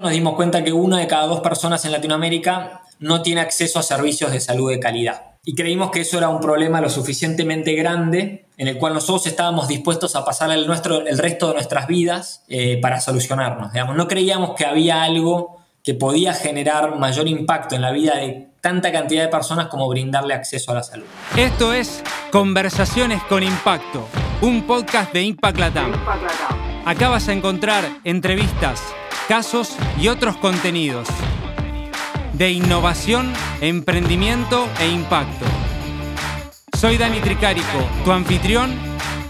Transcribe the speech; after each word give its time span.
nos 0.00 0.12
dimos 0.12 0.34
cuenta 0.34 0.62
que 0.62 0.72
una 0.72 0.98
de 0.98 1.08
cada 1.08 1.26
dos 1.26 1.40
personas 1.40 1.84
en 1.84 1.90
Latinoamérica 1.90 2.82
no 3.00 3.20
tiene 3.22 3.40
acceso 3.40 3.80
a 3.80 3.82
servicios 3.82 4.30
de 4.30 4.38
salud 4.38 4.70
de 4.70 4.78
calidad. 4.78 5.32
Y 5.44 5.56
creímos 5.56 5.90
que 5.90 6.02
eso 6.02 6.18
era 6.18 6.28
un 6.28 6.40
problema 6.40 6.80
lo 6.80 6.88
suficientemente 6.88 7.74
grande 7.74 8.46
en 8.56 8.68
el 8.68 8.78
cual 8.78 8.94
nosotros 8.94 9.26
estábamos 9.26 9.66
dispuestos 9.66 10.14
a 10.14 10.24
pasar 10.24 10.52
el, 10.52 10.68
nuestro, 10.68 11.04
el 11.04 11.18
resto 11.18 11.48
de 11.48 11.54
nuestras 11.54 11.88
vidas 11.88 12.44
eh, 12.48 12.78
para 12.80 13.00
solucionarnos. 13.00 13.72
Digamos. 13.72 13.96
No 13.96 14.06
creíamos 14.06 14.54
que 14.54 14.66
había 14.66 15.02
algo 15.02 15.58
que 15.82 15.94
podía 15.94 16.32
generar 16.32 16.96
mayor 16.96 17.26
impacto 17.26 17.74
en 17.74 17.82
la 17.82 17.90
vida 17.90 18.16
de 18.16 18.50
tanta 18.60 18.92
cantidad 18.92 19.22
de 19.22 19.28
personas 19.28 19.66
como 19.66 19.88
brindarle 19.88 20.34
acceso 20.34 20.70
a 20.70 20.74
la 20.74 20.82
salud. 20.84 21.06
Esto 21.36 21.72
es 21.72 22.04
Conversaciones 22.30 23.22
con 23.24 23.42
Impacto, 23.42 24.06
un 24.42 24.62
podcast 24.64 25.12
de 25.12 25.22
Impact 25.22 25.58
Latam. 25.58 25.92
Acá 26.84 27.08
vas 27.08 27.28
a 27.28 27.32
encontrar 27.32 27.84
entrevistas, 28.04 28.82
casos 29.28 29.76
y 30.00 30.08
otros 30.08 30.38
contenidos 30.38 31.06
de 32.32 32.50
innovación, 32.50 33.30
emprendimiento 33.60 34.66
e 34.80 34.88
impacto. 34.88 35.44
Soy 36.78 36.96
Dani 36.96 37.20
Tricarico, 37.20 37.66
tu 38.04 38.12
anfitrión, 38.12 38.72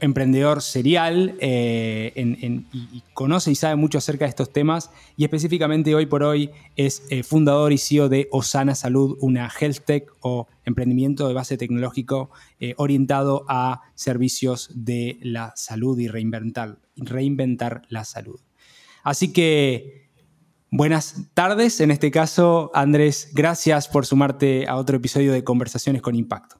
emprendedor 0.00 0.60
serial 0.60 1.34
eh, 1.40 2.12
y, 2.14 3.02
conoce 3.14 3.50
y 3.50 3.54
sabe 3.54 3.76
mucho 3.76 3.96
acerca 3.96 4.26
de 4.26 4.28
estos 4.28 4.52
temas 4.52 4.90
y 5.16 5.24
específicamente 5.24 5.94
hoy 5.94 6.04
por 6.04 6.22
hoy 6.22 6.50
es 6.76 7.02
eh, 7.08 7.22
fundador 7.22 7.72
y 7.72 7.78
CEO 7.78 8.10
de 8.10 8.28
Osana 8.30 8.74
Salud, 8.74 9.16
una 9.22 9.50
health 9.58 9.78
tech 9.86 10.12
o 10.20 10.46
emprendimiento 10.66 11.26
de 11.26 11.32
base 11.32 11.56
tecnológico 11.56 12.30
eh, 12.60 12.74
orientado 12.76 13.46
a 13.48 13.80
servicios 13.94 14.70
de 14.74 15.18
la 15.22 15.54
salud 15.56 15.98
y 15.98 16.08
reinventar, 16.08 16.76
reinventar 16.96 17.82
la 17.88 18.04
salud. 18.04 18.38
Así 19.04 19.32
que 19.32 20.10
buenas 20.70 21.30
tardes, 21.32 21.80
en 21.80 21.90
este 21.90 22.10
caso 22.10 22.70
Andrés, 22.74 23.30
gracias 23.32 23.88
por 23.88 24.04
sumarte 24.04 24.68
a 24.68 24.76
otro 24.76 24.98
episodio 24.98 25.32
de 25.32 25.44
Conversaciones 25.44 26.02
con 26.02 26.14
Impacto. 26.14 26.58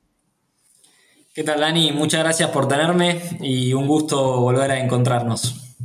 ¿Qué 1.39 1.44
tal, 1.44 1.61
Dani? 1.61 1.92
Muchas 1.92 2.25
gracias 2.25 2.50
por 2.50 2.67
tenerme 2.67 3.20
y 3.41 3.72
un 3.72 3.86
gusto 3.86 4.41
volver 4.41 4.72
a 4.72 4.81
encontrarnos. 4.81 5.77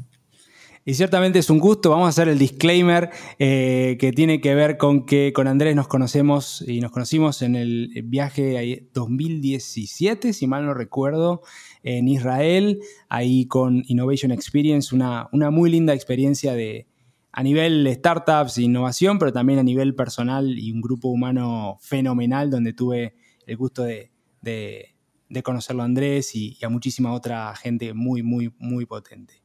Y 0.84 0.96
ciertamente 0.96 1.38
es 1.38 1.52
un 1.52 1.60
gusto. 1.60 1.92
Vamos 1.92 2.08
a 2.08 2.10
hacer 2.10 2.28
el 2.28 2.40
disclaimer 2.40 3.12
eh, 3.38 3.98
que 4.00 4.12
tiene 4.14 4.42
que 4.42 4.56
ver 4.56 4.78
con 4.78 5.06
que 5.06 5.32
con 5.32 5.46
Andrés 5.48 5.76
nos 5.76 5.88
conocemos 5.88 6.64
y 6.68 6.80
nos 6.82 6.90
conocimos 6.90 7.44
en 7.44 7.56
el 7.56 7.92
viaje 8.06 8.90
2017, 8.96 10.34
si 10.34 10.48
mal 10.48 10.66
no 10.66 10.74
recuerdo, 10.74 11.44
en 11.84 12.08
Israel, 12.08 12.80
ahí 13.08 13.46
con 13.46 13.84
Innovation 13.86 14.32
Experience, 14.32 14.96
una, 14.96 15.30
una 15.34 15.52
muy 15.52 15.70
linda 15.70 15.94
experiencia 15.94 16.56
de, 16.56 16.88
a 17.32 17.44
nivel 17.44 17.88
startups 17.94 18.58
e 18.58 18.64
innovación, 18.64 19.20
pero 19.20 19.32
también 19.32 19.60
a 19.60 19.64
nivel 19.64 19.94
personal 19.94 20.58
y 20.58 20.72
un 20.72 20.82
grupo 20.82 21.10
humano 21.10 21.78
fenomenal 21.80 22.50
donde 22.50 22.74
tuve 22.74 23.14
el 23.46 23.56
gusto 23.56 23.84
de 23.84 24.14
de 24.44 24.93
conocerlo 25.42 25.82
a 25.82 25.86
Andrés 25.86 26.36
y, 26.36 26.58
a 26.64 26.70
muchísima 26.70 27.14
otra 27.14 27.56
gente 27.56 27.94
muy, 27.94 28.22
muy, 28.22 28.54
muy 28.60 28.86
potente. 28.86 29.42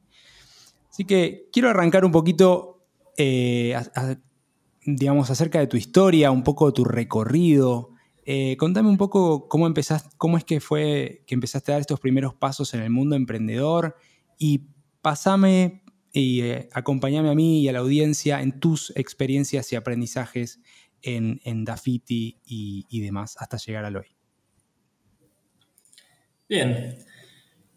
Así 0.89 1.05
que 1.05 1.49
quiero 1.51 1.69
arrancar 1.69 2.05
un 2.05 2.11
poquito, 2.11 2.85
eh, 3.17 3.75
digamos, 4.85 5.29
acerca 5.29 5.59
de 5.59 5.67
tu 5.67 5.77
historia, 5.77 6.29
un 6.29 6.43
poco 6.43 6.67
de 6.67 6.73
tu 6.73 6.83
recorrido. 6.83 7.91
Eh, 8.25 8.57
contame 8.57 8.89
un 8.89 8.97
poco 8.97 9.47
cómo 9.47 9.65
empezaste, 9.65 10.09
cómo 10.17 10.37
es 10.37 10.43
que 10.43 10.59
fue 10.59 11.23
que 11.25 11.33
empezaste 11.33 11.71
a 11.71 11.75
dar 11.75 11.81
estos 11.81 11.99
primeros 11.99 12.35
pasos 12.35 12.73
en 12.73 12.81
el 12.81 12.89
mundo 12.91 13.15
emprendedor 13.15 13.95
y 14.37 14.67
pasame 15.01 15.83
y 16.11 16.41
eh, 16.41 16.69
acompáñame 16.73 17.29
a 17.29 17.35
mí 17.35 17.61
y 17.61 17.69
a 17.69 17.73
la 17.73 17.79
audiencia 17.79 18.41
en 18.41 18.59
tus 18.59 18.91
experiencias 18.95 19.71
y 19.71 19.75
aprendizajes 19.75 20.59
en, 21.01 21.39
en 21.43 21.65
Dafiti 21.65 22.39
y, 22.45 22.85
y 22.89 23.01
demás 23.01 23.35
hasta 23.39 23.57
llegar 23.57 23.85
al 23.85 23.95
hoy. 23.95 24.18
Bien. 26.49 26.97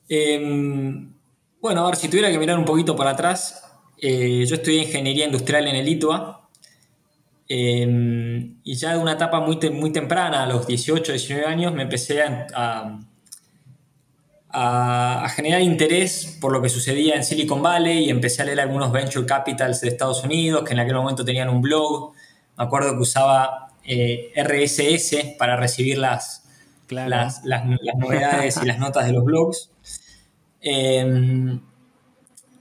Em, 0.09 1.13
bueno, 1.61 1.85
a 1.85 1.87
ver, 1.87 1.97
si 1.97 2.09
tuviera 2.09 2.31
que 2.31 2.39
mirar 2.39 2.59
un 2.59 2.65
poquito 2.65 2.97
para 2.97 3.11
atrás, 3.11 3.63
eh, 3.99 4.45
yo 4.47 4.55
estudié 4.57 4.85
ingeniería 4.85 5.27
industrial 5.27 5.67
en 5.69 5.77
el 5.77 5.89
ITUA 5.89 6.49
em, 7.49 8.59
y 8.65 8.75
ya 8.75 8.93
de 8.95 8.99
una 8.99 9.13
etapa 9.13 9.41
muy, 9.41 9.59
muy 9.71 9.93
temprana, 9.93 10.45
a 10.45 10.47
los 10.47 10.67
18, 10.67 11.13
19 11.13 11.47
años, 11.47 11.75
me 11.75 11.83
empecé 11.83 12.23
a, 12.23 12.99
a, 14.49 15.29
generar 15.37 15.61
interés 15.61 16.39
por 16.41 16.53
lo 16.53 16.63
que 16.63 16.71
sucedía 16.71 17.15
en 17.17 17.25
Silicon 17.25 17.63
Valley 17.63 18.07
y 18.07 18.11
empecé 18.11 18.43
a 18.43 18.47
leer 18.47 18.61
algunos 18.61 18.91
venture 18.91 19.27
capitals 19.27 19.83
de 19.83 19.89
Estados 19.89 20.25
Unidos 20.25 20.65
que 20.65 20.73
en 20.73 20.81
aquel 20.81 20.95
momento 20.95 21.25
tenían 21.25 21.51
un 21.51 21.61
blog. 21.61 22.15
Me 22.57 22.65
acuerdo 22.65 22.93
que 22.95 23.01
usaba 23.01 23.69
eh, 23.85 24.33
RSS 24.35 25.37
para 25.39 25.57
recibir 25.57 25.99
las, 25.99 26.42
las, 26.93 27.43
novedades 27.45 28.61
y 28.63 28.67
las 28.67 28.79
notas 28.79 29.07
de 29.07 29.13
los 29.13 29.25
blogs. 29.25 29.71
Em, 30.61 31.61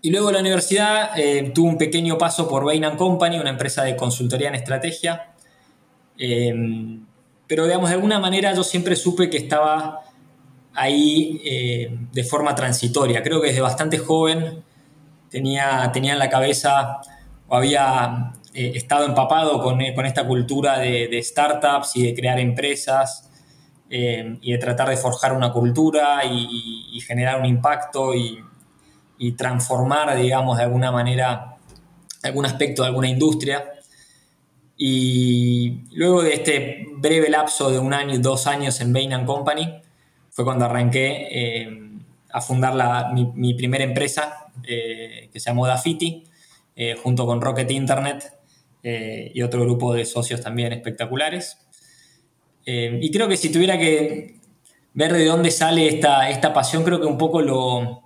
y 0.01 0.09
luego 0.09 0.31
la 0.31 0.39
universidad 0.39 1.17
eh, 1.17 1.51
tuvo 1.53 1.69
un 1.69 1.77
pequeño 1.77 2.17
paso 2.17 2.47
por 2.47 2.65
Bain 2.65 2.83
Company, 2.97 3.37
una 3.39 3.51
empresa 3.51 3.83
de 3.83 3.95
consultoría 3.95 4.49
en 4.49 4.55
estrategia. 4.55 5.33
Em, 6.17 7.05
pero 7.47 7.65
digamos, 7.65 7.89
de 7.89 7.95
alguna 7.95 8.19
manera 8.19 8.53
yo 8.53 8.63
siempre 8.63 8.95
supe 8.95 9.29
que 9.29 9.37
estaba 9.37 10.01
ahí 10.73 11.41
eh, 11.45 11.97
de 12.11 12.23
forma 12.23 12.55
transitoria. 12.55 13.21
Creo 13.21 13.41
que 13.41 13.47
desde 13.47 13.61
bastante 13.61 13.97
joven 13.97 14.63
tenía, 15.29 15.89
tenía 15.93 16.13
en 16.13 16.19
la 16.19 16.29
cabeza 16.29 17.01
o 17.47 17.55
había 17.55 18.33
eh, 18.53 18.73
estado 18.75 19.05
empapado 19.05 19.61
con, 19.61 19.81
esta 19.81 20.27
cultura 20.27 20.79
de, 20.79 21.21
startups 21.23 21.95
y 21.95 22.03
de 22.03 22.13
crear 22.13 22.39
empresas 22.39 23.30
eh, 23.94 24.38
y 24.41 24.53
de 24.53 24.57
tratar 24.57 24.88
de 24.88 24.96
forjar 24.96 25.34
una 25.34 25.52
cultura 25.52 26.24
y, 26.24 26.97
generar 27.06 27.41
un 27.41 27.46
impacto 27.46 28.13
y, 28.16 28.41
transformar, 29.34 30.16
digamos, 30.18 30.57
de 30.57 30.63
alguna 30.63 30.91
manera 30.91 31.57
algún 32.24 32.46
aspecto 32.46 32.84
de 32.84 32.88
alguna 32.88 33.09
industria. 33.09 33.66
Y 34.78 35.84
luego 35.91 36.24
de 36.24 36.35
este 36.35 36.85
breve 36.96 37.29
lapso 37.29 37.69
de 37.69 37.79
un 37.79 37.94
año, 37.94 38.18
dos 38.19 38.47
años 38.47 38.79
en 38.79 38.94
Bain 38.94 39.25
Company, 39.25 39.81
fue 40.29 40.46
cuando 40.46 40.66
arranqué 40.66 41.28
eh, 41.29 41.90
a 42.31 42.40
fundar 42.40 43.13
mi, 43.13 43.53
primera 43.56 43.84
empresa, 43.84 44.47
eh, 44.66 45.29
que 45.34 45.40
se 45.41 45.50
llamó 45.50 45.68
Dafiti, 45.68 46.23
junto 47.03 47.26
con 47.26 47.41
Rocket 47.41 47.70
Internet 47.70 48.40
y 48.82 49.41
otro 49.41 49.61
grupo 49.61 49.94
de 49.94 50.05
socios 50.05 50.41
también 50.41 50.72
espectaculares. 50.72 51.58
Eh, 52.73 53.00
y 53.02 53.12
creo 53.12 53.28
que 53.28 53.35
si 53.35 53.52
tuviera 53.52 53.78
que 53.78 54.35
ver 54.94 55.12
de 55.12 55.26
dónde 55.26 55.52
sale 55.52 55.90
esta, 55.90 56.29
esta 56.29 56.53
pasión, 56.53 56.85
creo 56.85 57.02
que 57.02 57.06
un 57.06 57.18
poco 57.18 57.41
lo, 57.41 58.02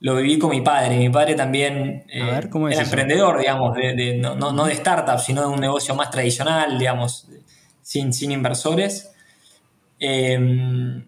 lo 0.00 0.16
viví 0.16 0.38
con 0.38 0.48
mi 0.50 0.62
padre. 0.62 0.96
Mi 0.96 1.10
padre 1.10 1.34
también 1.34 2.06
eh, 2.08 2.22
era 2.70 2.82
emprendedor, 2.82 3.38
digamos, 3.38 3.76
no, 4.24 4.64
de 4.64 4.72
startup, 4.72 5.18
sino 5.18 5.42
de 5.42 5.48
un 5.48 5.60
negocio 5.60 5.94
más 5.94 6.10
tradicional, 6.10 6.78
digamos, 6.78 7.28
sin, 7.82 8.14
sin 8.14 8.32
inversores. 8.32 9.10
Em, 9.98 11.04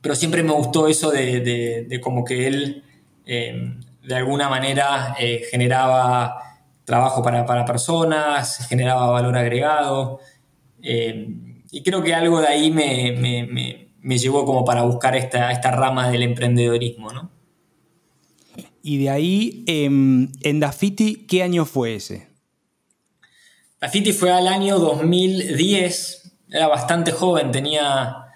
pero 0.00 0.14
siempre 0.14 0.42
me 0.42 0.52
gustó 0.52 0.88
eso 0.88 1.10
de, 1.10 2.00
como 2.02 2.24
que 2.24 2.46
él 2.46 2.82
de 3.26 4.14
alguna 4.14 4.48
manera 4.48 5.16
eh, 5.18 5.42
generaba 5.50 6.40
trabajo 6.86 7.22
para, 7.22 7.44
para, 7.44 7.66
personas, 7.66 8.66
generaba 8.68 9.10
valor 9.10 9.36
agregado. 9.36 10.20
Y 11.70 11.82
creo 11.82 12.02
que 12.02 12.14
algo 12.14 12.40
de 12.40 12.48
ahí 12.48 12.70
me, 12.70 14.18
llevó 14.18 14.44
como 14.44 14.64
para 14.64 14.82
buscar 14.82 15.16
esta, 15.16 15.50
esta 15.52 15.70
rama 15.70 16.10
del 16.10 16.22
emprendedorismo, 16.22 17.12
¿no? 17.12 17.30
Y 18.82 18.98
de 18.98 19.10
ahí, 19.10 19.64
em, 19.66 20.30
en 20.42 20.60
Dafiti, 20.60 21.26
¿qué 21.26 21.42
año 21.42 21.64
fue 21.64 21.96
ese? 21.96 22.28
Dafiti 23.80 24.12
fue 24.12 24.30
al 24.30 24.46
año 24.46 24.78
2010, 24.78 26.38
era 26.50 26.68
bastante 26.68 27.10
joven, 27.10 27.50
tenía 27.50 28.26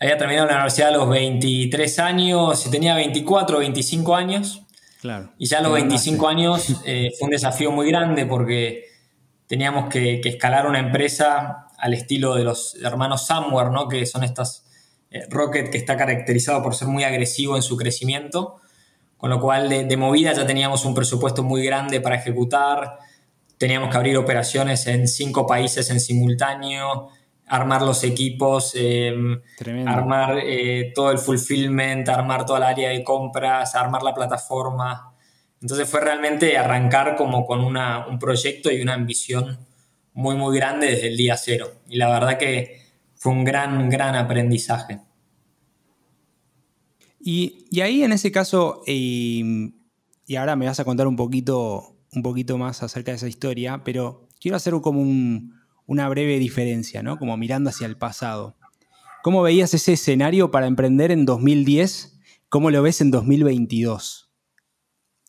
había 0.00 0.18
terminado 0.18 0.46
la 0.48 0.54
universidad 0.54 0.88
a 0.88 0.92
los 0.92 1.08
23 1.08 1.98
años, 1.98 2.70
tenía 2.70 2.94
24 2.94 3.56
o 3.56 3.60
25 3.60 4.14
años. 4.14 4.62
Claro. 5.00 5.32
Y 5.38 5.46
ya 5.46 5.58
a 5.58 5.62
los 5.62 5.72
25 5.72 6.28
años 6.28 6.82
eh, 6.84 7.10
fue 7.18 7.26
un 7.26 7.30
desafío 7.30 7.70
muy 7.70 7.88
grande 7.88 8.26
porque 8.26 8.84
teníamos 9.46 9.88
que, 9.88 10.20
escalar 10.24 10.66
una 10.66 10.78
empresa 10.78 11.68
al 11.84 11.92
estilo 11.92 12.34
de 12.34 12.44
los 12.44 12.76
hermanos 12.82 13.26
Samware, 13.26 13.70
¿no? 13.70 13.88
que 13.88 14.06
son 14.06 14.24
estas 14.24 14.64
eh, 15.10 15.26
Rocket 15.28 15.68
que 15.68 15.76
está 15.76 15.98
caracterizado 15.98 16.62
por 16.62 16.74
ser 16.74 16.88
muy 16.88 17.04
agresivo 17.04 17.56
en 17.56 17.62
su 17.62 17.76
crecimiento, 17.76 18.56
con 19.18 19.28
lo 19.28 19.38
cual 19.38 19.68
de, 19.68 19.84
de 19.84 19.96
movida 19.98 20.32
ya 20.32 20.46
teníamos 20.46 20.86
un 20.86 20.94
presupuesto 20.94 21.42
muy 21.42 21.62
grande 21.62 22.00
para 22.00 22.16
ejecutar, 22.16 22.96
teníamos 23.58 23.90
que 23.90 23.98
abrir 23.98 24.16
operaciones 24.16 24.86
en 24.86 25.06
cinco 25.06 25.46
países 25.46 25.90
en 25.90 26.00
simultáneo, 26.00 27.10
armar 27.48 27.82
los 27.82 28.02
equipos, 28.02 28.72
em, 28.74 29.42
armar 29.86 30.38
eh, 30.42 30.90
todo 30.94 31.10
el 31.10 31.18
fulfillment, 31.18 32.08
armar 32.08 32.46
toda 32.46 32.60
el 32.60 32.64
área 32.64 32.88
de 32.88 33.04
compras, 33.04 33.74
armar 33.74 34.02
la 34.02 34.14
plataforma. 34.14 35.12
Entonces 35.60 35.86
fue 35.86 36.00
realmente 36.00 36.56
arrancar 36.56 37.14
como 37.14 37.44
con 37.44 37.60
un 37.60 38.18
proyecto 38.18 38.72
y 38.72 38.80
una 38.80 38.94
ambición 38.94 39.58
muy, 40.14 40.36
muy 40.36 40.56
grande 40.56 40.86
desde 40.86 41.08
el 41.08 41.16
día 41.16 41.36
cero. 41.36 41.72
Y 41.88 41.96
la 41.96 42.08
verdad 42.08 42.38
que 42.38 42.80
fue 43.14 43.32
un 43.32 43.44
gran, 43.44 43.90
gran 43.90 44.14
aprendizaje. 44.14 45.00
Y, 47.20 47.80
ahí 47.80 48.02
en 48.02 48.12
ese 48.12 48.32
caso, 48.32 48.82
y 48.86 49.74
ahora 50.38 50.56
me 50.56 50.66
vas 50.66 50.80
a 50.80 50.84
contar 50.84 51.06
un 51.06 51.16
poquito, 51.16 51.96
un 52.12 52.22
poquito 52.22 52.56
más 52.56 52.82
acerca 52.82 53.12
de 53.12 53.16
esa 53.16 53.28
historia, 53.28 53.82
pero 53.84 54.28
quiero 54.40 54.56
hacer 54.56 54.74
como 54.80 55.00
un, 55.00 55.54
una 55.86 56.08
breve 56.08 56.38
diferencia, 56.38 57.02
¿no? 57.02 57.18
Como 57.18 57.36
mirando 57.36 57.70
hacia 57.70 57.86
el 57.86 57.96
pasado. 57.96 58.56
¿Cómo 59.22 59.42
veías 59.42 59.74
ese 59.74 59.94
escenario 59.94 60.50
para 60.50 60.66
emprender 60.66 61.10
en 61.10 61.24
2010? 61.24 62.18
¿Cómo 62.48 62.70
lo 62.70 62.82
ves 62.82 63.00
en 63.00 63.10
2022? 63.10 64.30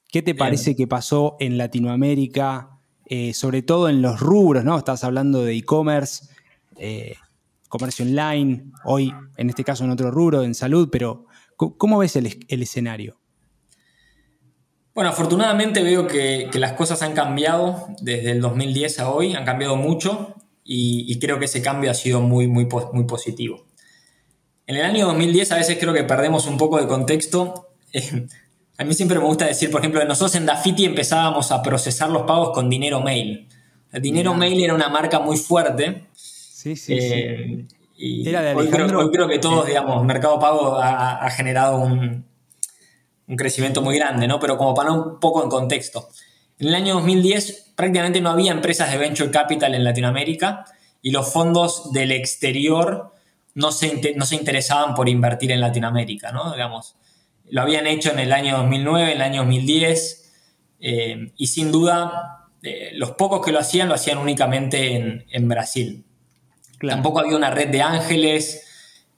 ¿Qué 0.10 0.22
te 0.22 0.36
parece 0.36 0.76
que 0.76 0.88
pasó 0.88 1.36
en 1.40 1.58
Latinoamérica, 1.58 2.75
eh, 3.08 3.34
sobre 3.34 3.62
todo 3.62 3.90
en 3.90 4.02
los 4.02 4.20
rubros, 4.20 4.64
¿no? 4.64 4.78
Estás 4.78 5.04
hablando 5.04 5.44
de 5.44 5.56
e-commerce, 5.56 6.26
eh, 6.78 7.16
comercio 7.70 8.06
online, 8.06 8.72
hoy 8.84 9.14
en 9.38 9.50
este 9.50 9.64
caso 9.64 9.84
en 9.84 9.92
otro 9.92 10.10
rubro, 10.12 10.44
en 10.44 10.56
salud, 10.56 10.90
pero 10.92 11.26
¿cómo 11.56 12.00
ves 12.00 12.16
el, 12.16 12.46
escenario? 12.48 13.18
Bueno, 14.94 15.10
afortunadamente 15.10 15.84
veo 15.84 16.08
que, 16.08 16.50
las 16.54 16.74
cosas 16.74 17.02
han 17.02 17.14
cambiado 17.14 17.88
desde 18.02 18.32
el 18.32 18.42
2010 18.42 19.00
a 19.00 19.10
hoy, 19.10 19.34
han 19.34 19.46
cambiado 19.46 19.76
mucho 19.76 20.36
y, 20.64 21.20
creo 21.20 21.38
que 21.38 21.46
ese 21.46 21.62
cambio 21.62 21.92
ha 21.92 21.96
sido 21.96 22.22
muy, 22.22 22.48
muy, 22.48 22.68
muy 22.94 23.04
positivo. 23.06 23.66
En 24.68 24.78
el 24.78 24.84
año 24.84 25.06
2010 25.06 25.52
a 25.52 25.58
veces 25.58 25.78
creo 25.80 25.94
que 25.94 26.04
perdemos 26.04 26.48
un 26.48 26.58
poco 26.58 26.80
de 26.80 26.88
contexto. 26.88 27.70
A 28.78 28.84
mí 28.84 28.94
siempre 28.94 29.20
me 29.20 29.26
gusta 29.26 29.46
decir, 29.46 29.72
por 29.72 29.82
ejemplo, 29.82 30.04
nosotros 30.06 30.36
en 30.36 30.46
Dafiti 30.46 30.86
empezábamos 30.86 31.52
a 31.52 31.62
procesar 31.62 32.10
los 32.10 32.24
pagos 32.24 32.52
con 32.52 32.70
dinero 32.70 33.02
mail. 33.02 33.48
El 33.92 34.02
dinero 34.02 34.34
mail 34.34 34.64
era 34.64 34.74
una 34.74 34.90
marca 34.90 35.20
muy 35.20 35.38
fuerte. 35.38 36.08
Sí, 36.14 36.76
sí, 36.76 37.00
sí. 37.00 37.14
Eh, 37.14 37.66
y 37.98 38.28
era 38.28 38.42
de 38.42 38.54
hoy, 38.54 38.68
creo, 38.70 39.28
que 39.30 39.40
todos, 39.40 39.66
digamos, 39.66 40.04
Mercado 40.04 40.38
Pago 40.38 40.78
ha, 40.78 41.30
generado 41.30 41.78
un, 41.78 42.26
un, 43.28 43.36
crecimiento 43.38 43.82
muy 43.82 43.98
grande, 43.98 44.28
¿no? 44.28 44.40
Pero 44.40 44.58
como 44.58 44.74
para 44.74 44.92
un 44.92 45.20
poco 45.22 45.42
en 45.42 45.50
contexto. 45.50 46.10
En 46.60 46.68
el 46.68 46.76
año 46.76 46.96
2010 46.96 47.74
prácticamente 47.76 48.20
no 48.20 48.30
había 48.30 48.52
empresas 48.52 48.92
de 48.92 48.98
venture 48.98 49.32
capital 49.32 49.76
en 49.76 49.84
Latinoamérica 49.84 50.66
y 51.02 51.12
los 51.12 51.32
fondos 51.32 51.94
del 51.94 52.12
exterior 52.12 53.14
no 53.54 53.72
se, 53.72 54.14
no 54.16 54.26
se 54.26 54.36
interesaban 54.36 54.96
por 54.96 55.08
invertir 55.08 55.52
en 55.52 55.62
Latinoamérica, 55.62 56.32
¿no? 56.32 56.52
Digamos, 56.52 56.96
lo 57.50 57.62
habían 57.62 57.88
hecho 57.88 58.12
en 58.12 58.20
el 58.20 58.34
año 58.34 58.58
2009, 58.58 59.12
en 59.12 59.18
el 59.18 59.22
año 59.22 59.42
2010 59.42 60.34
eh, 60.80 61.32
y 61.38 61.48
sin 61.48 61.72
duda 61.72 62.50
eh, 62.62 62.92
los 62.94 63.12
pocos 63.12 63.46
que 63.46 63.52
lo 63.52 63.60
hacían 63.60 63.88
lo 63.88 63.96
hacían 63.96 64.18
únicamente 64.18 65.24
en, 65.30 65.48
Brasil. 65.48 66.06
Tampoco 66.80 67.20
había 67.20 67.36
una 67.36 67.52
red 67.52 67.70
de 67.70 67.82
ángeles 67.82 68.64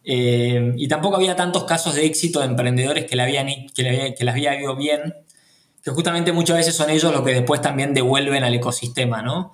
eh, 0.03 0.73
y 0.77 0.87
tampoco 0.87 1.17
había 1.17 1.35
tantos 1.35 1.63
casos 1.65 1.95
de 1.95 2.05
éxito 2.05 2.39
de 2.39 2.45
emprendedores 2.45 3.05
que, 3.05 3.15
le 3.15 3.23
habían, 3.23 3.47
que, 3.73 3.83
le, 3.83 4.15
que 4.15 4.23
les 4.23 4.33
había 4.33 4.59
ido 4.59 4.75
bien 4.75 5.13
que 5.83 5.91
justamente 5.91 6.31
muchas 6.33 6.57
veces 6.57 6.75
son 6.75 6.89
ellos 6.89 7.13
los 7.13 7.23
que 7.23 7.33
después 7.33 7.61
también 7.61 7.93
devuelven 7.93 8.43
al 8.43 8.53
ecosistema, 8.53 9.21
¿no? 9.21 9.53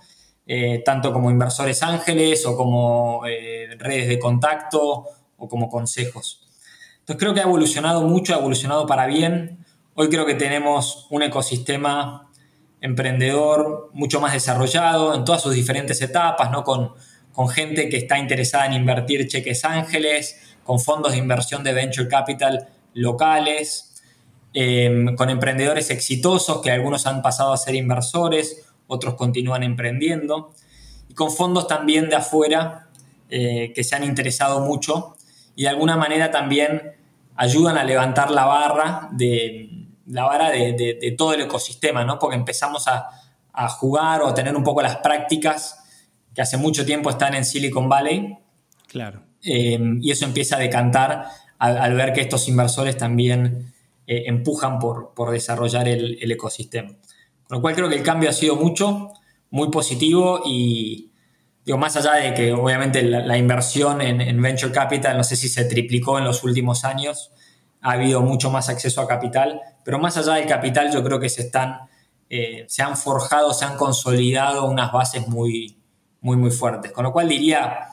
Tanto 0.83 1.13
como 1.13 1.31
inversores 1.31 1.81
ángeles 1.83 2.45
o 2.45 2.57
como 2.57 3.21
redes 3.23 4.07
de 4.07 4.19
contacto 4.19 5.05
o 5.37 5.47
como 5.47 5.69
consejos. 5.69 6.42
Entonces 7.03 7.19
creo 7.19 7.33
que 7.33 7.41
ha 7.41 7.43
evolucionado 7.43 8.01
mucho, 8.01 8.33
ha 8.33 8.39
evolucionado 8.39 8.87
para 8.87 9.05
bien. 9.05 9.65
Hoy 9.95 10.09
creo 10.09 10.25
que 10.25 10.35
tenemos 10.35 11.07
un 11.09 11.23
ecosistema 11.23 12.29
emprendedor 12.81 13.89
mucho 13.93 14.19
más 14.19 14.33
desarrollado 14.33 15.13
en 15.13 15.23
todas 15.23 15.41
sus 15.41 15.53
diferentes 15.53 16.01
etapas, 16.01 16.51
¿no? 16.51 16.63
con, 16.63 16.93
con 17.31 17.49
gente 17.49 17.89
que 17.89 17.97
está 17.97 18.17
interesada 18.17 18.65
en 18.65 18.73
invertir 18.73 19.27
cheques 19.27 19.63
ángeles, 19.63 20.55
con 20.63 20.79
fondos 20.79 21.11
de 21.11 21.17
inversión 21.17 21.63
de 21.63 21.73
venture 21.73 22.07
capital 22.07 22.67
locales, 22.93 23.93
Em, 24.55 25.15
con 25.15 25.31
emprendedores 25.31 25.89
exitosos 25.89 26.61
que 26.61 26.69
algunos 26.69 27.07
han 27.07 27.23
pasado 27.23 27.53
a 27.53 27.57
ser 27.57 27.73
inversores, 27.73 28.63
otros 28.85 29.15
continúan 29.15 29.63
emprendiendo, 29.63 30.51
y 31.09 31.15
con 31.15 31.31
fondos 31.31 31.67
también 31.67 32.07
de 32.07 32.17
afuera 32.17 32.87
eh, 33.29 33.73
que 33.73 33.83
se 33.83 33.95
han 33.95 34.03
interesado 34.03 34.59
mucho 34.59 35.12
y 35.55 35.63
de 35.63 35.69
alguna 35.69 35.97
manera 35.97 36.31
también 36.31 36.93
ayudan 37.35 37.77
a 37.77 37.83
levantar 37.83 38.31
la 38.31 38.45
barra 38.45 39.09
de, 39.11 39.87
la 40.07 40.23
vara 40.23 40.49
de, 40.51 41.15
todo 41.17 41.33
el 41.33 41.41
ecosistema, 41.41 42.03
¿no? 42.03 42.19
porque 42.19 42.35
empezamos 42.35 42.87
a, 42.87 43.09
jugar 43.77 44.23
o 44.23 44.27
a 44.27 44.33
tener 44.33 44.55
un 44.55 44.63
poco 44.63 44.81
las 44.81 44.97
prácticas 44.97 45.79
que 46.33 46.41
hace 46.41 46.57
mucho 46.57 46.85
tiempo 46.85 47.11
están 47.11 47.35
en 47.35 47.45
Silicon 47.45 47.87
Valley. 47.87 48.35
Claro. 48.87 49.21
Em, 49.43 49.99
y 50.01 50.09
eso 50.09 50.25
empieza 50.25 50.55
a 50.55 50.59
decantar 50.59 51.27
al 51.59 51.93
ver 51.93 52.13
que 52.13 52.21
estos 52.21 52.47
inversores 52.47 52.97
también 52.97 53.73
eh, 54.05 54.23
empujan 54.25 54.79
por, 54.79 55.13
por 55.13 55.31
desarrollar 55.31 55.87
el, 55.87 56.31
ecosistema. 56.31 56.89
Con 57.47 57.57
lo 57.57 57.61
cual 57.61 57.75
creo 57.75 57.89
que 57.89 57.95
el 57.95 58.03
cambio 58.03 58.29
ha 58.29 58.33
sido 58.33 58.55
mucho, 58.55 59.13
muy 59.49 59.69
positivo 59.69 60.41
y 60.45 61.11
digo, 61.65 61.77
más 61.77 61.95
allá 61.95 62.13
de 62.13 62.33
que 62.33 62.51
obviamente 62.53 63.01
la, 63.03 63.37
inversión 63.37 64.01
en, 64.01 64.41
venture 64.41 64.71
capital, 64.71 65.17
no 65.17 65.23
sé 65.23 65.35
si 65.35 65.47
se 65.47 65.65
triplicó 65.65 66.17
en 66.17 66.25
los 66.25 66.43
últimos 66.43 66.83
años, 66.83 67.31
ha 67.81 67.91
habido 67.91 68.21
mucho 68.21 68.49
más 68.49 68.69
acceso 68.69 69.01
a 69.01 69.07
capital, 69.07 69.61
pero 69.83 69.99
más 69.99 70.17
allá 70.17 70.33
del 70.35 70.47
capital 70.47 70.91
yo 70.91 71.03
creo 71.03 71.19
que 71.19 71.29
se 71.29 71.41
están, 71.43 71.81
eh, 72.29 72.65
se 72.67 72.81
han 72.81 72.95
forjado, 72.97 73.53
se 73.53 73.65
han 73.65 73.77
consolidado 73.77 74.65
unas 74.65 74.91
bases 74.91 75.27
muy, 75.27 75.77
muy, 76.21 76.37
muy 76.37 76.51
fuertes. 76.51 76.91
Con 76.91 77.03
lo 77.03 77.11
cual 77.11 77.27
diría, 77.29 77.89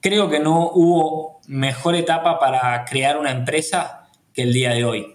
creo 0.00 0.28
que 0.28 0.40
no 0.40 0.70
hubo 0.74 1.40
mejor 1.46 1.94
etapa 1.94 2.38
para 2.38 2.84
crear 2.84 3.18
una 3.18 3.30
empresa 3.30 4.08
que 4.32 4.42
el 4.42 4.52
día 4.52 4.70
de 4.72 4.84
hoy. 4.84 5.13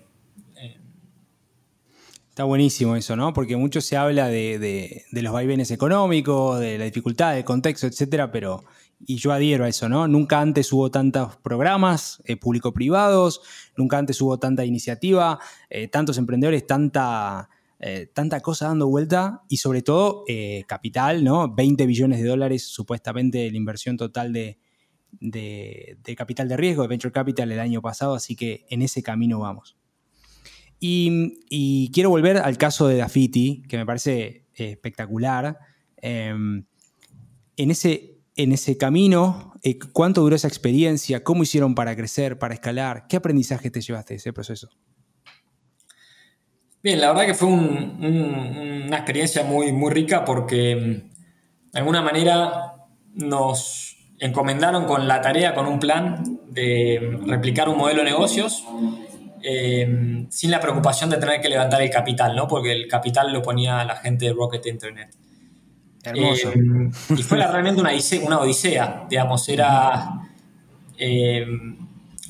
Está 2.40 2.46
buenísimo 2.46 2.96
eso, 2.96 3.18
¿no? 3.18 3.34
Porque 3.34 3.58
mucho 3.58 3.82
se 3.82 3.98
habla 3.98 4.30
de, 4.30 5.04
los 5.12 5.34
vaivenes 5.34 5.72
económicos, 5.72 6.58
de 6.62 6.78
la 6.78 6.86
dificultad, 6.86 7.34
del 7.34 7.44
contexto, 7.44 7.86
etcétera, 7.86 8.32
pero. 8.32 8.64
Y 9.06 9.18
yo 9.18 9.34
adhiero 9.34 9.66
a 9.66 9.68
eso, 9.68 9.90
¿no? 9.90 10.08
Nunca 10.08 10.40
antes 10.40 10.72
hubo 10.72 10.90
tantos 10.90 11.36
programas 11.36 12.24
eh, 12.24 12.38
público-privados, 12.38 13.42
nunca 13.76 13.98
antes 13.98 14.22
hubo 14.22 14.40
tanta 14.40 14.64
iniciativa, 14.64 15.38
eh, 15.70 15.90
tantos 15.90 16.18
emprendedores, 16.18 16.66
tanta, 16.66 17.50
eh, 17.78 18.10
tanta 18.14 18.40
cosa 18.40 18.68
dando 18.68 18.88
vuelta 18.88 19.42
y 19.50 19.58
sobre 19.58 19.82
todo 19.82 20.24
capital, 20.66 21.26
¿no? 21.26 21.54
20 21.54 21.86
billones 21.88 22.22
de 22.22 22.30
dólares 22.30 22.66
supuestamente 22.66 23.52
la 23.52 23.58
inversión 23.58 23.98
total 23.98 24.32
de, 24.32 24.60
de, 25.12 26.16
capital 26.16 26.48
de 26.48 26.56
riesgo, 26.56 26.84
de 26.84 26.88
venture 26.88 27.12
capital 27.12 27.52
el 27.52 27.60
año 27.60 27.82
pasado, 27.82 28.14
así 28.14 28.38
que 28.38 28.66
en 28.70 28.82
ese 28.82 29.04
camino 29.04 29.40
vamos. 29.40 29.79
Y, 30.80 31.92
quiero 31.94 32.10
volver 32.10 32.38
al 32.38 32.58
caso 32.58 32.88
de 32.88 32.98
Dafiti, 32.98 33.64
que 33.68 33.78
me 33.78 33.86
parece 33.86 34.46
eh, 34.56 34.72
espectacular. 34.72 35.58
Em, 35.98 36.66
en, 37.58 37.72
ese, 37.72 38.22
en 38.36 38.54
ese 38.54 38.78
camino, 38.78 39.54
eh, 39.64 39.78
¿cuánto 39.92 40.22
duró 40.22 40.36
esa 40.36 40.48
experiencia? 40.48 41.24
¿Cómo 41.24 41.44
hicieron 41.44 41.76
para 41.76 41.96
crecer, 41.96 42.40
para 42.40 42.54
escalar? 42.54 43.08
¿Qué 43.08 43.18
aprendizaje 43.18 43.70
te 43.70 43.82
llevaste 43.82 44.14
de 44.14 44.18
ese 44.20 44.32
proceso? 44.32 44.70
Bien, 46.82 47.02
la 47.02 47.10
verdad 47.10 47.26
que 47.26 47.34
fue 47.34 47.50
una 47.50 48.96
experiencia 48.96 49.44
muy, 49.44 49.74
muy 49.74 49.92
rica 49.92 50.24
porque 50.24 50.72
em, 50.72 51.10
de 51.74 51.80
alguna 51.80 52.02
manera 52.02 52.88
nos 53.14 53.98
encomendaron 54.20 54.86
con 54.86 55.08
la 55.08 55.20
tarea, 55.20 55.54
con 55.54 55.66
un 55.66 55.80
plan 55.80 56.24
de 56.48 57.20
replicar 57.26 57.68
un 57.68 57.78
modelo 57.78 58.00
de 58.00 58.10
negocios 58.12 58.66
eh, 59.44 60.26
sin 60.30 60.52
la 60.52 60.60
preocupación 60.60 61.10
de 61.10 61.18
tener 61.18 61.42
que 61.42 61.50
levantar 61.50 61.82
el 61.82 61.90
capital, 61.90 62.36
¿no? 62.36 62.48
Porque 62.48 62.72
el 62.72 62.88
capital 62.88 63.32
lo 63.32 63.42
ponía 63.42 63.84
la 63.84 63.96
gente 63.96 64.26
de 64.26 64.34
Rocket 64.34 64.66
Internet. 64.66 65.10
Hermoso. 66.04 66.54
y 67.10 67.24
fue 67.24 67.38
realmente 67.38 67.82
una, 67.82 67.92
una 68.24 68.40
odisea, 68.40 69.06
digamos, 69.10 69.48
era 69.50 70.22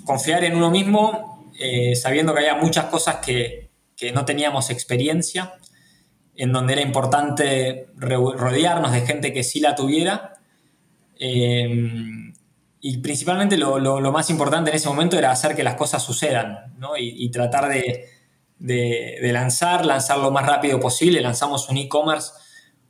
confiar 0.05 0.43
en 0.43 0.55
uno 0.55 0.71
mismo, 0.71 1.51
sabiendo 1.95 2.33
que 2.33 2.39
había 2.39 2.55
muchas 2.55 2.85
cosas 2.85 3.17
que, 3.17 3.69
que 3.95 4.11
no 4.11 4.25
teníamos 4.25 4.69
experiencia 4.69 5.53
en 6.39 6.53
donde 6.53 6.71
era 6.71 6.81
importante 6.81 7.87
rodearnos 7.97 8.93
de 8.93 9.01
gente 9.01 9.33
que 9.33 9.43
sí 9.43 9.59
la 9.59 9.75
tuviera. 9.75 10.35
Eh, 11.19 12.28
y 12.81 12.97
principalmente 12.97 13.57
lo, 13.57 14.11
más 14.11 14.29
importante 14.29 14.69
en 14.69 14.77
ese 14.77 14.87
momento 14.87 15.17
era 15.17 15.31
hacer 15.31 15.55
que 15.55 15.63
las 15.63 15.75
cosas 15.75 16.01
sucedan 16.01 16.73
¿no? 16.77 16.91
y, 16.97 17.29
tratar 17.29 17.69
de, 17.69 19.31
lanzar, 19.31 19.85
lanzar 19.85 20.19
lo 20.19 20.31
más 20.31 20.45
rápido 20.45 20.79
posible. 20.79 21.19
Lanzamos 21.19 21.67
un 21.69 21.77
e-commerce 21.77 22.31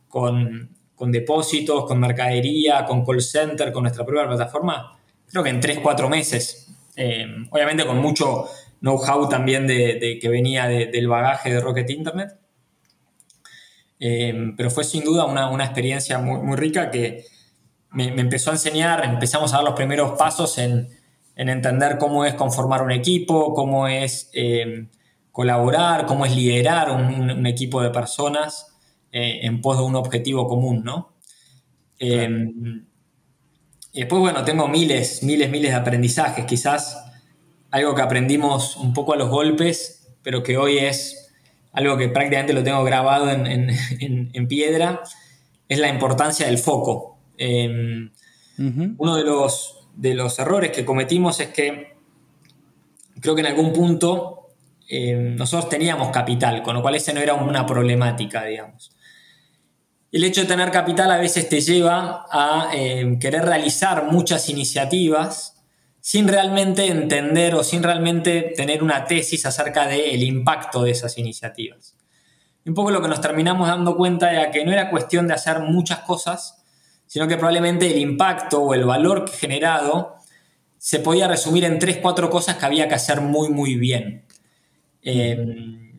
con, 0.08 0.69
depósitos, 1.00 1.86
con 1.86 2.00
mercadería, 2.00 2.86
con 2.86 3.03
call 3.03 3.22
center, 3.22 3.72
con 3.72 3.84
nuestra 3.84 4.05
propia 4.05 4.27
plataforma, 4.27 5.00
creo 5.27 5.43
que 5.43 5.50
en 5.50 5.62
3-4 5.62 6.08
meses. 6.08 6.67
Eh, 6.96 7.25
obviamente 7.50 7.86
con 7.86 7.98
mucho 7.98 8.48
know-how 8.81 9.27
también 9.27 9.65
de, 9.65 10.19
que 10.22 10.29
venía 10.29 10.67
del 10.67 11.08
bagaje 11.08 11.51
de 11.51 11.62
Rocket 11.62 11.89
Internet. 11.89 12.38
Eh, 14.00 14.53
pero 14.55 14.69
fue 14.69 14.84
sin 14.84 15.03
duda 15.03 15.25
una, 15.25 15.50
una 15.50 15.65
experiencia 15.65 16.19
muy, 16.19 16.39
muy, 16.41 16.55
rica 16.55 16.89
que 16.89 17.25
me, 17.91 18.08
empezó 18.19 18.51
a 18.51 18.53
enseñar, 18.53 19.03
empezamos 19.05 19.53
a 19.53 19.58
dar 19.58 19.65
los 19.65 19.74
primeros 19.74 20.17
pasos 20.17 20.58
en, 20.58 20.89
en 21.36 21.50
entender 21.50 21.98
cómo 21.98 22.25
es 22.25 22.34
conformar 22.34 22.81
un 22.81 22.91
equipo, 22.91 23.53
cómo 23.53 23.88
es 23.88 24.29
eh, 24.34 24.88
colaborar, 25.31 26.05
cómo 26.05 26.25
es 26.25 26.36
liderar 26.36 26.91
un, 26.91 27.46
equipo 27.46 27.81
de 27.81 27.89
personas 27.89 28.75
eh, 29.12 29.39
en 29.43 29.62
pos 29.62 29.77
de 29.77 29.84
un 29.84 29.96
objetivo 29.96 30.48
común, 30.48 30.84
¿no? 30.84 31.13
y 33.91 34.00
después, 34.00 34.22
bueno, 34.22 34.46
tengo 34.46 34.69
miles, 34.69 35.22
miles, 35.24 35.50
miles 35.50 35.72
de 35.72 35.77
aprendizajes, 35.77 36.46
quizás 36.46 36.98
algo 37.72 37.96
que 37.96 38.01
aprendimos 38.01 38.75
un 38.77 38.93
poco 38.93 39.13
a 39.13 39.17
los 39.17 39.29
golpes, 39.29 40.15
pero 40.24 40.43
que 40.43 40.58
hoy 40.58 40.77
es 40.77 41.31
algo 41.72 41.98
que 41.98 42.10
prácticamente 42.10 42.53
lo 42.53 42.63
tengo 42.63 42.84
grabado 42.84 43.29
en, 43.29 44.48
piedra, 44.48 45.01
es 45.67 45.79
la 45.79 45.89
importancia 45.89 46.46
del 46.46 46.58
foco. 46.58 47.09
Em, 47.41 48.12
uno 48.98 49.15
de 49.15 49.24
los, 49.24 49.88
de 49.96 50.13
los 50.13 50.38
errores 50.39 50.72
que 50.72 50.84
cometimos 50.84 51.39
es 51.39 51.48
que 51.48 51.96
creo 53.22 53.34
que 53.34 53.39
en 53.39 53.48
algún 53.48 53.72
punto 53.72 54.50
em, 54.89 55.38
nosotros 55.38 55.69
teníamos 55.69 56.10
capital, 56.10 56.62
con 56.62 56.75
lo 56.75 56.81
cual 56.81 56.96
ese 56.96 57.13
no 57.13 57.22
era 57.22 57.36
una 57.36 57.65
problemática, 57.65 58.43
digamos. 58.43 58.91
El 60.12 60.25
hecho 60.25 60.41
de 60.41 60.48
tener 60.48 60.69
capital 60.69 61.10
a 61.12 61.17
veces 61.17 61.48
te 61.48 61.62
lleva 61.62 62.25
a 62.29 62.72
em, 62.74 63.17
querer 63.19 63.46
realizar 63.46 64.12
muchas 64.12 64.50
iniciativas 64.50 65.63
sin 66.01 66.27
realmente 66.27 66.88
entender 66.88 67.55
o 67.55 67.63
sin 67.63 67.84
realmente 67.84 68.53
tener 68.55 68.84
una 68.84 69.05
tesis 69.05 69.46
acerca 69.46 69.88
del 69.88 70.24
impacto 70.24 70.84
de 70.84 70.91
esas 70.91 71.17
iniciativas. 71.17 71.96
un 72.65 72.74
poco 72.74 72.91
lo 72.91 73.01
que 73.01 73.08
nos 73.08 73.22
terminamos 73.22 73.67
dando 73.67 73.96
cuenta 73.96 74.31
era 74.31 74.51
que 74.51 74.65
no 74.65 74.72
era 74.72 74.89
cuestión 74.89 75.27
de 75.27 75.34
hacer 75.34 75.60
muchas 75.60 76.00
cosas, 76.00 76.59
sino 77.10 77.28
que 77.28 77.38
probablemente 77.38 77.89
el 77.89 77.98
impacto 77.98 78.62
o 78.62 78.75
el 78.75 78.86
valor 78.86 79.28
generado 79.32 80.18
se 80.78 81.00
podía 81.00 81.28
resumir 81.28 81.66
en 81.66 81.80
tres, 81.80 81.98
cuatro 81.98 82.30
cosas 82.30 82.58
que 82.58 82.66
había 82.68 82.88
que 82.88 82.94
hacer 82.94 83.20
muy, 83.20 83.50
muy 83.50 83.74
bien. 83.78 84.25
Eh, 85.01 85.92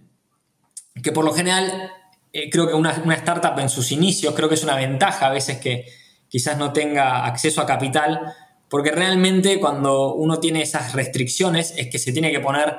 que 1.03 1.11
por 1.11 1.25
lo 1.25 1.33
general, 1.33 1.91
eh, 2.33 2.49
creo 2.49 2.69
que 2.69 2.75
una, 2.75 3.03
una 3.05 3.17
startup 3.17 3.59
en 3.59 3.69
sus 3.69 3.91
inicios, 3.91 4.35
creo 4.37 4.49
que 4.49 4.55
es 4.55 4.63
una 4.63 4.77
ventaja 4.77 5.27
a 5.27 5.33
veces 5.33 5.59
que 5.59 5.87
quizás 6.29 6.57
no 6.57 6.73
tenga 6.73 7.27
acceso 7.27 7.61
a 7.61 7.67
capital, 7.67 8.33
porque 8.69 8.93
realmente 8.93 9.59
cuando 9.59 10.15
uno 10.15 10.39
tiene 10.39 10.63
esas 10.63 10.93
restricciones 10.93 11.75
es 11.77 11.89
que 11.89 11.99
se 11.99 12.13
tiene 12.13 12.31
que 12.31 12.39
poner 12.39 12.77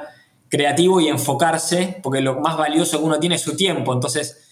creativo 0.47 1.01
y 1.01 1.09
enfocarse, 1.09 1.99
porque 2.01 2.21
lo 2.21 2.39
más 2.39 2.55
valioso 2.55 2.99
que 2.99 3.03
uno 3.03 3.19
tiene 3.19 3.35
es 3.35 3.41
su 3.41 3.57
tiempo. 3.57 3.91
Entonces, 3.91 4.47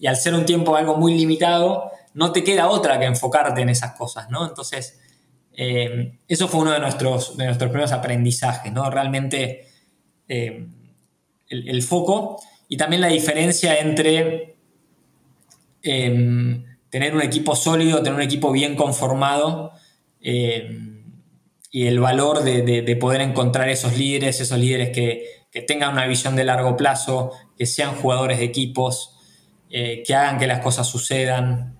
y 0.00 0.08
al 0.08 0.16
ser 0.16 0.34
un 0.34 0.44
tiempo 0.44 0.74
algo 0.74 0.96
muy 0.96 1.14
limitado, 1.14 1.92
no 2.14 2.32
te 2.32 2.44
queda 2.44 2.68
otra 2.68 2.98
que 2.98 3.06
enfocarte 3.06 3.60
en 3.62 3.68
esas 3.68 3.92
cosas, 3.92 4.30
¿no? 4.30 4.46
Entonces, 4.46 5.00
eh, 5.54 6.18
eso 6.28 6.48
fue 6.48 6.60
uno 6.60 6.72
de 6.72 6.80
nuestros, 6.80 7.36
de 7.36 7.46
nuestros 7.46 7.70
primeros 7.70 7.92
aprendizajes, 7.92 8.72
¿no? 8.72 8.90
Realmente 8.90 9.68
eh, 10.28 10.66
el, 11.48 11.82
foco 11.82 12.40
y 12.68 12.76
también 12.76 13.02
la 13.02 13.08
diferencia 13.08 13.78
entre 13.78 14.56
eh, 15.82 16.64
tener 16.92 17.14
un 17.14 17.22
equipo 17.22 17.56
sólido, 17.56 18.02
tener 18.02 18.12
un 18.12 18.20
equipo 18.20 18.52
bien 18.52 18.76
conformado 18.76 19.72
eh, 20.20 20.78
y 21.70 21.86
el 21.86 21.98
valor 22.00 22.44
de, 22.44 22.96
poder 23.00 23.22
encontrar 23.22 23.70
esos 23.70 23.96
líderes, 23.96 24.42
esos 24.42 24.58
líderes 24.58 24.90
que, 24.90 25.42
tengan 25.66 25.92
una 25.92 26.06
visión 26.06 26.36
de 26.36 26.44
largo 26.44 26.76
plazo, 26.76 27.30
que 27.56 27.64
sean 27.64 27.94
jugadores 27.94 28.38
de 28.38 28.44
equipos, 28.44 29.16
eh, 29.70 30.02
que 30.06 30.14
hagan 30.14 30.38
que 30.38 30.46
las 30.46 30.60
cosas 30.60 30.86
sucedan, 30.86 31.71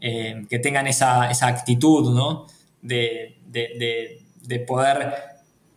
eh, 0.00 0.46
que 0.48 0.58
tengan 0.58 0.86
esa, 0.86 1.28
actitud 1.46 2.14
¿no? 2.14 2.46
de, 2.82 3.36
poder 4.66 5.14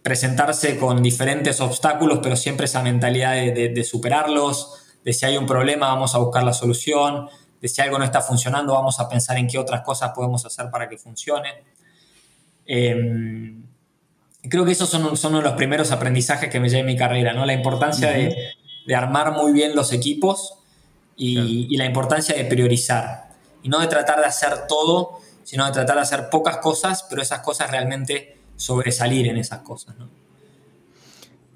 presentarse 0.02 0.78
con 0.78 1.02
diferentes 1.04 1.62
obstáculos, 1.62 2.20
pero 2.22 2.36
siempre 2.36 2.66
esa 2.66 2.82
mentalidad 2.82 3.34
de, 3.34 3.84
superarlos, 3.84 4.98
de 5.04 5.14
si 5.14 5.26
hay 5.26 5.38
un 5.38 5.46
problema 5.46 5.88
vamos 5.88 6.16
a 6.16 6.20
buscar 6.20 6.44
la 6.44 6.54
solución, 6.54 7.30
de 7.62 7.68
si 7.68 7.82
algo 7.82 8.00
no 8.00 8.06
está 8.06 8.22
funcionando 8.22 8.74
vamos 8.74 9.00
a 9.00 9.08
pensar 9.08 9.38
en 9.38 9.48
qué 9.48 9.58
otras 9.58 9.82
cosas 9.82 10.12
podemos 10.16 10.46
hacer 10.46 10.70
para 10.72 10.90
que 10.90 10.98
funcione. 10.98 11.50
Em, 12.66 13.64
creo 14.50 14.66
que 14.66 14.72
esos 14.72 14.90
son, 14.90 15.16
son, 15.18 15.34
uno 15.34 15.42
de 15.42 15.50
los 15.50 15.58
primeros 15.58 15.92
aprendizajes 15.92 16.50
que 16.50 16.60
me 16.60 16.70
llevé 16.70 16.82
en 16.82 16.86
mi 16.88 16.98
carrera, 16.98 17.34
¿no? 17.34 17.46
La 17.46 17.54
importancia 17.54 18.12
de, 18.12 18.36
armar 18.96 19.34
muy 19.34 19.54
bien 19.54 19.76
los 19.76 19.94
equipos 19.94 20.56
y, 21.16 21.78
la 21.78 21.86
importancia 21.86 22.36
de 22.36 22.46
priorizar. 22.46 23.31
Y 23.64 23.70
no 23.70 23.80
de 23.80 23.88
tratar 23.88 24.20
de 24.20 24.26
hacer 24.26 24.68
todo, 24.68 25.20
sino 25.44 25.66
de 25.66 25.72
tratar 25.72 25.96
de 25.98 26.02
hacer 26.02 26.30
pocas 26.30 26.58
cosas, 26.58 27.06
pero 27.10 27.22
esas 27.22 27.40
cosas 27.42 27.70
realmente 27.72 28.38
sobresalir 28.56 29.28
en 29.28 29.38
esas 29.38 29.62
cosas, 29.62 29.96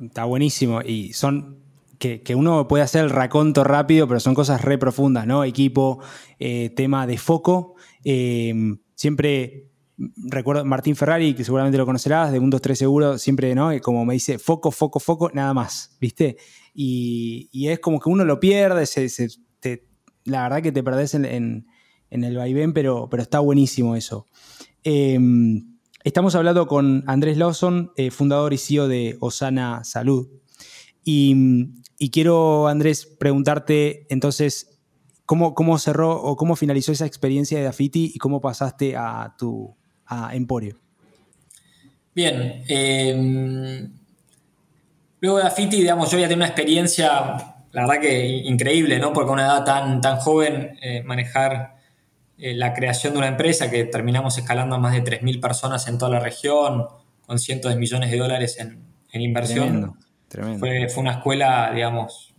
Está 0.01 0.25
buenísimo. 0.25 0.81
Y 0.81 1.13
son 1.13 1.59
que, 1.97 2.35
uno 2.35 2.67
puede 2.67 2.83
hacer 2.83 3.03
el 3.05 3.09
raconto 3.09 3.63
rápido, 3.63 4.07
pero 4.07 4.19
son 4.19 4.35
cosas 4.35 4.61
re 4.61 4.77
profundas, 4.77 5.25
¿no? 5.25 5.43
Equipo, 5.43 5.99
eh, 6.39 6.69
tema 6.75 7.07
de 7.07 7.17
foco. 7.17 7.75
Em, 8.03 8.77
siempre 8.95 9.69
recuerdo 10.17 10.65
Martín 10.65 10.95
Ferrari, 10.95 11.33
que 11.33 11.43
seguramente 11.43 11.77
lo 11.77 11.85
conocerás, 11.85 12.31
de 12.31 12.39
un 12.39 12.51
2-3 12.51 12.77
seguro, 12.77 13.17
siempre, 13.17 13.55
¿no? 13.55 13.71
Como 13.81 14.05
me 14.05 14.13
dice, 14.13 14.39
foco, 14.39 14.71
foco, 14.71 14.99
foco, 14.99 15.31
nada 15.33 15.53
más, 15.53 15.95
¿viste? 15.99 16.37
Y, 16.73 17.67
es 17.67 17.79
como 17.79 17.99
que 17.99 18.09
uno 18.09 18.25
lo 18.25 18.39
pierde, 18.39 18.85
la 20.25 20.43
verdad 20.43 20.61
que 20.61 20.71
te 20.71 20.83
perdés 20.83 21.13
en, 21.13 21.67
el 22.11 22.35
vaivén, 22.37 22.73
pero, 22.73 23.07
pero 23.09 23.23
está 23.23 23.39
buenísimo 23.39 23.95
eso. 23.95 24.25
Em, 24.83 25.77
estamos 26.03 26.35
hablando 26.35 26.67
con 26.67 27.03
Andrés 27.07 27.37
Lawson, 27.37 27.91
eh, 27.97 28.11
fundador 28.11 28.53
y 28.53 28.57
CEO 28.57 28.87
de 28.87 29.17
Osana 29.19 29.83
Salud. 29.83 30.27
Y, 31.03 31.35
y, 31.97 32.11
quiero, 32.11 32.67
Andrés, 32.67 33.05
preguntarte 33.05 34.05
entonces, 34.09 34.79
¿cómo, 35.25 35.53
¿cómo 35.53 35.77
cerró 35.79 36.21
o 36.21 36.35
cómo 36.35 36.55
finalizó 36.55 36.91
esa 36.91 37.05
experiencia 37.05 37.57
de 37.57 37.65
Dafiti 37.65 38.11
y 38.13 38.17
cómo 38.17 38.41
pasaste 38.41 38.95
a 38.95 39.35
tu, 39.37 39.75
a 40.05 40.35
Emporio? 40.35 40.79
Bien. 42.15 42.63
Em, 42.67 43.91
luego 45.19 45.37
de 45.39 45.43
Afiti, 45.43 45.77
digamos, 45.77 46.09
yo 46.11 46.17
ya 46.17 46.27
tengo 46.27 46.39
una 46.39 46.47
experiencia, 46.47 47.09
la 47.71 47.81
verdad 47.81 47.99
que 47.99 48.27
increíble, 48.45 48.99
¿no? 48.99 49.11
Porque 49.11 49.29
a 49.31 49.33
una 49.33 49.45
edad 49.45 49.65
tan, 49.65 49.99
tan 49.99 50.17
joven, 50.17 50.77
eh, 50.81 51.03
manejar 51.03 51.74
eh, 52.37 52.53
la 52.53 52.73
creación 52.73 53.13
de 53.13 53.19
una 53.19 53.27
empresa 53.27 53.69
que 53.69 53.85
terminamos 53.85 54.37
escalando 54.37 54.75
a 54.75 54.79
más 54.79 54.93
de 54.93 55.03
3.000 55.03 55.39
personas 55.39 55.87
en 55.87 55.97
toda 55.97 56.11
la 56.11 56.19
región, 56.19 56.87
con 57.25 57.39
cientos 57.39 57.71
de 57.71 57.79
millones 57.79 58.11
de 58.11 58.17
dólares 58.17 58.57
en, 58.59 58.83
inversión. 59.13 59.97
Tremendo, 60.27 60.59
Fue, 60.59 60.89
fue, 60.89 61.01
una 61.01 61.13
escuela, 61.13 61.71
digamos, 61.73 62.33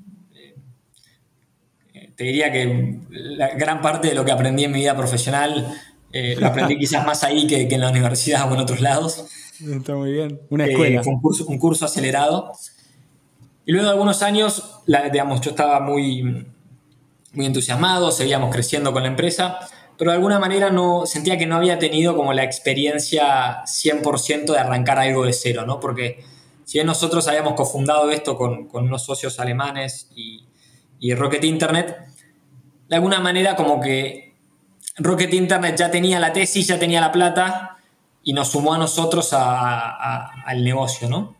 eh, 1.94 2.12
te 2.14 2.24
diría 2.24 2.52
que 2.52 3.00
la 3.10 3.54
gran 3.54 3.80
parte 3.80 4.08
de 4.08 4.14
lo 4.14 4.24
que 4.24 4.32
aprendí 4.32 4.64
en 4.64 4.72
mi 4.72 4.80
vida 4.80 4.94
profesional 4.94 5.74
eh, 6.12 6.36
lo 6.38 6.46
aprendí 6.46 6.76
quizás 6.78 7.04
más 7.06 7.24
ahí 7.24 7.46
que, 7.46 7.62
en 7.62 7.80
la 7.80 7.90
universidad 7.90 8.50
o 8.50 8.54
en 8.54 8.60
otros 8.60 8.80
lados. 8.80 9.26
Está 9.60 9.94
muy 9.94 10.12
bien. 10.12 10.40
Una 10.50 10.66
eh, 10.66 10.72
escuela. 10.72 11.02
fue 11.02 11.12
un 11.46 11.58
curso, 11.58 11.84
acelerado. 11.84 12.52
Y 13.64 13.72
luego 13.72 13.86
de 13.86 13.92
algunos 13.92 14.22
años, 14.22 14.80
digamos, 15.12 15.40
yo 15.40 15.50
estaba 15.50 15.80
muy, 15.80 16.46
muy 17.32 17.46
entusiasmado, 17.46 18.12
seguíamos 18.12 18.54
creciendo 18.54 18.92
con 18.92 19.02
la 19.02 19.08
empresa, 19.08 19.58
pero 19.98 20.10
de 20.10 20.16
alguna 20.16 20.38
manera 20.38 20.70
no, 20.70 21.06
sentía 21.06 21.38
que 21.38 21.46
no 21.46 21.56
había 21.56 21.78
tenido 21.78 22.16
como 22.16 22.32
la 22.32 22.44
experiencia 22.44 23.62
100% 23.64 24.52
de 24.52 24.58
arrancar 24.58 24.98
algo 24.98 25.24
de 25.24 25.32
cero, 25.32 25.64
¿no? 25.66 25.80
Porque 25.80 26.22
si 26.64 26.78
bien 26.78 26.86
nosotros 26.86 27.26
habíamos 27.28 27.54
cofundado 27.54 28.10
esto 28.10 28.36
con, 28.36 28.68
unos 28.72 29.04
socios 29.04 29.38
alemanes 29.38 30.10
y, 30.14 30.44
Rocket 31.14 31.44
Internet, 31.44 31.96
de 32.88 32.96
alguna 32.96 33.20
manera 33.20 33.54
como 33.54 33.80
que 33.80 34.34
Rocket 34.96 35.32
Internet 35.32 35.76
ya 35.78 35.90
tenía 35.90 36.18
la 36.18 36.32
tesis, 36.32 36.66
ya 36.66 36.78
tenía 36.78 37.00
la 37.00 37.12
plata 37.12 37.76
y 38.24 38.32
nos 38.32 38.48
sumó 38.48 38.74
a 38.74 38.78
nosotros 38.78 39.30
al 39.32 40.64
negocio, 40.64 41.08
¿no? 41.08 41.36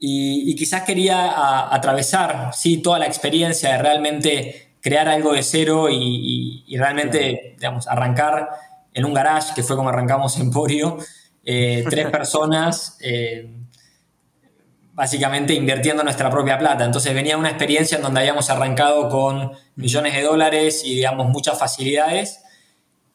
Y, 0.00 0.54
quizás 0.56 0.82
quería 0.82 1.72
atravesar, 1.72 2.50
sí, 2.52 2.78
toda 2.78 2.98
la 2.98 3.06
experiencia 3.06 3.70
de 3.70 3.78
realmente 3.78 4.63
crear 4.84 5.08
algo 5.08 5.32
de 5.32 5.42
cero 5.42 5.88
y, 5.90 6.76
realmente, 6.76 7.54
digamos, 7.56 7.88
arrancar 7.88 8.50
en 8.92 9.06
un 9.06 9.14
garage, 9.14 9.54
que 9.54 9.62
fue 9.62 9.76
como 9.76 9.88
arrancamos 9.88 10.38
Emporio, 10.38 10.98
eh, 11.42 11.82
tres 11.88 12.06
personas, 12.10 12.98
eh, 13.00 13.50
básicamente 14.92 15.54
invirtiendo 15.54 16.04
nuestra 16.04 16.28
propia 16.28 16.58
plata. 16.58 16.84
Entonces 16.84 17.14
venía 17.14 17.38
una 17.38 17.48
experiencia 17.48 17.96
en 17.96 18.02
donde 18.02 18.20
habíamos 18.20 18.50
arrancado 18.50 19.08
con 19.08 19.52
millones 19.74 20.12
de 20.12 20.22
dólares 20.22 20.82
y, 20.84 20.96
digamos, 20.96 21.30
muchas 21.30 21.58
facilidades. 21.58 22.42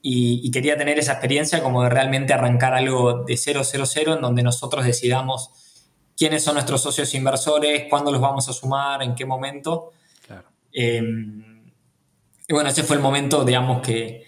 Y, 0.01 0.49
quería 0.49 0.75
tener 0.75 0.97
esa 0.97 1.11
experiencia 1.11 1.61
como 1.61 1.83
de 1.83 1.89
realmente 1.89 2.33
arrancar 2.33 2.73
algo 2.73 3.25
de 3.25 3.37
000 3.37 3.61
en 4.15 4.21
donde 4.21 4.41
nosotros 4.41 4.85
decidamos 4.85 5.51
quiénes 6.17 6.43
son 6.43 6.55
nuestros 6.55 6.81
socios 6.81 7.13
inversores, 7.13 7.85
cuándo 7.91 8.11
los 8.11 8.19
vamos 8.19 8.49
a 8.49 8.53
sumar, 8.53 9.03
en 9.03 9.13
qué 9.13 9.23
momento. 9.23 9.91
Eh, 10.71 11.01
y 12.49 12.53
bueno, 12.53 12.69
ese 12.69 12.81
fue 12.81 12.95
el 12.95 13.01
momento, 13.03 13.45
digamos, 13.45 13.79
que, 13.83 14.25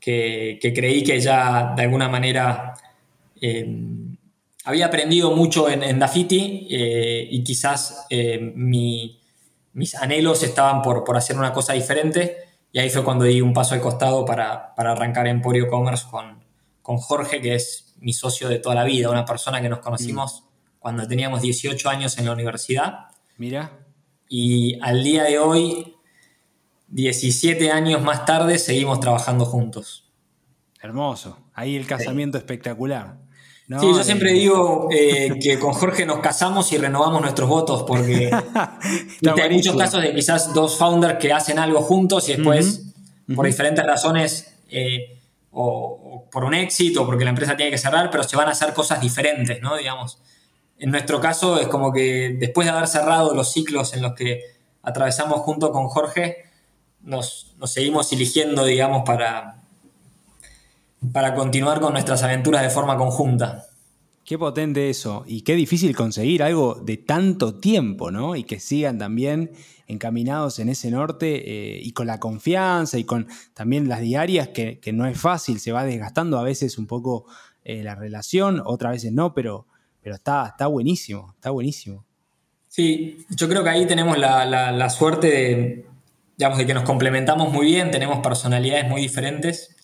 que, 0.00 0.72
creí 0.74 1.04
que 1.04 1.20
ya 1.20 1.74
de 1.76 1.82
alguna 1.82 2.08
manera 2.08 2.72
eh, 3.38 3.68
había 4.64 4.86
aprendido 4.86 5.32
mucho 5.32 5.68
en, 5.68 5.82
en 5.82 5.98
Dafiti 5.98 6.68
eh, 6.70 7.28
y 7.30 7.44
quizás 7.44 8.06
eh, 8.08 8.40
mis 8.54 9.94
anhelos 9.94 10.42
estaban 10.42 10.80
por, 10.80 11.04
por, 11.04 11.18
hacer 11.18 11.36
una 11.36 11.52
cosa 11.52 11.74
diferente 11.74 12.38
y 12.72 12.78
ahí 12.78 12.88
fue 12.88 13.04
cuando 13.04 13.26
di 13.26 13.42
un 13.42 13.52
paso 13.52 13.74
al 13.74 13.82
costado 13.82 14.24
para, 14.24 14.74
para 14.74 14.92
arrancar 14.92 15.26
Emporio 15.26 15.68
Commerce 15.68 16.06
con, 16.10 16.42
con, 16.80 16.96
Jorge, 16.96 17.42
que 17.42 17.56
es 17.56 17.94
mi 17.98 18.14
socio 18.14 18.48
de 18.48 18.58
toda 18.58 18.74
la 18.74 18.84
vida, 18.84 19.10
una 19.10 19.26
persona 19.26 19.60
que 19.60 19.68
nos 19.68 19.80
conocimos 19.80 20.44
cuando 20.78 21.06
teníamos 21.06 21.42
18 21.42 21.90
años 21.90 22.16
en 22.16 22.24
la 22.24 22.32
universidad. 22.32 23.08
Mira. 23.36 23.84
Y 24.30 24.78
al 24.80 25.04
día 25.04 25.24
de 25.24 25.38
hoy, 25.38 25.96
17 26.90 27.70
años 27.70 28.02
más 28.02 28.26
tarde, 28.26 28.58
seguimos 28.58 29.00
trabajando 29.00 29.44
juntos. 29.44 30.10
Hermoso. 30.82 31.38
Ahí 31.54 31.76
el 31.76 31.86
casamiento 31.86 32.38
espectacular. 32.38 33.18
sí, 33.68 33.86
yo 33.86 34.02
siempre 34.02 34.32
digo 34.32 34.88
eh, 34.90 35.38
que 35.40 35.58
con 35.58 35.72
Jorge 35.72 36.04
nos 36.04 36.18
casamos 36.20 36.72
y 36.72 36.78
renovamos 36.78 37.20
nuestros 37.20 37.48
votos 37.48 37.84
porque 37.84 38.30
hay 39.42 39.50
muchos 39.50 39.76
casos 39.76 40.02
de 40.02 40.14
quizás 40.14 40.52
dos 40.52 40.76
founders 40.76 41.18
que 41.18 41.32
hacen 41.32 41.58
algo 41.58 41.82
juntos 41.82 42.28
y 42.28 42.34
después, 42.34 42.92
por 43.34 43.46
diferentes 43.46 43.86
razones, 43.86 44.54
eh, 44.68 45.18
o, 45.52 46.28
por 46.30 46.44
un 46.44 46.54
éxito 46.54 47.02
o 47.02 47.06
porque 47.06 47.24
la 47.24 47.30
empresa 47.30 47.56
tiene 47.56 47.70
que 47.70 47.78
cerrar, 47.78 48.10
pero 48.10 48.24
se 48.24 48.36
van 48.36 48.48
a 48.48 48.52
hacer 48.52 48.72
cosas 48.72 49.00
diferentes, 49.00 49.60
¿no? 49.60 49.76
Digamos. 49.76 50.18
En 50.78 50.90
nuestro 50.90 51.20
caso 51.20 51.60
es 51.60 51.68
como 51.68 51.92
que 51.92 52.36
después 52.38 52.66
de 52.66 52.72
haber 52.72 52.88
cerrado 52.88 53.34
los 53.34 53.52
ciclos 53.52 53.92
en 53.92 54.00
los 54.00 54.14
que 54.14 54.40
atravesamos 54.82 55.40
junto 55.40 55.72
con 55.72 55.88
Jorge, 55.88 56.49
nos, 57.02 57.54
nos 57.58 57.72
seguimos 57.72 58.12
eligiendo, 58.12 58.64
digamos, 58.64 59.02
para, 59.04 59.62
para 61.12 61.34
continuar 61.34 61.80
con 61.80 61.92
nuestras 61.92 62.22
aventuras 62.22 62.62
de 62.62 62.70
forma 62.70 62.96
conjunta. 62.96 63.66
Qué 64.24 64.38
potente 64.38 64.90
eso 64.90 65.24
y 65.26 65.42
qué 65.42 65.56
difícil 65.56 65.96
conseguir 65.96 66.42
algo 66.42 66.74
de 66.74 66.98
tanto 66.98 67.58
tiempo, 67.58 68.10
¿no? 68.10 68.36
Y 68.36 68.44
que 68.44 68.60
sigan 68.60 68.98
también 68.98 69.50
encaminados 69.88 70.60
en 70.60 70.68
ese 70.68 70.90
norte 70.90 71.76
eh, 71.76 71.80
y 71.82 71.90
con 71.92 72.06
la 72.06 72.20
confianza 72.20 72.96
y 72.96 73.04
con 73.04 73.26
también 73.54 73.88
las 73.88 74.00
diarias, 74.00 74.48
que, 74.48 74.78
no 74.92 75.06
es 75.06 75.18
fácil, 75.18 75.58
se 75.58 75.72
va 75.72 75.84
desgastando 75.84 76.38
a 76.38 76.44
veces 76.44 76.78
un 76.78 76.86
poco 76.86 77.26
eh, 77.64 77.82
la 77.82 77.96
relación, 77.96 78.62
otras 78.64 78.92
veces 78.92 79.12
no, 79.12 79.34
pero, 79.34 79.66
pero 80.00 80.14
está, 80.14 80.46
está 80.46 80.68
buenísimo, 80.68 81.32
está 81.34 81.50
buenísimo. 81.50 82.04
Sí, 82.68 83.26
yo 83.30 83.48
creo 83.48 83.64
que 83.64 83.70
ahí 83.70 83.84
tenemos 83.86 84.16
la, 84.16 84.44
la 84.46 84.90
suerte 84.90 85.26
de, 85.26 85.89
digamos, 86.40 86.56
de 86.56 86.64
que 86.64 86.72
nos 86.72 86.84
complementamos 86.84 87.52
muy 87.52 87.66
bien, 87.66 87.90
tenemos 87.90 88.20
personalidades 88.20 88.88
muy 88.88 89.02
diferentes 89.02 89.76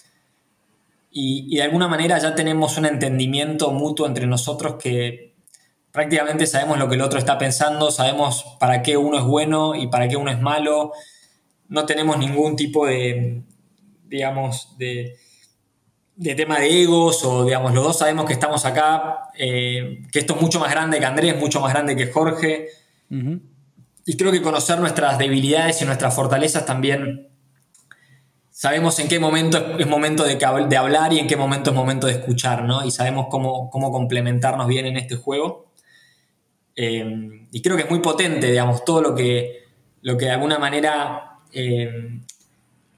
y, 1.10 1.54
de 1.54 1.62
alguna 1.62 1.86
manera 1.86 2.16
ya 2.16 2.34
tenemos 2.34 2.78
un 2.78 2.86
entendimiento 2.86 3.72
mutuo 3.72 4.06
entre 4.06 4.26
nosotros 4.26 4.76
que 4.82 5.34
prácticamente 5.92 6.46
sabemos 6.46 6.78
lo 6.78 6.88
que 6.88 6.94
el 6.94 7.02
otro 7.02 7.18
está 7.18 7.36
pensando, 7.36 7.90
sabemos 7.90 8.56
para 8.58 8.80
qué 8.80 8.96
uno 8.96 9.18
es 9.18 9.24
bueno 9.24 9.74
y 9.74 9.88
para 9.88 10.08
qué 10.08 10.16
uno 10.16 10.30
es 10.30 10.40
malo, 10.40 10.92
no 11.68 11.84
tenemos 11.84 12.16
ningún 12.16 12.56
tipo 12.56 12.86
de, 12.86 13.42
digamos, 14.06 14.78
de, 14.78 15.18
tema 16.38 16.58
de 16.58 16.84
egos 16.84 17.22
o, 17.22 17.44
digamos, 17.44 17.74
los 17.74 17.84
dos 17.84 17.98
sabemos 17.98 18.24
que 18.24 18.32
estamos 18.32 18.64
acá, 18.64 19.28
eh, 19.38 20.06
que 20.10 20.20
esto 20.20 20.36
es 20.36 20.40
mucho 20.40 20.58
más 20.58 20.70
grande 20.70 21.00
que 21.00 21.04
Andrés, 21.04 21.38
mucho 21.38 21.60
más 21.60 21.74
grande 21.74 21.94
que 21.94 22.10
Jorge. 22.10 22.68
Y 24.06 24.16
creo 24.16 24.32
que 24.32 24.40
conocer 24.40 24.78
nuestras 24.78 25.18
debilidades 25.18 25.82
y 25.82 25.84
nuestras 25.84 26.14
fortalezas 26.14 26.64
también 26.64 27.28
sabemos 28.50 28.98
en 29.00 29.08
qué 29.08 29.18
momento 29.18 29.78
es 29.78 29.86
momento 29.86 30.24
de, 30.24 30.76
hablar 30.76 31.12
y 31.12 31.18
en 31.18 31.26
qué 31.26 31.36
momento 31.36 31.70
es 31.70 31.76
momento 31.76 32.06
de 32.06 32.14
escuchar, 32.14 32.64
¿no? 32.64 32.84
Y 32.86 32.90
sabemos 32.90 33.26
cómo, 33.28 33.68
cómo 33.68 33.90
complementarnos 33.90 34.66
bien 34.66 34.86
en 34.86 34.96
este 34.96 35.16
juego. 35.16 35.72
Eh, 36.74 37.46
y 37.50 37.62
creo 37.62 37.76
que 37.76 37.82
es 37.82 37.90
muy 37.90 38.00
potente, 38.00 38.46
digamos, 38.50 38.84
todo 38.84 39.02
lo 39.02 39.14
que, 39.14 39.64
lo 40.02 40.16
que 40.16 40.26
de 40.26 40.30
alguna 40.30 40.58
manera 40.58 41.40
eh, 41.52 42.20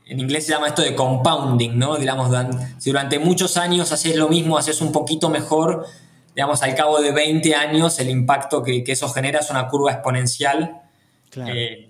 en 0.09 0.21
inglés 0.21 0.47
se 0.47 0.53
llama 0.53 0.69
esto 0.69 0.83
de 0.83 0.95
compounding, 0.95 1.79
¿no? 1.79 1.97
Digamos, 1.97 2.35
si 2.79 2.91
durante 2.91 3.19
muchos 3.19 3.57
años 3.57 3.93
haces 3.93 4.17
lo 4.17 4.29
mismo, 4.29 4.59
haces 4.59 4.81
un 4.81 4.91
poquito 4.91 5.29
mejor, 5.29 5.87
digamos, 6.35 6.63
al 6.63 6.75
cabo 6.75 7.01
de 7.01 7.13
20 7.13 7.55
años 7.55 7.99
el 8.01 8.11
impacto 8.11 8.63
que, 8.63 8.83
eso 8.87 9.09
genera 9.11 9.41
es 9.41 9.51
una 9.51 9.69
curva 9.69 9.93
exponencial. 9.93 10.83
Claro. 11.31 11.53
Eh, 11.55 11.89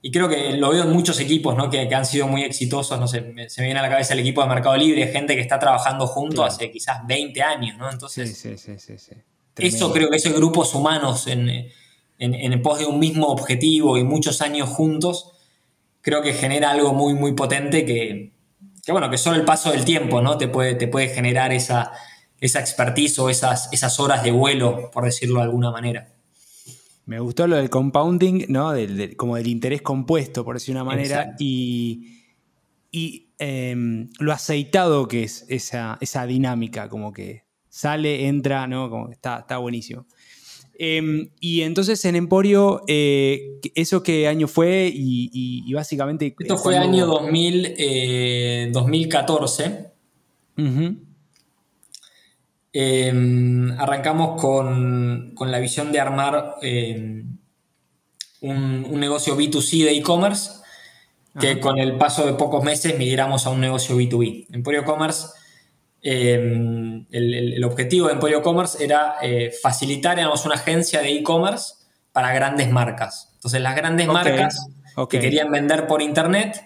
y 0.00 0.12
creo 0.12 0.28
que 0.28 0.56
lo 0.56 0.70
veo 0.70 0.84
en 0.84 0.90
muchos 0.90 1.18
equipos 1.18 1.56
¿no? 1.56 1.68
que, 1.68 1.92
han 1.92 2.06
sido 2.06 2.28
muy 2.28 2.42
exitosos. 2.42 2.98
No 3.00 3.08
sé, 3.08 3.18
se 3.48 3.60
me 3.60 3.66
viene 3.66 3.80
a 3.80 3.82
la 3.82 3.88
cabeza 3.88 4.14
el 4.14 4.20
equipo 4.20 4.42
de 4.42 4.48
Mercado 4.48 4.76
Libre, 4.76 5.08
gente 5.08 5.34
que 5.34 5.40
está 5.40 5.58
trabajando 5.58 6.06
junto 6.06 6.44
hace 6.44 6.70
quizás 6.70 7.06
20 7.06 7.42
años. 7.42 7.76
¿no? 7.76 7.90
Entonces, 7.90 8.38
sí, 8.38 8.56
sí, 8.56 8.78
sí, 8.78 8.98
sí, 8.98 9.14
Eso 9.56 9.92
creo 9.92 10.08
que 10.08 10.16
esos 10.16 10.34
grupos 10.34 10.74
humanos 10.74 11.26
en, 11.26 11.48
en, 11.48 11.72
en 12.34 12.62
pos 12.62 12.78
de 12.78 12.86
un 12.86 13.00
mismo 13.00 13.26
objetivo 13.26 13.98
y 13.98 14.04
muchos 14.04 14.40
años 14.40 14.68
juntos, 14.68 15.32
creo 16.00 16.22
que 16.22 16.32
genera 16.32 16.70
algo 16.70 16.92
muy, 16.92 17.14
muy 17.14 17.32
potente 17.32 17.84
que, 17.84 18.32
que 18.84 18.92
bueno, 18.92 19.10
que 19.10 19.18
solo 19.18 19.36
el 19.36 19.44
paso 19.44 19.72
del 19.72 19.84
tiempo 19.84 20.22
¿no? 20.22 20.38
te, 20.38 20.48
puede, 20.48 20.74
te 20.74 20.86
puede 20.86 21.08
generar 21.08 21.52
esa, 21.52 21.92
esa 22.40 22.60
expertise 22.60 23.18
o 23.18 23.28
esas, 23.30 23.68
esas 23.72 23.98
horas 23.98 24.22
de 24.22 24.30
vuelo, 24.30 24.90
por 24.92 25.04
decirlo 25.04 25.40
de 25.40 25.44
alguna 25.44 25.70
manera. 25.72 26.08
Me 27.08 27.20
gustó 27.20 27.46
lo 27.46 27.56
del 27.56 27.70
compounding, 27.70 28.44
¿no? 28.48 28.74
como 29.16 29.36
del 29.36 29.46
interés 29.46 29.80
compuesto, 29.80 30.44
por 30.44 30.56
decir 30.56 30.74
una 30.74 30.84
manera, 30.84 31.34
y, 31.38 32.18
y 32.92 33.30
em, 33.38 34.10
lo 34.18 34.30
aceitado 34.30 35.08
que 35.08 35.22
es 35.22 35.46
esa, 35.48 35.96
esa, 36.02 36.26
dinámica, 36.26 36.90
como 36.90 37.14
que 37.14 37.44
sale, 37.70 38.26
entra, 38.26 38.66
¿no? 38.66 38.90
Como 38.90 39.10
está, 39.10 39.38
está 39.38 39.56
buenísimo. 39.56 40.06
Em, 40.74 41.30
y 41.40 41.62
entonces 41.62 42.04
en 42.04 42.14
Emporio, 42.14 42.82
eh, 42.88 43.58
¿eso 43.74 44.02
qué 44.02 44.28
año 44.28 44.46
fue? 44.46 44.92
Y, 44.94 45.72
básicamente... 45.72 46.36
Esto 46.38 46.58
fue 46.58 46.76
año 46.76 47.06
2000, 47.06 48.70
2014. 48.70 49.92
Uh 50.58 51.07
Em, 52.80 53.72
arrancamos 53.76 54.40
con, 54.40 55.34
la 55.36 55.58
visión 55.58 55.90
de 55.90 55.98
armar 55.98 56.58
em, 56.62 57.26
un, 58.40 59.00
negocio 59.00 59.36
B2C 59.36 59.82
de 59.82 59.96
e-commerce 59.96 60.60
que 61.40 61.58
con 61.58 61.76
el 61.78 61.96
paso 61.96 62.24
de 62.24 62.34
pocos 62.34 62.62
meses 62.62 62.96
migramos 62.96 63.46
a 63.46 63.50
un 63.50 63.60
negocio 63.60 63.96
B2B. 63.96 64.46
Emporio 64.52 64.84
Commerce, 64.84 65.26
em, 66.02 67.04
el, 67.10 67.64
objetivo 67.64 68.06
de 68.06 68.12
Emporio 68.12 68.42
Commerce 68.42 68.84
era 68.84 69.16
eh, 69.22 69.52
facilitar 69.60 70.16
una 70.16 70.54
agencia 70.54 71.02
de 71.02 71.10
e-commerce 71.16 71.74
para 72.12 72.32
grandes 72.32 72.70
marcas. 72.70 73.32
Entonces 73.34 73.60
las 73.60 73.74
grandes 73.74 74.06
marcas 74.06 74.68
que 75.10 75.18
querían 75.18 75.50
vender 75.50 75.88
por 75.88 76.00
internet 76.00 76.64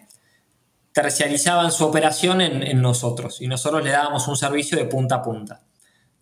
tercializaban 0.93 1.73
su 1.73 1.87
operación 1.87 2.43
en 2.43 2.83
nosotros 2.83 3.41
y 3.41 3.49
nosotros 3.49 3.83
le 3.83 3.93
dábamos 3.93 4.29
un 4.29 4.37
servicio 4.37 4.77
de 4.77 4.85
punta 4.85 5.15
a 5.15 5.23
punta. 5.23 5.63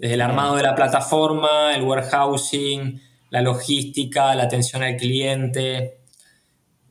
Desde 0.01 0.15
el 0.15 0.23
armado 0.23 0.57
de 0.57 0.63
la 0.63 0.75
plataforma, 0.75 1.75
el 1.75 1.83
warehousing, 1.83 3.03
la 3.29 3.43
logística, 3.43 4.35
la 4.35 4.45
atención 4.45 4.83
al 4.83 4.97
cliente, 4.97 6.01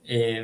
eh, 0.03 0.43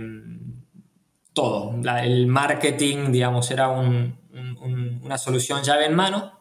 todo. 1.32 1.76
el 2.02 2.26
marketing, 2.26 3.12
digamos, 3.12 3.52
era 3.52 3.70
una 3.70 5.18
solución 5.20 5.62
llave 5.62 5.86
en 5.86 5.94
mano. 5.94 6.40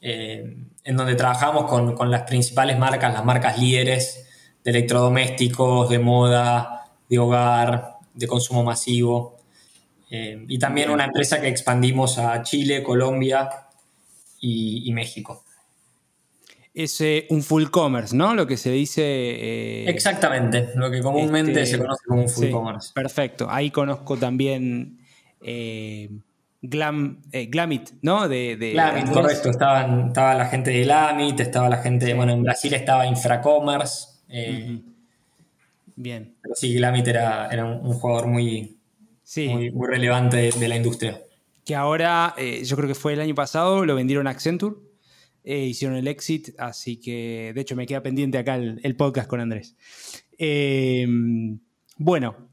en 0.00 0.96
donde 0.96 1.14
trabajamos 1.14 1.66
con, 1.66 1.94
con, 1.94 2.10
las 2.10 2.22
principales 2.22 2.76
marcas, 2.76 3.12
las 3.12 3.24
marcas 3.24 3.60
líderes 3.60 4.26
de 4.64 4.72
electrodomésticos, 4.72 5.88
de 5.88 6.00
moda, 6.00 6.84
de 7.08 7.18
hogar, 7.20 7.98
de 8.12 8.26
consumo 8.26 8.64
masivo. 8.64 9.36
y 10.10 10.58
también 10.58 10.90
una 10.90 11.04
empresa 11.04 11.40
que 11.40 11.46
expandimos 11.46 12.18
a 12.18 12.42
Chile, 12.42 12.82
Colombia 12.82 13.67
y, 14.40 14.88
y 14.88 14.92
México 14.92 15.44
es 16.84 17.02
un 17.30 17.42
full 17.42 17.66
commerce, 17.70 18.14
¿no? 18.14 18.34
Lo 18.34 18.46
que 18.46 18.56
se 18.56 18.70
dice. 18.70 19.02
Eh, 19.02 19.90
Exactamente, 19.90 20.70
lo 20.76 20.90
que 20.90 21.00
comúnmente 21.00 21.62
este, 21.62 21.76
se 21.76 21.78
conoce 21.78 22.04
como 22.06 22.22
un 22.22 22.28
full 22.28 22.50
commerce. 22.50 22.92
Perfecto. 22.94 23.48
Ahí 23.50 23.70
conozco 23.70 24.16
también 24.16 24.98
eh, 25.42 26.08
Glam, 26.62 27.22
eh, 27.32 27.46
Glamit, 27.46 27.90
¿no? 28.02 28.28
De, 28.28 28.56
Glamit, 28.74 29.10
correcto. 29.10 29.50
Estaban, 29.50 30.08
estaba 30.08 30.34
la 30.34 30.46
gente 30.46 30.70
de 30.70 30.82
Glamit, 30.84 31.40
estaba 31.40 31.68
la 31.68 31.78
gente. 31.78 32.14
Bueno, 32.14 32.32
en 32.32 32.44
Brasil 32.44 32.72
estaba 32.74 33.06
Infracommerce. 33.06 34.20
Bien. 35.96 36.36
Pero 36.40 36.54
sí, 36.54 36.74
Glamit 36.74 37.08
era, 37.08 37.48
era 37.50 37.64
un, 37.64 37.92
jugador 37.94 38.28
muy, 38.28 38.78
muy, 39.36 39.72
relevante 39.88 40.52
de, 40.56 40.68
la 40.68 40.76
industria. 40.76 41.20
Que 41.68 41.74
ahora, 41.74 42.34
yo 42.64 42.76
creo 42.76 42.88
que 42.88 42.94
fue 42.94 43.12
el 43.12 43.20
año 43.20 43.34
pasado, 43.34 43.84
lo 43.84 43.94
vendieron 43.94 44.26
a 44.26 44.30
Accenture. 44.30 44.76
Eh, 45.44 45.66
hicieron 45.66 45.96
el 45.96 46.08
exit, 46.08 46.50
así 46.58 46.98
que 46.98 47.52
de 47.54 47.60
hecho 47.62 47.76
me 47.76 47.86
queda 47.86 48.02
pendiente 48.02 48.36
acá 48.36 48.56
el, 48.56 48.96
podcast 48.96 49.28
con 49.28 49.40
Andrés. 49.40 49.76
Em, 50.36 51.58
bueno, 51.96 52.50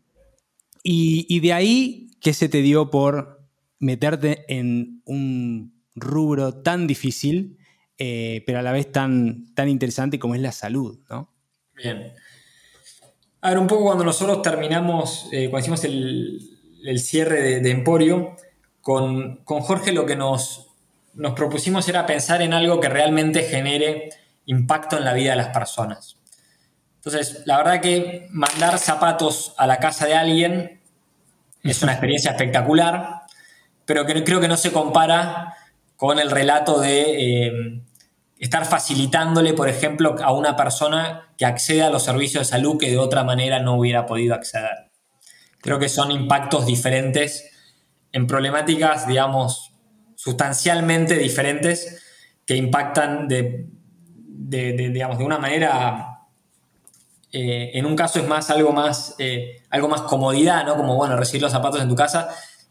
y, 0.82 1.40
de 1.42 1.52
ahí, 1.52 2.12
¿qué 2.22 2.34
se 2.34 2.48
te 2.48 2.62
dio 2.62 2.90
por 2.90 3.42
meterte 3.80 4.46
en 4.48 5.02
un 5.04 5.74
rubro 5.96 6.62
tan 6.62 6.88
difícil, 6.88 7.58
eh, 7.98 8.44
pero 8.46 8.60
a 8.60 8.62
la 8.62 8.72
vez 8.72 8.92
tan, 8.92 9.54
tan 9.56 9.68
interesante 9.68 10.20
como 10.20 10.36
es 10.36 10.42
la 10.42 10.52
salud, 10.52 11.00
¿no? 11.10 11.34
Bien. 11.76 12.14
A 13.42 13.50
ver, 13.50 13.60
un 13.60 13.68
poco 13.68 13.84
cuando 13.84 14.04
nosotros 14.04 14.42
terminamos, 14.42 15.28
eh, 15.32 15.50
cuando 15.50 15.66
hicimos 15.66 15.84
el, 15.84 17.00
cierre 17.00 17.60
de, 17.60 17.72
Emporio, 17.72 18.38
con, 18.86 19.38
con 19.38 19.62
Jorge 19.62 19.92
lo 19.94 20.06
que 20.06 20.16
nos, 20.16 20.68
nos 21.16 21.34
propusimos 21.34 21.90
era 21.90 22.06
pensar 22.06 22.44
en 22.44 22.54
algo 22.54 22.80
que 22.80 22.88
realmente 22.88 23.42
genere 23.42 24.10
impacto 24.46 24.96
en 24.96 25.06
la 25.06 25.14
vida 25.14 25.32
de 25.32 25.38
las 25.38 25.48
personas. 25.48 26.18
Entonces, 26.98 27.42
la 27.48 27.58
verdad 27.58 27.82
que 27.82 28.28
mandar 28.30 28.78
zapatos 28.78 29.56
a 29.58 29.66
la 29.66 29.80
casa 29.80 30.06
de 30.06 30.14
alguien 30.14 30.82
es 31.64 31.82
una 31.82 31.94
experiencia 31.94 32.30
espectacular, 32.30 33.22
pero 33.86 34.06
que 34.06 34.24
creo 34.24 34.40
que 34.40 34.48
no 34.48 34.56
se 34.56 34.72
compara 34.72 35.56
con 35.96 36.20
el 36.20 36.30
relato 36.30 36.80
de 36.80 37.48
eh, 37.48 37.82
estar 38.38 38.68
facilitándole, 38.68 39.56
por 39.56 39.68
ejemplo, 39.68 40.16
a 40.22 40.32
una 40.32 40.56
persona 40.56 41.34
que 41.40 41.48
accede 41.48 41.82
a 41.82 41.90
los 41.90 42.04
servicios 42.04 42.46
de 42.46 42.52
salud 42.52 42.78
que 42.78 42.92
de 42.92 43.00
otra 43.00 43.24
manera 43.24 43.60
no 43.60 43.80
hubiera 43.80 44.06
podido 44.06 44.36
acceder. 44.36 44.92
Creo 45.60 45.80
que 45.80 45.90
son 45.90 46.12
impactos 46.12 46.68
diferentes 46.68 47.50
en 48.16 48.28
problemáticas, 48.28 49.06
digamos, 49.08 49.74
sustancialmente 50.16 51.18
diferentes 51.18 52.02
que 52.46 52.56
impactan 52.56 53.28
de, 53.28 53.68
digamos, 54.48 55.18
de 55.18 55.26
una 55.26 55.38
manera, 55.38 56.22
eh, 57.34 57.72
en 57.74 57.86
un 57.86 57.94
caso 57.94 58.20
es 58.20 58.26
más 58.26 58.50
algo 58.50 58.72
más, 58.72 59.16
eh, 59.20 59.64
algo 59.70 59.90
más 59.90 60.04
comodidad, 60.04 60.66
¿no? 60.66 60.78
Como, 60.78 60.96
bueno, 60.96 61.18
recibir 61.18 61.42
los 61.42 61.52
zapatos 61.52 61.82
en 61.82 61.90
tu 61.90 61.96
casa, 61.96 62.30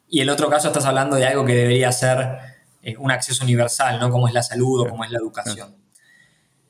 y 0.09 0.21
en 0.21 0.23
el 0.23 0.31
otro 0.31 0.49
caso 0.49 0.69
estás 0.69 0.87
hablando 0.87 1.17
de 1.17 1.27
algo 1.27 1.45
que 1.45 1.55
debería 1.55 1.93
ser 1.93 2.39
eh, 2.81 2.97
un 2.97 3.11
acceso 3.11 3.45
universal, 3.45 4.01
¿no? 4.01 4.09
Como 4.09 4.27
es 4.29 4.33
la 4.33 4.43
salud 4.43 4.81
o 4.81 4.89
como 4.89 5.05
es 5.05 5.11
la 5.11 5.19
educación. 5.19 5.77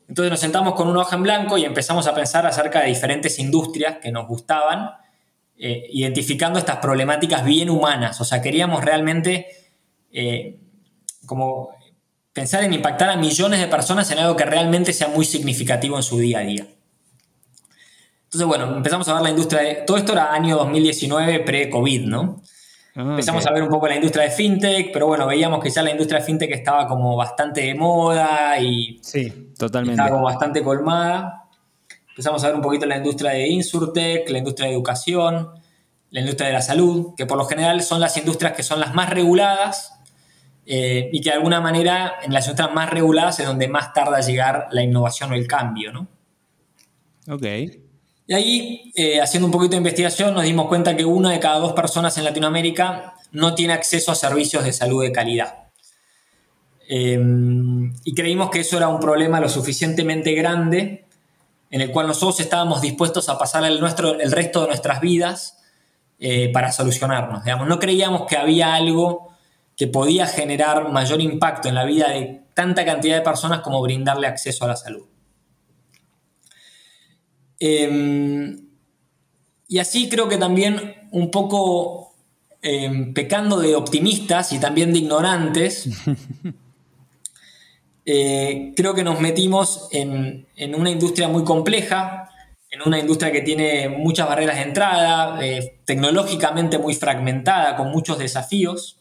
Entonces 0.08 0.32
nos 0.32 0.40
sentamos 0.40 0.74
con 0.74 0.88
un 0.88 0.96
hoja 0.96 1.14
en 1.14 1.22
blanco 1.22 1.56
y 1.58 1.64
empezamos 1.64 2.08
a 2.08 2.14
pensar 2.14 2.44
acerca 2.44 2.80
de 2.80 2.88
diferentes 2.88 3.38
industrias 3.38 3.98
que 4.02 4.10
nos 4.10 4.26
gustaban, 4.26 4.90
identificando 5.90 6.58
estas 6.58 6.76
problemáticas 6.76 7.44
bien 7.44 7.70
humanas. 7.70 8.20
O 8.20 8.24
sea, 8.24 8.42
queríamos 8.42 8.84
realmente 8.84 9.46
como 11.26 11.70
pensar 12.32 12.64
en 12.64 12.74
impactar 12.74 13.10
a 13.10 13.16
millones 13.16 13.60
de 13.60 13.68
personas 13.68 14.10
en 14.10 14.18
algo 14.18 14.36
que 14.36 14.44
realmente 14.44 14.92
sea 14.92 15.08
muy 15.08 15.24
significativo 15.24 15.96
en 15.96 16.02
su 16.02 16.18
día 16.18 16.40
a 16.40 16.42
día. 16.42 16.66
Entonces, 18.24 18.48
bueno, 18.48 18.76
empezamos 18.76 19.08
a 19.08 19.14
ver 19.14 19.22
la 19.22 19.30
industria 19.30 19.62
de... 19.62 19.74
Todo 19.86 19.96
esto 19.96 20.12
era 20.12 20.32
año 20.32 20.56
2019, 20.56 21.40
pre-COVID, 21.40 22.06
¿no? 22.06 22.42
Ah, 22.96 23.02
empezamos 23.10 23.46
a 23.46 23.52
ver 23.52 23.62
un 23.62 23.68
poco 23.68 23.86
la 23.86 23.94
industria 23.94 24.24
de 24.24 24.30
fintech, 24.30 24.92
pero 24.92 25.06
bueno, 25.06 25.28
veíamos 25.28 25.62
que 25.62 25.70
ya 25.70 25.84
la 25.84 25.92
industria 25.92 26.18
de 26.18 26.26
fintech 26.26 26.50
estaba 26.50 26.88
como 26.88 27.14
bastante 27.16 27.60
de 27.60 27.76
moda 27.76 28.58
y... 28.58 28.98
Sí, 29.02 29.52
totalmente. 29.56 30.02
Estaba 30.02 30.10
como 30.10 30.24
bastante 30.24 30.64
colmada. 30.64 31.43
Empezamos 32.14 32.44
a 32.44 32.46
ver 32.46 32.54
un 32.54 32.62
poquito 32.62 32.86
la 32.86 32.96
industria 32.96 33.32
de 33.32 33.48
Insurtech, 33.48 34.30
la 34.30 34.38
industria 34.38 34.68
de 34.68 34.74
educación, 34.74 35.50
la 36.10 36.20
industria 36.20 36.46
de 36.46 36.52
la 36.52 36.62
salud, 36.62 37.12
que 37.16 37.26
por 37.26 37.36
lo 37.36 37.44
general 37.44 37.82
son 37.82 38.00
las 38.00 38.16
industrias 38.16 38.52
que 38.52 38.62
son 38.62 38.78
las 38.78 38.94
más 38.94 39.10
reguladas 39.10 39.94
eh, 40.64 41.10
y 41.12 41.20
que 41.20 41.30
de 41.30 41.34
alguna 41.34 41.60
manera 41.60 42.14
en 42.22 42.32
las 42.32 42.48
otras 42.48 42.72
más 42.72 42.88
reguladas 42.88 43.40
es 43.40 43.46
donde 43.46 43.66
más 43.66 43.92
tarda 43.92 44.20
llegar 44.20 44.68
la 44.70 44.84
innovación 44.84 45.32
o 45.32 45.34
el 45.34 45.48
cambio, 45.48 45.92
¿no? 45.92 46.06
Ok. 47.28 47.42
Y 48.28 48.32
ahí, 48.32 48.92
eh, 48.94 49.20
haciendo 49.20 49.46
un 49.46 49.52
poquito 49.52 49.72
de 49.72 49.78
investigación, 49.78 50.34
nos 50.34 50.44
dimos 50.44 50.68
cuenta 50.68 50.96
que 50.96 51.04
una 51.04 51.32
de 51.32 51.40
cada 51.40 51.58
dos 51.58 51.72
personas 51.72 52.16
en 52.16 52.22
Latinoamérica 52.22 53.14
no 53.32 53.56
tiene 53.56 53.72
acceso 53.72 54.12
a 54.12 54.14
servicios 54.14 54.62
de 54.64 54.72
salud 54.72 55.02
de 55.02 55.10
calidad. 55.10 55.64
Eh, 56.88 57.18
y 58.04 58.14
creímos 58.14 58.50
que 58.50 58.60
eso 58.60 58.76
era 58.76 58.86
un 58.86 59.00
problema 59.00 59.40
lo 59.40 59.48
suficientemente 59.48 60.32
grande 60.34 61.03
en 61.70 61.80
el 61.80 61.90
cual 61.90 62.06
nosotros 62.06 62.40
estábamos 62.40 62.80
dispuestos 62.80 63.28
a 63.28 63.38
pasar 63.38 63.64
el, 63.64 63.80
nuestro, 63.80 64.18
el 64.20 64.30
resto 64.32 64.62
de 64.62 64.68
nuestras 64.68 65.00
vidas 65.00 65.58
para 66.52 66.72
solucionarnos. 66.72 67.42
No 67.66 67.78
creíamos 67.78 68.26
que 68.26 68.36
había 68.36 68.74
algo 68.74 69.34
que 69.76 69.88
podía 69.88 70.26
generar 70.26 70.90
mayor 70.92 71.20
impacto 71.20 71.68
en 71.68 71.74
la 71.74 71.84
vida 71.84 72.10
de 72.10 72.44
tanta 72.54 72.84
cantidad 72.84 73.16
de 73.16 73.22
personas 73.22 73.60
como 73.60 73.82
brindarle 73.82 74.26
acceso 74.26 74.64
a 74.64 74.68
la 74.68 74.76
salud. 74.76 75.06
Em, 77.58 78.68
y 79.68 79.78
así 79.78 80.08
creo 80.08 80.28
que 80.28 80.36
también 80.36 81.08
un 81.12 81.30
poco 81.30 82.14
em, 82.62 83.12
pecando 83.12 83.58
de 83.58 83.74
optimistas 83.74 84.52
y 84.52 84.58
también 84.58 84.92
de 84.92 85.00
ignorantes, 85.00 85.88
eh, 88.06 88.72
creo 88.76 88.94
que 88.94 89.02
nos 89.02 89.20
metimos 89.20 89.88
en, 89.90 90.46
una 90.74 90.90
industria 90.90 91.28
muy 91.28 91.44
compleja, 91.44 92.30
en 92.70 92.82
una 92.82 92.98
industria 92.98 93.32
que 93.32 93.40
tiene 93.40 93.88
muchas 93.88 94.28
barreras 94.28 94.56
de 94.56 94.62
entrada, 94.62 95.44
eh, 95.44 95.80
tecnológicamente 95.84 96.78
muy 96.78 96.94
fragmentada, 96.94 97.76
con 97.76 97.90
muchos 97.90 98.18
desafíos. 98.18 98.98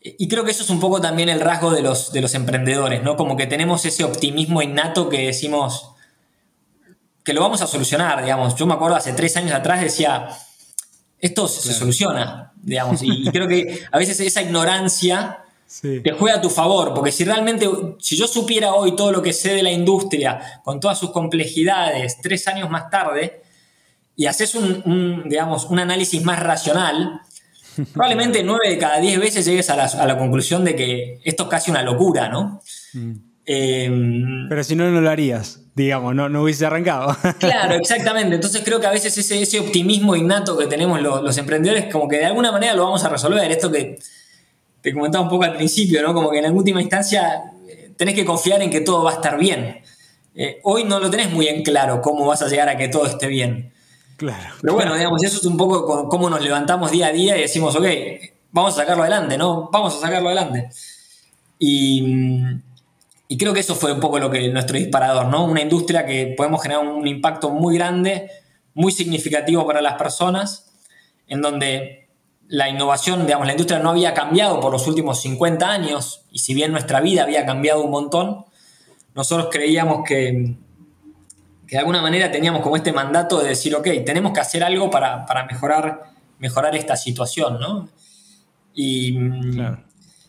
Y 0.00 0.28
creo 0.28 0.44
que 0.44 0.52
eso 0.52 0.62
es 0.62 0.70
un 0.70 0.80
poco 0.80 1.00
también 1.00 1.28
el 1.28 1.40
rasgo 1.40 1.70
de 1.70 1.82
los, 1.82 2.12
de 2.12 2.20
los 2.20 2.34
emprendedores, 2.34 3.02
¿no? 3.02 3.16
Como 3.16 3.36
que 3.36 3.46
tenemos 3.46 3.84
ese 3.84 4.04
optimismo 4.04 4.62
innato 4.62 5.08
que 5.08 5.26
decimos 5.26 5.94
que 7.24 7.34
lo 7.34 7.42
vamos 7.42 7.60
a 7.60 7.66
solucionar, 7.66 8.22
digamos. 8.22 8.54
Yo 8.54 8.64
me 8.66 8.74
acuerdo 8.74 8.96
hace 8.96 9.12
tres 9.12 9.36
años 9.36 9.52
atrás 9.52 9.82
decía, 9.82 10.28
esto 11.18 11.46
se 11.46 11.74
soluciona, 11.74 12.52
digamos. 12.56 13.02
Y, 13.02 13.30
creo 13.30 13.48
que 13.48 13.82
a 13.90 13.98
veces 13.98 14.18
esa 14.20 14.40
ignorancia 14.40 15.44
te 15.80 16.12
juega 16.12 16.38
a 16.38 16.40
tu 16.40 16.50
favor, 16.50 16.94
porque 16.94 17.12
si 17.12 17.24
realmente, 17.24 17.68
si 17.98 18.16
yo 18.16 18.26
supiera 18.26 18.74
hoy 18.74 18.96
todo 18.96 19.12
lo 19.12 19.22
que 19.22 19.32
sé 19.32 19.54
de 19.54 19.62
la 19.62 19.70
industria, 19.70 20.60
con 20.64 20.80
todas 20.80 20.98
sus 20.98 21.10
complejidades, 21.10 22.18
tres 22.22 22.48
años 22.48 22.70
más 22.70 22.90
tarde, 22.90 23.42
y 24.16 24.26
haces 24.26 24.54
un 24.54 25.24
digamos, 25.28 25.66
un 25.66 25.78
análisis 25.78 26.24
más 26.24 26.40
racional, 26.40 27.20
probablemente 27.92 28.42
nueve 28.42 28.68
de 28.70 28.78
cada 28.78 28.98
diez 29.00 29.18
veces 29.18 29.44
llegues 29.44 29.70
a 29.70 30.06
la, 30.06 30.18
conclusión 30.18 30.64
de 30.64 30.74
que 30.74 31.20
esto 31.24 31.44
es 31.44 31.48
casi 31.48 31.70
una 31.70 31.82
locura, 31.82 32.28
¿no? 32.28 32.60
Mm. 32.92 33.12
Em, 33.50 34.48
Pero 34.48 34.62
si 34.62 34.76
no, 34.76 34.90
no 34.90 35.00
lo 35.00 35.08
harías, 35.08 35.62
digamos, 35.74 36.14
no, 36.14 36.28
no 36.28 36.42
hubiese 36.42 36.66
arrancado. 36.66 37.16
claro, 37.38 37.76
exactamente. 37.76 38.34
Entonces 38.34 38.62
creo 38.62 38.78
que 38.78 38.86
a 38.86 38.90
veces 38.90 39.16
ese, 39.16 39.40
ese 39.40 39.60
optimismo 39.60 40.14
innato 40.14 40.56
que 40.58 40.66
tenemos 40.66 41.00
los, 41.00 41.38
emprendedores, 41.38 41.90
como 41.90 42.08
que 42.08 42.18
de 42.18 42.26
alguna 42.26 42.52
manera 42.52 42.74
lo 42.74 42.84
vamos 42.84 43.04
a 43.04 43.08
resolver. 43.08 43.50
Esto 43.50 43.72
que 43.72 43.98
te 44.88 44.94
comentaba 44.94 45.24
un 45.24 45.30
poco 45.30 45.44
al 45.44 45.54
principio, 45.54 46.02
¿no? 46.02 46.14
Como 46.14 46.30
que 46.30 46.38
en 46.38 46.56
última 46.56 46.80
instancia 46.80 47.42
eh, 47.68 47.92
tenés 47.94 48.14
que 48.14 48.24
confiar 48.24 48.62
en 48.62 48.70
que 48.70 48.80
todo 48.80 49.04
va 49.04 49.10
a 49.10 49.14
estar 49.14 49.38
bien. 49.38 49.82
Eh, 50.34 50.60
hoy 50.62 50.84
no 50.84 50.98
lo 50.98 51.10
tenés 51.10 51.30
muy 51.30 51.46
en 51.46 51.62
claro 51.62 52.00
cómo 52.00 52.24
vas 52.24 52.40
a 52.40 52.48
llegar 52.48 52.70
a 52.70 52.76
que 52.78 52.88
todo 52.88 53.06
esté 53.06 53.26
bien. 53.26 53.70
Claro. 54.16 54.54
Pero 54.62 54.72
bueno, 54.72 54.94
digamos, 54.96 55.22
eso 55.22 55.36
es 55.36 55.44
un 55.44 55.58
poco 55.58 56.08
cómo 56.08 56.30
nos 56.30 56.40
levantamos 56.40 56.90
día 56.90 57.08
a 57.08 57.12
día 57.12 57.36
y 57.36 57.42
decimos, 57.42 57.76
ok, 57.76 57.86
vamos 58.50 58.72
a 58.74 58.76
sacarlo 58.78 59.02
adelante, 59.02 59.36
¿no? 59.36 59.68
Vamos 59.70 59.94
a 59.94 60.00
sacarlo 60.00 60.28
adelante. 60.28 60.70
Y, 61.58 62.02
creo 63.38 63.52
que 63.52 63.60
eso 63.60 63.74
fue 63.74 63.92
un 63.92 64.00
poco 64.00 64.18
lo 64.18 64.30
que 64.30 64.48
nuestro 64.48 64.78
disparador, 64.78 65.26
¿no? 65.26 65.44
Una 65.44 65.60
industria 65.60 66.06
que 66.06 66.34
podemos 66.34 66.62
generar 66.62 66.86
un 66.86 67.06
impacto 67.06 67.50
muy 67.50 67.76
grande, 67.76 68.30
muy 68.72 68.90
significativo 68.90 69.66
para 69.66 69.82
las 69.82 69.94
personas, 69.94 70.72
en 71.26 71.42
donde 71.42 72.07
la 72.48 72.68
innovación, 72.68 73.26
digamos, 73.26 73.46
la 73.46 73.52
industria 73.52 73.78
no 73.78 73.90
había 73.90 74.14
cambiado 74.14 74.58
por 74.60 74.72
los 74.72 74.86
últimos 74.86 75.20
50 75.20 75.70
años, 75.70 76.22
y 76.32 76.38
si 76.38 76.54
bien 76.54 76.72
nuestra 76.72 77.00
vida 77.00 77.22
había 77.22 77.44
cambiado 77.44 77.82
un 77.82 77.90
montón, 77.90 78.46
nosotros 79.14 79.48
creíamos 79.50 80.02
que, 80.06 80.56
que 81.66 81.76
de 81.76 81.78
alguna 81.78 82.00
manera 82.00 82.30
teníamos 82.30 82.62
como 82.62 82.76
este 82.76 82.92
mandato 82.92 83.40
de 83.40 83.50
decir, 83.50 83.74
ok, 83.74 83.86
tenemos 84.04 84.32
que 84.32 84.40
hacer 84.40 84.64
algo 84.64 84.90
para, 84.90 85.26
mejorar, 85.50 86.04
mejorar 86.38 86.74
esta 86.74 86.96
situación, 86.96 87.60
¿no? 87.60 87.88
Y, 88.74 89.18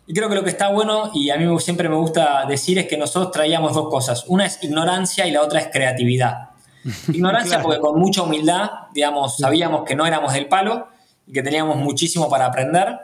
y, 0.08 0.13
creo 0.13 0.27
que 0.27 0.36
lo 0.36 0.43
que 0.43 0.49
está 0.49 0.69
bueno, 0.69 1.12
y 1.13 1.29
a 1.29 1.38
mí 1.38 1.60
siempre 1.60 1.88
me 1.88 1.95
gusta 1.95 2.45
decir, 2.47 2.79
es 2.79 2.88
que 2.88 2.97
nosotros 2.97 3.32
traíamos 3.32 3.75
dos 3.75 3.89
cosas. 3.89 4.25
Una 4.27 4.45
es 4.45 4.62
ignorancia 4.63 5.25
y 5.27 5.32
la 5.32 5.43
otra 5.43 5.60
es 5.60 5.67
creatividad. 5.71 6.49
Ignorancia 7.13 7.62
porque 7.62 7.79
con 7.79 7.99
mucha 7.99 8.23
humildad, 8.23 8.69
digamos, 8.93 9.38
sabíamos 9.38 9.84
que 9.84 9.95
no 9.95 10.05
éramos 10.05 10.34
del 10.34 10.47
palo 10.47 10.88
que 11.31 11.43
teníamos 11.43 11.77
muchísimo 11.77 12.29
para 12.29 12.45
aprender, 12.45 12.97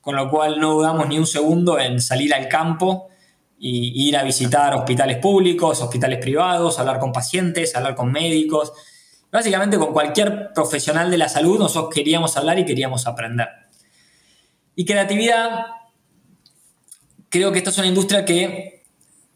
con 0.00 0.16
lo 0.16 0.30
cual 0.30 0.60
no 0.60 0.72
dudamos 0.72 1.08
ni 1.08 1.18
un 1.18 1.26
segundo 1.26 1.78
en 1.78 2.00
salir 2.00 2.34
al 2.34 2.48
campo 2.48 3.08
y 3.58 4.08
ir 4.08 4.16
a 4.16 4.22
visitar 4.22 4.74
hospitales 4.74 5.18
públicos, 5.18 5.80
hospitales 5.80 6.18
privados, 6.18 6.78
hablar 6.78 6.98
con 6.98 7.12
pacientes, 7.12 7.74
hablar 7.74 7.94
con 7.94 8.12
médicos. 8.12 8.72
Básicamente 9.32 9.78
con 9.78 9.92
cualquier 9.92 10.52
profesional 10.54 11.10
de 11.10 11.18
la 11.18 11.28
salud 11.28 11.58
nosotros 11.58 11.92
queríamos 11.94 12.36
hablar 12.36 12.58
y 12.58 12.64
queríamos 12.64 13.06
aprender. 13.06 13.48
Y 14.74 14.84
creatividad, 14.84 15.66
creo 17.30 17.50
que 17.50 17.58
esta 17.58 17.70
es 17.70 17.78
una 17.78 17.86
industria 17.86 18.26
que, 18.26 18.84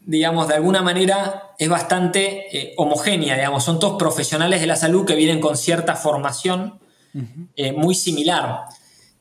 digamos, 0.01 0.47
de 0.47 0.53
alguna 0.53 0.83
manera 0.83 1.53
es 1.57 1.67
bastante 1.67 2.55
eh, 2.55 2.73
homogénea, 2.77 3.35
digamos, 3.35 3.63
son 3.63 3.79
todos 3.79 3.97
profesionales 3.97 4.61
de 4.61 4.67
la 4.67 4.75
salud 4.75 5.05
que 5.05 5.15
vienen 5.15 5.41
con 5.41 5.57
cierta 5.57 5.95
formación 5.95 6.79
eh, 7.55 7.71
muy 7.71 7.95
similar. 7.95 8.65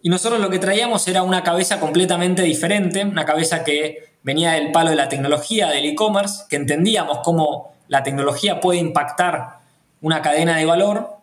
Y 0.02 0.08
nosotros 0.08 0.40
lo 0.40 0.48
que 0.48 0.58
traíamos 0.58 1.06
era 1.08 1.22
una 1.22 1.42
cabeza 1.42 1.78
completamente 1.80 2.42
diferente, 2.42 3.04
una 3.04 3.24
cabeza 3.24 3.64
que 3.64 4.10
venía 4.22 4.52
del 4.52 4.72
palo 4.72 4.90
de 4.90 4.96
la 4.96 5.08
tecnología, 5.08 5.68
del 5.68 5.86
e-commerce, 5.86 6.44
que 6.48 6.56
entendíamos 6.56 7.18
cómo 7.22 7.72
la 7.88 8.02
tecnología 8.02 8.60
puede 8.60 8.78
impactar 8.78 9.60
una 10.00 10.22
cadena 10.22 10.56
de 10.56 10.64
valor 10.64 11.18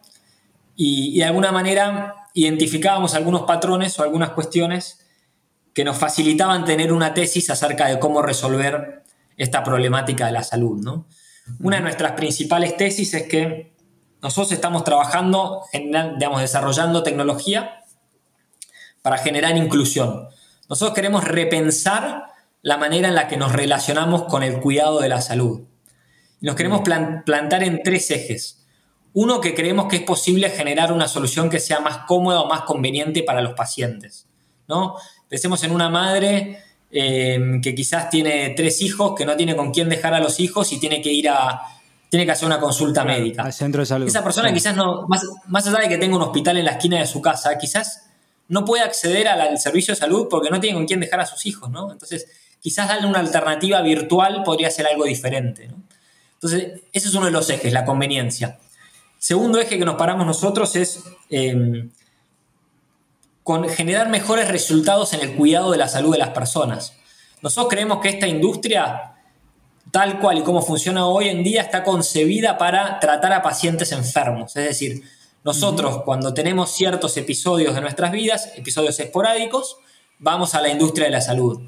y, 0.75 1.17
de 1.17 1.25
alguna 1.25 1.51
manera 1.51 2.13
identificábamos 2.33 3.15
algunos 3.15 3.43
patrones 3.43 3.97
o 3.97 4.03
algunas 4.03 4.29
cuestiones 4.31 4.99
que 5.73 5.83
nos 5.83 5.97
facilitaban 5.97 6.65
tener 6.65 6.93
una 6.93 7.13
tesis 7.13 7.49
acerca 7.49 7.87
de 7.87 7.97
cómo 7.97 8.21
resolver 8.21 9.03
esta 9.37 9.63
problemática 9.63 10.27
de 10.27 10.33
la 10.33 10.43
salud. 10.43 10.79
¿no? 10.83 11.07
Una 11.59 11.77
de 11.77 11.83
nuestras 11.83 12.11
principales 12.11 12.77
tesis 12.77 13.13
es 13.15 13.23
que 13.23 13.73
nosotros 14.21 14.51
estamos 14.51 14.83
trabajando, 14.83 15.63
digamos, 15.73 16.41
desarrollando 16.41 17.03
tecnología 17.03 17.83
para 19.01 19.17
generar 19.17 19.55
inclusión. 19.55 20.27
Nosotros 20.69 20.95
queremos 20.95 21.23
repensar 21.23 22.23
la 22.61 22.77
manera 22.77 23.07
en 23.07 23.15
la 23.15 23.27
que 23.27 23.37
nos 23.37 23.53
relacionamos 23.53 24.23
con 24.23 24.43
el 24.43 24.59
cuidado 24.59 24.99
de 24.99 25.09
la 25.09 25.21
salud. 25.21 25.61
Nos 26.41 26.55
queremos 26.55 26.81
plantar 26.81 27.63
en 27.63 27.83
tres 27.83 28.11
ejes. 28.11 28.65
Uno, 29.13 29.39
que 29.39 29.55
creemos 29.55 29.87
que 29.87 29.97
es 29.97 30.01
posible 30.03 30.49
generar 30.49 30.91
una 30.91 31.07
solución 31.07 31.49
que 31.49 31.59
sea 31.59 31.79
más 31.79 31.99
cómoda 32.07 32.41
o 32.41 32.47
más 32.47 32.61
conveniente 32.61 33.23
para 33.23 33.41
los 33.41 33.53
pacientes. 33.53 34.27
¿no? 34.67 34.95
Pensemos 35.29 35.63
en 35.63 35.71
una 35.71 35.89
madre 35.89 36.59
eh, 36.91 37.59
que 37.61 37.73
quizás 37.73 38.09
tiene 38.09 38.49
tres 38.55 38.81
hijos, 38.81 39.13
que 39.15 39.25
no 39.25 39.35
tiene 39.35 39.55
con 39.55 39.71
quién 39.71 39.89
dejar 39.89 40.13
a 40.13 40.19
los 40.19 40.39
hijos 40.39 40.71
y 40.73 40.79
tiene 40.79 41.01
que 41.01 41.11
ir 41.11 41.29
a, 41.29 41.61
tiene 42.09 42.25
que 42.25 42.31
hacer 42.31 42.45
una 42.45 42.59
consulta 42.59 43.03
médica. 43.03 43.43
Al 43.43 43.53
centro 43.53 43.81
de 43.81 43.85
salud. 43.85 44.07
Esa 44.07 44.23
persona 44.23 44.53
quizás 44.53 44.75
no, 44.75 45.07
más, 45.07 45.25
más, 45.47 45.67
allá 45.67 45.79
de 45.79 45.89
que 45.89 45.97
tenga 45.97 46.15
un 46.15 46.21
hospital 46.21 46.57
en 46.57 46.65
la 46.65 46.71
esquina 46.71 46.99
de 46.99 47.07
su 47.07 47.21
casa, 47.21 47.57
quizás 47.57 48.03
no 48.47 48.63
puede 48.63 48.83
acceder 48.83 49.27
al 49.27 49.57
servicio 49.59 49.93
de 49.93 49.99
salud 49.99 50.27
porque 50.29 50.49
no 50.49 50.59
tiene 50.59 50.75
con 50.75 50.85
quién 50.85 50.99
dejar 50.99 51.19
a 51.19 51.25
sus 51.25 51.45
hijos, 51.45 51.69
¿no? 51.69 51.91
Entonces, 51.91 52.27
quizás 52.61 52.87
darle 52.87 53.07
una 53.07 53.19
alternativa 53.19 53.81
virtual 53.81 54.43
podría 54.43 54.71
ser 54.71 54.87
algo 54.87 55.05
diferente. 55.05 55.69
Entonces, 56.35 56.81
ese 56.93 57.07
es 57.07 57.15
uno 57.15 57.25
de 57.25 57.31
los 57.31 57.49
ejes, 57.49 57.73
la 57.73 57.83
conveniencia. 57.83 58.57
Segundo 59.19 59.59
eje 59.59 59.77
que 59.79 59.85
nos 59.85 59.95
paramos 59.95 60.25
nosotros 60.25 60.75
es 60.75 61.03
em, 61.29 61.89
con 63.43 63.67
generar 63.67 64.09
mejores 64.09 64.47
resultados 64.47 65.13
en 65.13 65.21
el 65.21 65.35
cuidado 65.35 65.71
de 65.71 65.77
la 65.77 65.87
salud 65.87 66.11
de 66.11 66.19
las 66.19 66.29
personas. 66.29 66.93
Nosotros 67.41 67.69
creemos 67.69 67.99
que 67.99 68.09
esta 68.09 68.27
industria, 68.27 69.15
tal 69.97 70.19
cual 70.19 70.37
y 70.37 70.41
como 70.43 70.61
funciona 70.61 71.07
hoy 71.07 71.27
en 71.27 71.41
día, 71.41 71.63
está 71.63 71.83
concebida 71.83 72.59
para 72.59 72.99
tratar 72.99 73.33
a 73.33 73.41
pacientes 73.41 73.91
enfermos. 73.91 74.55
Es 74.55 74.65
decir, 74.65 75.01
nosotros 75.43 76.03
cuando 76.03 76.35
tenemos 76.35 76.69
ciertos 76.69 77.17
episodios 77.17 77.73
de 77.73 77.81
nuestras 77.81 78.11
vidas, 78.11 78.51
episodios 78.55 78.99
esporádicos, 78.99 79.77
vamos 80.19 80.53
a 80.53 80.61
la 80.61 80.69
industria 80.69 81.05
de 81.05 81.13
la 81.13 81.21
salud. 81.21 81.61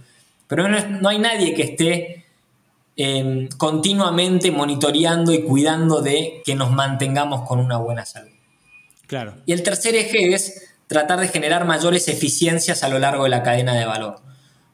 Pero 0.46 0.68
no, 0.68 1.10
hay 1.10 1.18
nadie 1.18 1.56
que 1.56 1.63
esté 1.63 2.26
em, 2.96 3.48
continuamente 3.58 4.52
monitoreando 4.52 5.34
y 5.34 5.42
cuidando 5.42 6.00
de 6.00 6.44
que 6.46 6.54
nos 6.54 6.70
mantengamos 6.70 7.48
con 7.48 7.58
una 7.58 7.78
buena 7.78 8.06
salud. 8.06 8.30
Claro. 9.08 9.38
Y 9.48 9.54
el 9.54 9.63
tercer 9.63 9.96
eje 9.96 10.36
es 10.36 10.76
tratar 10.86 11.20
de 11.20 11.30
generar 11.30 11.65
mayores 11.65 12.08
eficiencias 12.10 12.84
a 12.84 12.89
lo 12.89 13.00
largo 13.00 13.24
de 13.24 13.32
la 13.32 13.42
cadena 13.42 13.74
de 13.74 13.86
valor. 13.86 14.22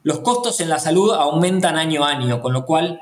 Los 0.02 0.18
costos 0.18 0.60
en 0.60 0.68
la 0.68 0.78
salud 0.78 1.14
aumentan 1.14 1.78
año 1.78 2.04
a 2.04 2.10
año, 2.10 2.42
con 2.42 2.52
lo 2.52 2.66
cual 2.66 3.00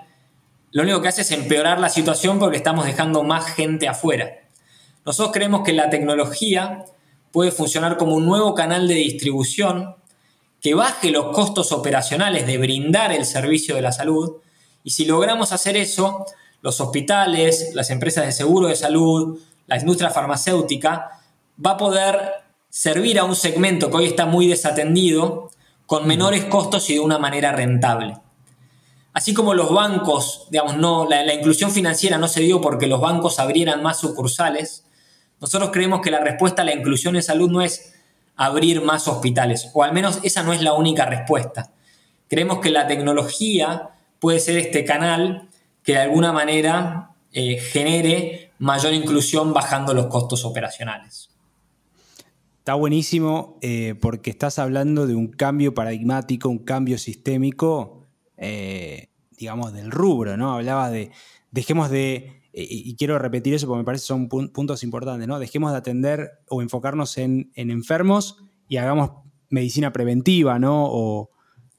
lo 0.74 0.82
único 0.82 1.00
que 1.00 1.06
hace 1.06 1.20
es 1.22 1.30
empeorar 1.30 1.78
la 1.78 1.88
situación 1.88 2.40
porque 2.40 2.56
estamos 2.56 2.84
dejando 2.84 3.22
más 3.22 3.46
gente 3.46 3.86
afuera. 3.86 4.40
Nosotros 5.06 5.32
creemos 5.32 5.62
que 5.62 5.72
la 5.72 5.88
tecnología 5.88 6.84
puede 7.30 7.52
funcionar 7.52 7.96
como 7.96 8.16
un 8.16 8.26
nuevo 8.26 8.56
canal 8.56 8.88
de 8.88 8.94
distribución 8.94 9.94
que 10.60 10.74
baje 10.74 11.12
los 11.12 11.26
costos 11.26 11.70
operacionales 11.70 12.48
de 12.48 12.58
brindar 12.58 13.12
el 13.12 13.24
servicio 13.24 13.76
de 13.76 13.82
la 13.82 13.92
salud. 13.92 14.38
Y 14.82 14.90
si 14.90 15.04
logramos 15.04 15.52
hacer 15.52 15.76
eso, 15.76 16.26
los 16.60 16.80
hospitales, 16.80 17.70
las 17.74 17.90
empresas 17.90 18.26
de 18.26 18.32
seguro 18.32 18.66
de 18.66 18.74
salud, 18.74 19.38
la 19.68 19.78
industria 19.78 20.10
farmacéutica, 20.10 21.08
va 21.64 21.70
a 21.70 21.76
poder 21.76 22.18
servir 22.68 23.20
a 23.20 23.24
un 23.24 23.36
segmento 23.36 23.90
que 23.90 23.98
hoy 23.98 24.06
está 24.06 24.26
muy 24.26 24.48
desatendido 24.48 25.52
con 25.86 26.04
menores 26.08 26.46
costos 26.46 26.90
y 26.90 26.94
de 26.94 27.00
una 27.00 27.18
manera 27.20 27.52
rentable. 27.52 28.23
Así 29.14 29.32
como 29.32 29.54
los 29.54 29.72
bancos, 29.72 30.48
digamos, 30.50 30.76
no, 30.76 31.08
la, 31.08 31.32
inclusión 31.32 31.70
financiera 31.70 32.18
no 32.18 32.26
se 32.26 32.40
dio 32.40 32.60
porque 32.60 32.88
los 32.88 33.00
bancos 33.00 33.38
abrieran 33.38 33.80
más 33.80 34.00
sucursales, 34.00 34.84
nosotros 35.40 35.70
creemos 35.72 36.00
que 36.00 36.10
la 36.10 36.18
respuesta 36.18 36.62
a 36.62 36.64
la 36.64 36.74
inclusión 36.74 37.14
en 37.14 37.22
salud 37.22 37.48
no 37.48 37.62
es 37.62 37.94
abrir 38.34 38.82
más 38.82 39.06
hospitales, 39.06 39.70
o 39.72 39.84
al 39.84 39.92
menos 39.92 40.18
esa 40.24 40.42
no 40.42 40.52
es 40.52 40.62
la 40.62 40.72
única 40.72 41.06
respuesta. 41.06 41.70
Creemos 42.28 42.58
que 42.58 42.70
la 42.70 42.88
tecnología 42.88 43.90
puede 44.18 44.40
ser 44.40 44.58
este 44.58 44.84
canal 44.84 45.48
que 45.84 45.92
de 45.92 45.98
alguna 46.00 46.32
manera 46.32 47.10
eh, 47.32 47.58
genere 47.58 48.50
mayor 48.58 48.94
inclusión 48.94 49.52
bajando 49.52 49.94
los 49.94 50.06
costos 50.06 50.44
operacionales. 50.44 51.30
Está 52.58 52.74
buenísimo 52.74 53.58
eh, 53.60 53.94
porque 54.00 54.30
estás 54.30 54.58
hablando 54.58 55.06
de 55.06 55.14
un 55.14 55.28
cambio 55.28 55.72
paradigmático, 55.72 56.48
un 56.48 56.58
cambio 56.58 56.98
sistémico, 56.98 58.03
eh, 58.44 59.08
digamos, 59.38 59.72
del 59.72 59.90
rubro, 59.90 60.36
¿no? 60.36 60.54
Hablabas 60.54 60.92
de, 60.92 61.10
dejemos 61.50 61.90
de 61.90 62.44
y 62.56 62.94
quiero 62.94 63.18
repetir 63.18 63.52
eso 63.54 63.66
porque 63.66 63.78
me 63.78 63.84
parece 63.84 64.02
que 64.02 64.06
son 64.06 64.28
puntos 64.28 64.84
importantes, 64.84 65.26
¿no? 65.26 65.40
Dejemos 65.40 65.72
de 65.72 65.78
atender 65.78 66.30
o 66.48 66.62
enfocarnos 66.62 67.18
en, 67.18 67.50
enfermos 67.56 68.38
y 68.68 68.76
hagamos 68.76 69.10
medicina 69.50 69.92
preventiva, 69.92 70.58
¿no? 70.60 70.84
O, 70.86 71.30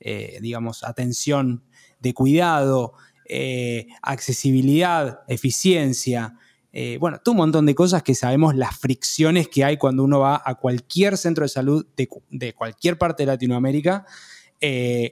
eh, 0.01 0.37
digamos, 0.41 0.83
atención 0.83 1.63
de 2.01 2.13
cuidado, 2.13 2.93
eh, 3.29 3.87
accesibilidad, 4.01 5.21
eficiencia, 5.29 6.37
eh, 6.73 6.97
bueno, 6.99 7.19
todo 7.23 7.31
un 7.31 7.37
montón 7.37 7.65
de 7.65 7.73
cosas 7.73 8.03
que 8.03 8.13
sabemos 8.13 8.53
las 8.53 8.77
fricciones 8.77 9.47
que 9.47 9.63
hay 9.63 9.77
cuando 9.77 10.03
uno 10.03 10.19
va 10.19 10.41
a 10.43 10.55
cualquier 10.55 11.17
centro 11.17 11.45
de 11.45 11.49
salud 11.49 11.85
de, 11.95 12.09
de 12.29 12.53
cualquier 12.53 12.97
parte 12.97 13.23
de 13.23 13.27
Latinoamérica, 13.27 14.05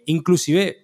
inclusive 0.05 0.82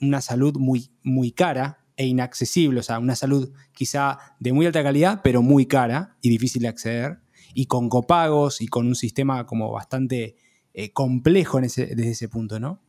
una 0.00 0.20
salud 0.20 0.56
muy, 0.56 0.90
muy 1.02 1.32
cara, 1.32 1.80
e 2.00 2.06
inaccesible, 2.06 2.80
o 2.80 2.82
sea, 2.82 2.98
una 2.98 3.14
salud 3.14 3.52
quizá 3.72 4.18
de 4.38 4.54
muy 4.54 4.64
alta 4.64 4.82
calidad, 4.82 5.20
pero 5.22 5.42
muy 5.42 5.66
cara 5.66 6.16
y 6.22 6.30
difícil 6.30 6.62
de 6.62 6.68
acceder, 6.68 7.18
y 7.52 7.66
con 7.66 7.90
copagos 7.90 8.62
y 8.62 8.68
con 8.68 8.86
un 8.86 8.94
sistema 8.94 9.44
como 9.44 9.70
bastante 9.70 10.36
eh, 10.72 10.92
complejo 10.92 11.60
desde 11.60 12.10
ese 12.10 12.28
punto, 12.30 12.58
¿no? 12.58 12.80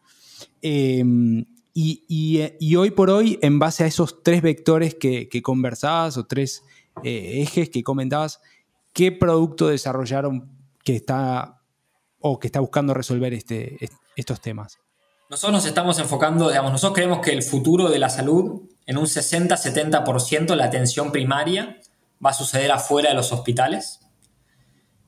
Em, 0.61 1.43
y, 1.73 2.75
hoy 2.75 2.91
por 2.91 3.09
hoy, 3.09 3.37
en 3.41 3.59
base 3.59 3.83
a 3.83 3.87
esos 3.87 4.23
tres 4.23 4.41
vectores 4.41 4.95
que, 4.95 5.27
conversabas 5.43 6.15
o 6.15 6.25
tres 6.25 6.63
eh, 7.03 7.41
ejes 7.41 7.69
que 7.69 7.83
comentabas, 7.83 8.39
¿qué 8.93 9.11
producto 9.11 9.67
desarrollaron 9.67 10.49
que 10.85 10.95
está 10.95 11.61
o 12.19 12.39
que 12.39 12.47
está 12.47 12.61
buscando 12.61 12.93
resolver 12.93 13.33
este, 13.33 13.77
estos 14.15 14.39
temas? 14.39 14.80
Nosotros 15.31 15.53
nos 15.53 15.65
estamos 15.65 15.97
enfocando, 15.97 16.49
digamos, 16.49 16.73
nosotros 16.73 16.93
creemos 16.93 17.19
que 17.19 17.31
el 17.31 17.41
futuro 17.41 17.89
de 17.89 17.99
la 17.99 18.09
salud, 18.09 18.63
en 18.85 18.97
un 18.97 19.05
60-70% 19.05 20.55
la 20.55 20.65
atención 20.65 21.13
primaria 21.13 21.79
va 22.23 22.31
a 22.31 22.33
suceder 22.33 22.69
afuera 22.69 23.11
de 23.11 23.15
los 23.15 23.31
hospitales. 23.31 24.01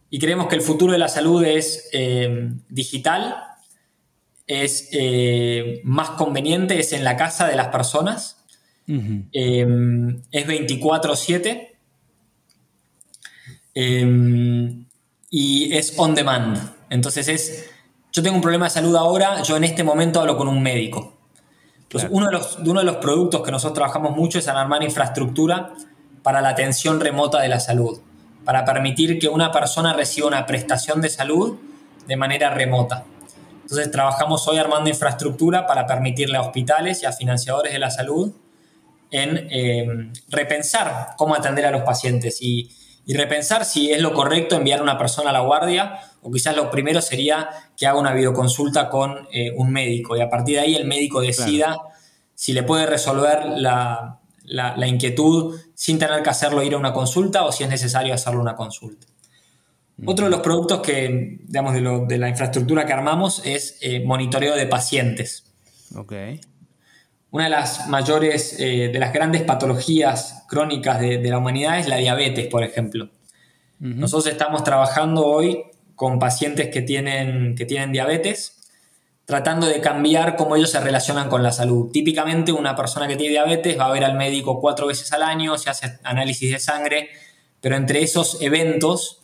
y 0.10 0.20
creemos 0.20 0.48
que 0.48 0.56
el 0.56 0.62
futuro 0.62 0.94
de 0.94 1.00
la 1.00 1.10
salud 1.10 1.44
es 1.44 1.90
eh, 1.92 2.52
digital, 2.70 3.36
es 4.48 4.88
eh, 4.94 5.82
más 5.84 6.12
conveniente, 6.12 6.80
es 6.80 6.94
en 6.94 7.04
la 7.04 7.18
casa 7.18 7.46
de 7.46 7.58
las 7.58 7.68
personas, 7.68 8.46
es 8.88 9.68
24/7 10.48 11.76
y 15.30 15.74
es 15.74 15.94
on 15.98 16.16
demand. 16.16 16.58
Entonces 16.90 17.28
es, 17.28 17.73
yo 18.14 18.22
tengo 18.22 18.36
un 18.36 18.42
problema 18.42 18.66
de 18.66 18.70
salud 18.70 18.96
ahora, 18.96 19.42
yo 19.42 19.58
en 19.58 19.64
este 19.64 19.84
momento 19.84 20.22
hablo 20.22 20.38
con 20.38 20.48
un 20.48 20.62
médico. 20.62 21.14
Entonces, 21.82 22.10
uno, 22.12 22.28
de 22.28 22.32
los, 22.32 22.60
uno 22.60 22.80
de 22.80 22.86
los 22.86 22.98
productos 22.98 23.42
que 23.42 23.52
nosotros 23.52 23.74
trabajamos 23.74 24.16
mucho 24.16 24.38
es 24.38 24.48
armar 24.48 24.84
infraestructura 24.84 25.74
para 26.22 26.40
la 26.40 26.50
atención 26.50 27.00
remota 27.00 27.42
de 27.42 27.48
la 27.48 27.60
salud, 27.60 28.00
para 28.46 28.66
permitir 28.66 29.18
que 29.18 29.28
una 29.28 29.52
persona 29.52 29.94
reciba 29.94 30.28
una 30.28 30.46
prestación 30.46 31.02
de 31.02 31.10
salud 31.10 31.58
de 32.08 32.16
manera 32.16 32.52
remota. 32.52 33.04
Entonces 33.64 33.90
trabajamos 33.92 34.48
hoy 34.48 34.58
armando 34.58 34.90
infraestructura 34.90 35.66
para 35.66 35.88
permitirle 35.88 36.38
a 36.38 36.42
hospitales 36.42 37.02
y 37.02 37.08
a 37.08 37.14
financiadores 37.14 37.74
de 37.74 37.80
la 37.80 37.90
salud 37.90 38.32
en 39.10 39.48
eh, 39.50 40.12
repensar 40.30 41.16
cómo 41.18 41.34
atender 41.34 41.66
a 41.66 41.72
los 41.72 41.82
pacientes 41.82 42.42
y, 42.42 42.70
y 43.06 43.16
repensar 43.16 43.66
si 43.66 43.92
es 43.92 44.02
lo 44.02 44.14
correcto 44.14 44.56
enviar 44.56 44.80
a 44.80 44.84
una 44.84 44.98
persona 44.98 45.32
a 45.32 45.34
la 45.34 45.40
guardia 45.40 46.00
o 46.24 46.32
quizás 46.32 46.56
lo 46.56 46.72
primero 46.72 47.02
sería 47.02 47.50
que 47.78 47.86
haga 47.86 48.00
una 48.00 48.14
videoconsulta 48.14 48.90
con 48.90 49.28
eh, 49.32 49.52
un 49.56 49.72
médico 49.72 50.16
y 50.16 50.22
a 50.22 50.30
partir 50.30 50.56
de 50.56 50.62
ahí 50.62 50.76
el 50.76 50.86
médico 50.86 51.22
decida 51.22 51.78
si 52.34 52.54
le 52.54 52.64
puede 52.64 52.86
resolver 52.86 53.46
la, 53.58 54.20
inquietud 54.88 55.60
sin 55.76 56.00
tener 56.00 56.24
que 56.24 56.30
hacerlo 56.30 56.64
ir 56.64 56.74
a 56.74 56.78
una 56.78 56.94
consulta 56.94 57.44
o 57.46 57.52
si 57.52 57.64
es 57.64 57.70
necesario 57.70 58.14
hacerlo 58.14 58.42
una 58.42 58.56
consulta. 58.56 59.08
Otro 60.06 60.26
de 60.26 60.32
los 60.32 60.42
productos 60.42 60.82
que, 60.82 61.38
digamos, 61.44 61.74
de, 62.08 62.18
la 62.18 62.28
infraestructura 62.28 62.86
que 62.86 62.94
armamos 62.94 63.42
es 63.46 63.78
eh, 63.82 64.04
monitoreo 64.04 64.56
de 64.56 64.66
pacientes. 64.66 65.46
Okay. 65.96 66.42
Una 67.30 67.46
de 67.46 67.50
las 67.52 67.88
mayores, 67.88 68.60
eh, 68.60 68.90
de 68.92 69.00
las 69.00 69.14
grandes 69.14 69.44
patologías 69.44 70.44
crónicas 70.50 71.00
de, 71.00 71.22
la 71.24 71.38
humanidad 71.38 71.80
es 71.80 71.88
la 71.88 71.98
diabetes, 71.98 72.48
por 72.48 72.64
ejemplo. 72.64 73.10
Nosotros 73.80 74.32
estamos 74.32 74.64
trabajando 74.64 75.26
hoy 75.26 75.64
con 76.04 76.20
pacientes 76.20 76.68
que 76.68 76.82
tienen, 76.82 77.56
que 77.56 77.66
tienen 77.66 77.94
diabetes, 77.94 78.58
tratando 79.24 79.68
de 79.68 79.80
cambiar 79.80 80.36
cómo 80.36 80.58
ellos 80.58 80.70
se 80.70 80.82
relacionan 80.82 81.30
con 81.30 81.44
la 81.44 81.54
salud. 81.54 81.92
Típicamente 81.94 82.52
una 82.52 82.76
persona 82.76 83.08
que 83.08 83.16
tiene 83.16 83.32
diabetes 83.32 83.80
va 83.80 83.86
a 83.86 83.92
ver 83.94 84.04
al 84.04 84.16
médico 84.16 84.60
cuatro 84.60 84.88
veces 84.88 85.14
al 85.14 85.24
año, 85.24 85.58
se 85.58 85.70
hace 85.70 86.00
análisis 86.04 86.52
de 86.52 86.60
sangre, 86.60 87.08
pero 87.62 87.78
entre 87.78 88.04
esos 88.04 88.42
eventos 88.42 89.22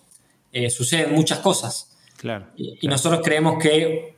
eh, 0.54 0.70
suceden 0.70 1.13
muchas 1.13 1.39
cosas. 1.39 1.98
Claro, 2.15 2.48
y 2.56 2.88
nosotros 2.88 3.20
creemos 3.26 3.62
que 3.62 4.15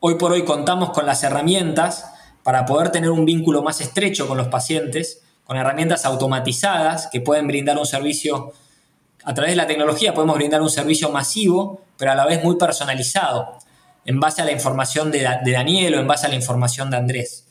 hoy 0.00 0.16
por 0.16 0.32
hoy 0.32 0.44
contamos 0.44 0.90
con 0.90 1.06
las 1.06 1.22
herramientas 1.22 2.12
para 2.42 2.66
poder 2.66 2.90
tener 2.90 3.08
un 3.08 3.24
vínculo 3.24 3.62
más 3.62 3.80
estrecho 3.80 4.28
con 4.28 4.36
los 4.36 4.48
pacientes, 4.48 5.22
con 5.44 5.56
herramientas 5.56 6.04
automatizadas 6.04 7.08
que 7.10 7.22
pueden 7.22 7.46
brindar 7.46 7.78
un 7.78 7.86
servicio, 7.86 8.52
a 9.26 9.34
través 9.34 9.52
de 9.52 9.56
la 9.56 9.66
tecnología 9.66 10.14
podemos 10.14 10.36
brindar 10.36 10.62
un 10.62 10.70
servicio 10.70 11.10
masivo, 11.10 11.82
pero 11.98 12.12
a 12.12 12.14
la 12.14 12.24
vez 12.24 12.42
muy 12.42 12.56
personalizado, 12.56 13.58
en 14.04 14.20
base 14.20 14.40
a 14.40 14.44
la 14.44 14.52
información 14.52 15.10
de, 15.10 15.22
Daniel 15.22 15.96
o 15.96 16.00
en 16.00 16.06
base 16.06 16.26
a 16.26 16.28
la 16.28 16.36
información 16.36 16.90
de 16.90 16.96
Andrés. 16.96 17.46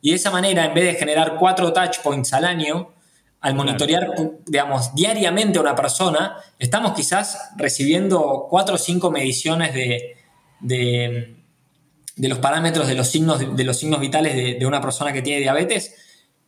Y 0.00 0.10
de 0.10 0.16
esa 0.16 0.30
manera, 0.30 0.64
en 0.64 0.74
vez 0.74 0.84
de 0.84 0.94
generar 0.94 1.36
cuatro 1.36 1.72
touch 1.72 1.98
points 1.98 2.32
al 2.32 2.44
año, 2.44 2.92
al 3.40 3.54
monitorear, 3.54 4.12
digamos, 4.46 4.94
diariamente 4.94 5.58
a 5.58 5.62
una 5.62 5.74
persona, 5.74 6.36
estamos 6.58 6.92
quizás 6.92 7.50
recibiendo 7.56 8.46
cuatro 8.48 8.76
o 8.76 8.78
cinco 8.78 9.10
mediciones 9.10 9.74
de, 9.74 10.16
de 12.18 12.28
los 12.28 12.38
parámetros 12.38 12.88
de 12.88 12.94
los 12.94 13.08
signos, 13.08 13.56
de 13.56 13.64
los 13.64 13.76
signos 13.76 14.00
vitales 14.00 14.58
de, 14.58 14.66
una 14.66 14.80
persona 14.80 15.12
que 15.12 15.22
tiene 15.22 15.40
diabetes 15.40 15.94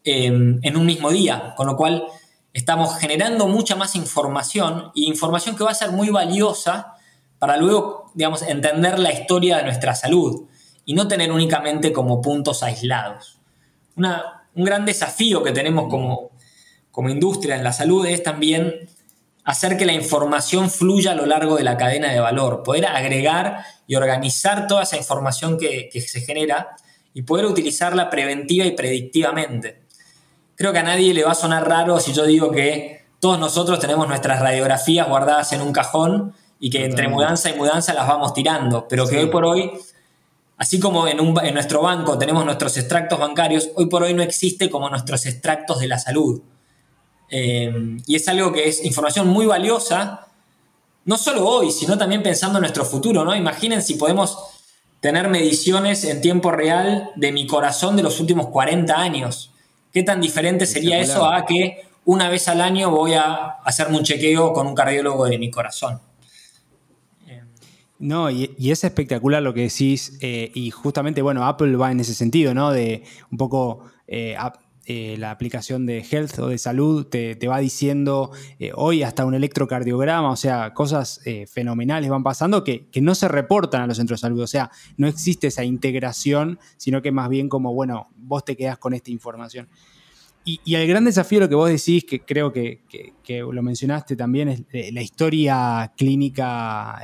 em, 0.05 0.59
en 0.63 0.77
un 0.77 0.85
mismo 0.85 1.11
día, 1.11 1.55
con 1.57 1.67
lo 1.67 1.77
cual 1.77 2.05
estamos 2.53 2.99
generando 2.99 3.47
mucha 3.47 3.77
más 3.77 3.95
información 3.95 4.91
y 4.95 5.07
información 5.07 5.57
que 5.57 5.65
va 5.65 5.71
a 5.71 5.75
ser 5.75 5.93
muy 5.93 6.11
valiosa 6.11 6.95
para 7.39 7.57
luego, 7.57 8.11
digamos, 8.15 8.43
entender 8.43 8.99
la 8.99 9.13
historia 9.13 9.59
de 9.59 9.65
nuestra 9.65 9.95
salud 9.95 10.47
y 10.85 10.95
no 10.95 11.09
tener 11.09 11.33
únicamente 11.33 11.93
como 11.93 12.21
puntos 12.21 12.63
aislados. 12.63 13.41
un 13.97 14.65
gran 14.65 14.85
desafío 14.85 15.43
que 15.43 15.53
tenemos 15.53 15.89
como, 15.89 16.31
como 16.91 17.09
industria 17.09 17.57
en 17.57 17.65
la 17.65 17.73
salud 17.73 18.05
es 18.07 18.23
también 18.23 18.89
hacer 19.45 19.77
que 19.77 19.87
la 19.87 19.93
información 19.93 20.71
fluya 20.71 21.13
a 21.13 21.15
lo 21.15 21.27
largo 21.27 21.57
de 21.57 21.65
la 21.65 21.77
cadena 21.77 22.13
de 22.13 22.21
valor, 22.21 22.63
poder 22.63 22.87
agregar 22.87 23.65
y 23.87 23.97
organizar 23.97 24.67
toda 24.67 24.83
esa 24.83 24.97
información 24.97 25.59
que, 25.59 25.91
se 26.07 26.21
genera 26.21 26.77
y 27.15 27.23
poder 27.23 27.47
utilizarla 27.47 28.11
preventiva 28.11 28.65
y 28.65 28.73
predictivamente. 28.73 29.80
Creo 30.61 30.75
que 30.75 30.79
a 30.81 30.83
nadie 30.83 31.15
le 31.15 31.25
va 31.25 31.33
a 31.33 31.35
sonar 31.35 31.67
raro 31.67 31.99
si 32.01 32.13
yo 32.13 32.27
digo 32.27 32.51
que 32.51 33.07
todos 33.19 33.39
nosotros 33.39 33.79
tenemos 33.79 34.07
nuestras 34.07 34.41
radiografías 34.41 35.09
guardadas 35.09 35.55
en 35.55 35.63
un 35.63 35.73
cajón 35.73 36.35
y 36.59 36.69
que 36.69 36.85
entre 36.85 37.09
mudanza 37.09 37.49
y 37.49 37.55
mudanza 37.55 37.95
las 37.95 38.07
vamos 38.07 38.35
tirando, 38.35 38.87
pero 38.87 39.09
que 39.09 39.17
hoy 39.17 39.31
por 39.31 39.47
hoy, 39.47 39.71
así 40.59 40.79
como 40.79 41.09
en, 41.09 41.19
en 41.19 41.55
nuestro 41.55 41.81
banco 41.81 42.19
tenemos 42.19 42.45
nuestros 42.45 42.77
extractos 42.77 43.19
bancarios, 43.19 43.71
hoy 43.75 43.87
por 43.87 44.03
hoy 44.03 44.13
no 44.13 44.23
existe 44.23 44.69
como 44.69 44.91
nuestros 44.91 45.25
extractos 45.25 45.81
de 45.81 45.89
la 45.89 45.99
salud. 45.99 46.43
Eh, 47.31 47.97
y 48.07 48.17
es 48.17 48.29
algo 48.29 48.53
que 48.53 48.69
es 48.69 48.85
información 48.85 49.29
muy 49.29 49.47
valiosa, 49.47 50.27
no 51.07 51.17
solo 51.17 51.49
hoy, 51.49 51.71
sino 51.71 51.97
también 51.97 52.23
pensando 52.23 52.59
en 52.59 52.65
nuestro 52.65 52.85
futuro, 52.85 53.25
¿no? 53.25 53.35
Imaginen 53.35 53.81
si 53.81 53.95
podemos 53.95 54.37
tener 55.01 55.31
mediciones 55.31 56.05
en 56.05 56.21
tiempo 56.21 56.51
real 56.51 57.13
de 57.17 57.33
mi 57.33 57.47
corazón 57.47 57.97
de 57.97 58.03
los 58.03 58.21
últimos 58.21 58.49
40 58.49 58.95
años. 58.95 59.50
¿Qué 59.93 60.03
tan 60.03 60.21
diferente 60.21 60.67
sería 60.67 61.01
eso 61.01 61.25
a 61.25 61.45
que 61.45 61.83
una 62.05 62.29
vez 62.29 62.49
al 62.49 62.61
año 62.61 62.91
voy 62.91 63.15
a 63.15 63.59
hacerme 63.65 63.99
un 63.99 64.05
chequeo 64.05 64.53
con 64.53 64.67
un 64.67 64.75
cardiólogo 64.75 65.27
de 65.27 65.39
mi 65.39 65.51
corazón? 65.51 66.01
No, 67.99 68.31
y, 68.31 68.57
es 68.59 68.83
espectacular 68.83 69.43
lo 69.43 69.53
que 69.53 69.61
decís, 69.63 70.17
eh, 70.23 70.51
y 70.55 70.71
justamente, 70.71 71.21
bueno, 71.21 71.45
Apple 71.45 71.77
va 71.77 71.93
en 71.93 72.01
ese 72.01 72.15
sentido, 72.15 72.55
¿no? 72.55 72.71
De 72.71 73.03
un 73.31 73.37
poco 73.37 73.85
eh, 74.07 74.35
eh, 74.87 75.17
la 75.19 75.31
aplicación 75.31 75.85
de 75.85 76.05
health 76.11 76.39
o 76.39 76.49
de 76.49 76.57
salud 76.57 77.07
te, 77.07 77.37
va 77.47 77.59
diciendo 77.59 78.33
eh, 78.59 78.73
hoy 78.75 79.03
hasta 79.03 79.27
un 79.27 79.35
electrocardiograma, 79.35 80.31
o 80.31 80.37
sea, 80.37 80.73
cosas 80.73 81.21
eh, 81.27 81.47
fenomenales 81.47 82.09
van 82.09 82.23
pasando 82.23 82.65
que, 82.65 82.89
no 83.01 83.15
se 83.15 83.29
reportan 83.29 83.83
a 83.83 83.87
los 83.87 83.99
centros 83.99 84.21
de 84.21 84.23
salud, 84.23 84.41
o 84.41 84.47
sea, 84.47 84.71
no 84.97 85.07
existe 85.07 85.49
esa 85.49 85.65
integración, 85.65 86.59
sino 86.79 87.03
que 87.03 87.13
más 87.13 87.29
bien 87.29 87.49
como, 87.51 87.75
bueno, 87.75 88.09
vos 88.17 88.45
te 88.45 88.57
quedás 88.57 88.79
con 88.79 88.95
esta 88.95 89.11
información. 89.11 89.69
Y, 90.45 90.75
el 90.75 90.89
gran 90.89 91.05
desafío, 91.05 91.41
lo 91.41 91.49
que 91.49 91.55
vos 91.55 91.69
decís, 91.69 92.05
que 92.05 92.25
creo 92.25 92.51
que, 92.51 92.81
lo 93.29 93.63
mencionaste 93.63 94.17
también, 94.17 94.67
es 94.73 94.93
la 94.93 95.03
historia 95.03 95.93
clínica, 95.97 97.01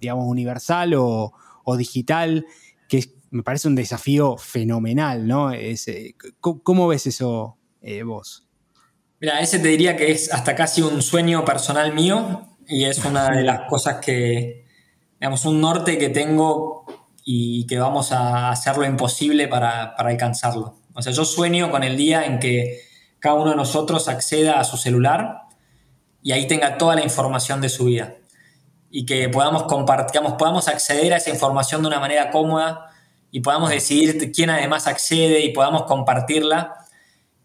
digamos, 0.00 0.26
universal 0.28 0.94
o, 0.94 1.32
o 1.64 1.76
digital, 1.76 2.46
que 2.88 2.98
es 2.98 3.10
me 3.32 3.42
parece 3.42 3.66
un 3.66 3.74
desafío 3.74 4.36
fenomenal, 4.36 5.26
¿no? 5.26 5.52
Eh, 5.52 5.74
¿cómo, 6.40 6.86
ves 6.86 7.06
eso 7.06 7.56
eh, 7.80 8.02
vos? 8.02 8.46
Mira, 9.20 9.40
ese 9.40 9.58
te 9.58 9.68
diría 9.68 9.96
que 9.96 10.12
es 10.12 10.32
hasta 10.32 10.54
casi 10.54 10.82
un 10.82 11.00
sueño 11.00 11.44
personal 11.44 11.94
mío 11.94 12.46
y 12.68 12.84
es 12.84 13.02
una 13.04 13.30
de 13.30 13.42
las 13.42 13.62
cosas 13.70 14.04
que, 14.04 14.66
digamos, 15.18 15.46
un 15.46 15.62
norte 15.62 15.96
que 15.96 16.10
tengo 16.10 16.84
y 17.24 17.66
que 17.66 17.78
vamos 17.78 18.12
a 18.12 18.50
hacer 18.50 18.76
lo 18.76 18.84
imposible 18.84 19.48
para, 19.48 19.96
para 19.96 20.10
alcanzarlo. 20.10 20.76
O 20.92 21.00
sea, 21.00 21.12
yo 21.12 21.24
sueño 21.24 21.70
con 21.70 21.84
el 21.84 21.96
día 21.96 22.26
en 22.26 22.38
que 22.38 22.80
cada 23.18 23.36
uno 23.36 23.52
de 23.52 23.56
nosotros 23.56 24.08
acceda 24.08 24.60
a 24.60 24.64
su 24.64 24.76
celular 24.76 25.38
y 26.22 26.32
ahí 26.32 26.46
tenga 26.46 26.76
toda 26.76 26.96
la 26.96 27.02
información 27.02 27.62
de 27.62 27.70
su 27.70 27.86
vida 27.86 28.16
y 28.90 29.06
que 29.06 29.30
podamos 29.30 29.62
compartir, 29.62 30.20
podamos 30.38 30.68
acceder 30.68 31.14
a 31.14 31.16
esa 31.16 31.30
información 31.30 31.80
de 31.80 31.88
una 31.88 31.98
manera 31.98 32.30
cómoda 32.30 32.91
y 33.34 33.40
podamos 33.40 33.70
decidir 33.70 34.30
quién 34.30 34.50
además 34.50 34.86
accede 34.86 35.40
y 35.40 35.52
podamos 35.52 35.84
compartirla 35.84 36.74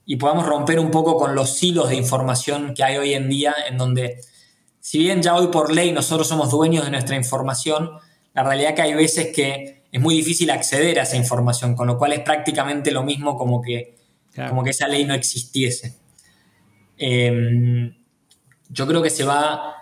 y 0.05 0.17
podamos 0.17 0.45
romper 0.45 0.79
un 0.79 0.91
poco 0.91 1.17
con 1.17 1.33
los 1.33 1.63
hilos 1.63 1.89
de 1.89 1.95
información 1.95 2.73
que 2.75 2.83
hay 2.83 2.97
hoy 2.97 3.13
en 3.13 3.29
día, 3.29 3.55
en 3.67 3.77
donde, 3.77 4.19
si 4.81 4.99
bien 4.99 5.21
ya 5.21 5.33
hoy 5.35 5.47
por 5.47 5.73
ley 5.73 5.93
nosotros 5.93 6.27
somos 6.27 6.51
dueños 6.51 6.83
de 6.83 6.91
nuestra 6.91 7.15
información, 7.15 7.89
la 8.33 8.43
realidad 8.43 8.75
que 8.75 8.81
hay 8.81 8.93
veces 8.93 9.33
que 9.33 9.83
es 9.89 10.01
muy 10.01 10.13
difícil 10.13 10.49
acceder 10.49 10.99
a 10.99 11.03
esa 11.03 11.15
información, 11.15 11.73
con 11.73 11.88
lo 11.88 11.97
cual 11.97 12.11
es 12.11 12.19
prácticamente 12.19 12.91
lo 12.91 13.03
mismo 13.03 13.38
como 13.38 13.61
que, 13.61 13.95
como 14.49 14.65
que 14.65 14.71
esa 14.71 14.89
ley 14.89 15.05
no 15.05 15.13
existiese. 15.13 15.95
Em, 16.97 17.95
yo 18.69 18.88
creo 18.88 19.01
que 19.01 19.09
se 19.09 19.23
va, 19.23 19.73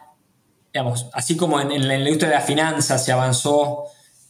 digamos, 0.72 1.10
así 1.14 1.36
como 1.36 1.60
en, 1.60 1.72
en 1.72 1.88
la 1.88 1.98
industria 1.98 2.30
de 2.30 2.36
la 2.36 2.42
finanza 2.42 3.00
se 3.00 3.12
avanzó 3.12 3.86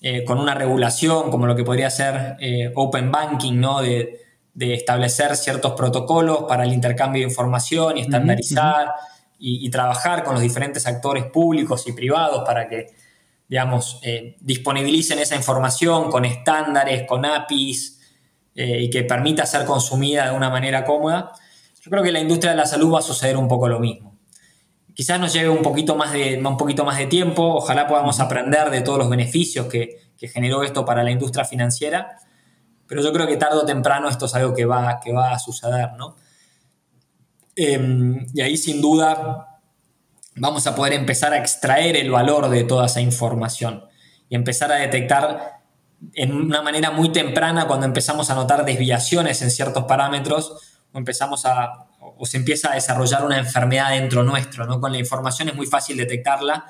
eh, 0.07 0.23
con 0.23 0.37
una 0.37 0.53
regulación 0.53 1.31
como 1.31 1.47
lo 1.47 1.55
que 1.55 1.63
podría 1.63 1.89
ser 1.89 2.37
eh, 2.39 2.71
Open 2.75 3.11
Banking, 3.11 3.59
¿no? 3.59 3.81
De, 3.81 4.21
establecer 4.53 5.35
ciertos 5.35 5.73
protocolos 5.73 6.43
para 6.47 6.63
el 6.63 6.71
intercambio 6.71 7.23
de 7.23 7.27
información 7.27 7.97
y 7.97 8.01
estandarizar 8.01 8.93
y, 9.39 9.67
trabajar 9.71 10.23
con 10.23 10.33
los 10.33 10.43
diferentes 10.43 10.85
actores 10.85 11.25
públicos 11.25 11.87
y 11.87 11.91
privados 11.93 12.43
para 12.45 12.69
que, 12.69 12.93
digamos, 13.49 13.99
eh, 14.03 14.37
disponibilicen 14.41 15.17
esa 15.17 15.35
información 15.35 16.11
con 16.11 16.23
estándares, 16.23 17.07
con 17.07 17.25
APIs 17.25 17.99
y 18.53 18.89
que 18.91 19.03
permita 19.03 19.45
ser 19.47 19.65
consumida 19.65 20.29
de 20.29 20.37
una 20.37 20.51
manera 20.51 20.85
cómoda, 20.85 21.31
yo 21.81 21.89
creo 21.89 22.03
que 22.03 22.09
en 22.09 22.13
la 22.13 22.21
industria 22.21 22.51
de 22.51 22.57
la 22.57 22.67
salud 22.67 22.93
va 22.93 22.99
a 22.99 23.01
suceder 23.01 23.37
un 23.37 23.47
poco 23.47 23.67
lo 23.67 23.79
mismo. 23.79 24.14
Quizás 24.95 25.19
nos 25.19 25.33
lleve 25.33 25.49
un 25.49 25.61
poquito 25.61 25.95
más 25.97 26.13
de, 26.13 26.41
un 26.43 26.55
poquito 26.55 26.85
más 26.85 26.97
de 26.97 27.07
tiempo, 27.07 27.43
ojalá 27.43 27.85
podamos 27.85 28.21
aprender 28.21 28.69
de 28.69 28.79
todos 28.79 28.97
los 28.97 29.09
beneficios 29.09 29.67
que, 29.67 30.03
generó 30.17 30.63
esto 30.63 30.83
para 30.85 31.03
la 31.03 31.11
industria 31.11 31.45
financiera, 31.45 32.17
pero 32.87 32.99
yo 33.03 33.13
creo 33.13 33.27
que 33.27 33.37
tarde 33.37 33.57
o 33.57 33.65
temprano 33.65 34.09
esto 34.09 34.25
es 34.25 34.33
algo 34.33 34.55
que 34.55 34.65
va, 34.65 34.99
que 34.99 35.13
va 35.13 35.33
a 35.33 35.37
suceder, 35.37 35.91
¿no? 35.97 36.15
Em, 37.55 38.25
y 38.33 38.41
ahí 38.41 38.57
sin 38.57 38.81
duda 38.81 39.59
vamos 40.35 40.65
a 40.65 40.73
poder 40.73 40.93
empezar 40.93 41.31
a 41.33 41.37
extraer 41.37 41.95
el 41.95 42.09
valor 42.09 42.49
de 42.49 42.63
toda 42.63 42.87
esa 42.87 43.01
información 43.01 43.83
y 44.29 44.35
empezar 44.35 44.71
a 44.71 44.77
detectar 44.77 45.61
en 46.13 46.33
una 46.33 46.63
manera 46.63 46.89
muy 46.89 47.09
temprana 47.11 47.67
cuando 47.67 47.85
empezamos 47.85 48.31
a 48.31 48.35
notar 48.35 48.65
desviaciones 48.65 49.43
en 49.43 49.51
ciertos 49.51 49.83
parámetros 49.83 50.79
o 50.91 50.97
empezamos 50.97 51.45
a 51.45 51.85
o 52.17 52.25
se 52.25 52.37
empieza 52.37 52.71
a 52.71 52.75
desarrollar 52.75 53.25
una 53.25 53.37
enfermedad 53.37 53.91
dentro 53.91 54.23
nuestro, 54.23 54.65
¿no? 54.65 54.79
Con 54.79 54.91
la 54.91 54.97
información 54.97 55.49
es 55.49 55.55
muy 55.55 55.65
fácil 55.65 55.97
detectarla 55.97 56.65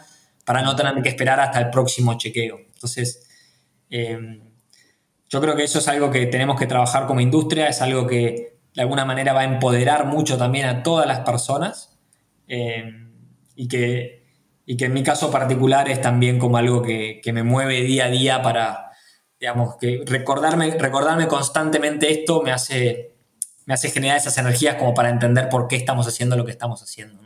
para 0.46 0.62
no 0.62 0.76
tener 0.76 1.02
que 1.02 1.10
esperar 1.10 1.40
hasta 1.40 1.60
el 1.60 1.70
próximo 1.70 2.18
chequeo. 2.18 2.60
Entonces, 2.74 3.28
em, 3.90 4.42
yo 5.28 5.42
creo 5.42 5.56
que 5.56 5.64
eso 5.64 5.80
es 5.80 5.88
algo 5.88 6.12
que 6.12 6.28
tenemos 6.28 6.58
que 6.60 6.68
trabajar 6.68 7.08
como 7.08 7.20
industria, 7.20 7.68
es 7.68 7.82
algo 7.82 8.06
que 8.06 8.60
de 8.74 8.82
alguna 8.82 9.06
manera 9.06 9.34
va 9.34 9.42
a 9.42 9.46
empoderar 9.46 10.06
mucho 10.06 10.38
también 10.38 10.68
a 10.68 10.84
todas 10.84 11.08
las 11.08 11.22
personas 11.22 11.98
eh, 12.48 12.84
y, 13.56 13.68
que, 13.68 14.28
y 14.66 14.78
que 14.78 14.86
en 14.86 14.94
mi 14.94 15.02
caso 15.02 15.32
particular 15.32 15.90
es 15.90 16.02
también 16.02 16.38
como 16.38 16.58
algo 16.58 16.82
que, 16.82 17.22
me 17.34 17.44
mueve 17.44 17.82
día 17.82 18.06
a 18.06 18.10
día 18.10 18.42
para, 18.42 18.92
digamos, 19.40 19.78
que 19.78 20.04
recordarme, 20.06 20.72
recordarme 20.78 21.28
constantemente 21.28 22.12
esto 22.12 22.42
me 22.44 22.52
hace, 22.52 23.15
me 23.66 23.74
hace 23.74 23.90
generar 23.90 24.18
esas 24.18 24.38
energías 24.38 24.76
como 24.76 24.94
para 24.94 25.10
entender 25.10 25.50
por 25.50 25.68
qué 25.68 25.76
estamos 25.76 26.08
haciendo 26.08 26.36
lo 26.36 26.46
que 26.46 26.52
estamos 26.52 26.82
haciendo. 26.82 27.26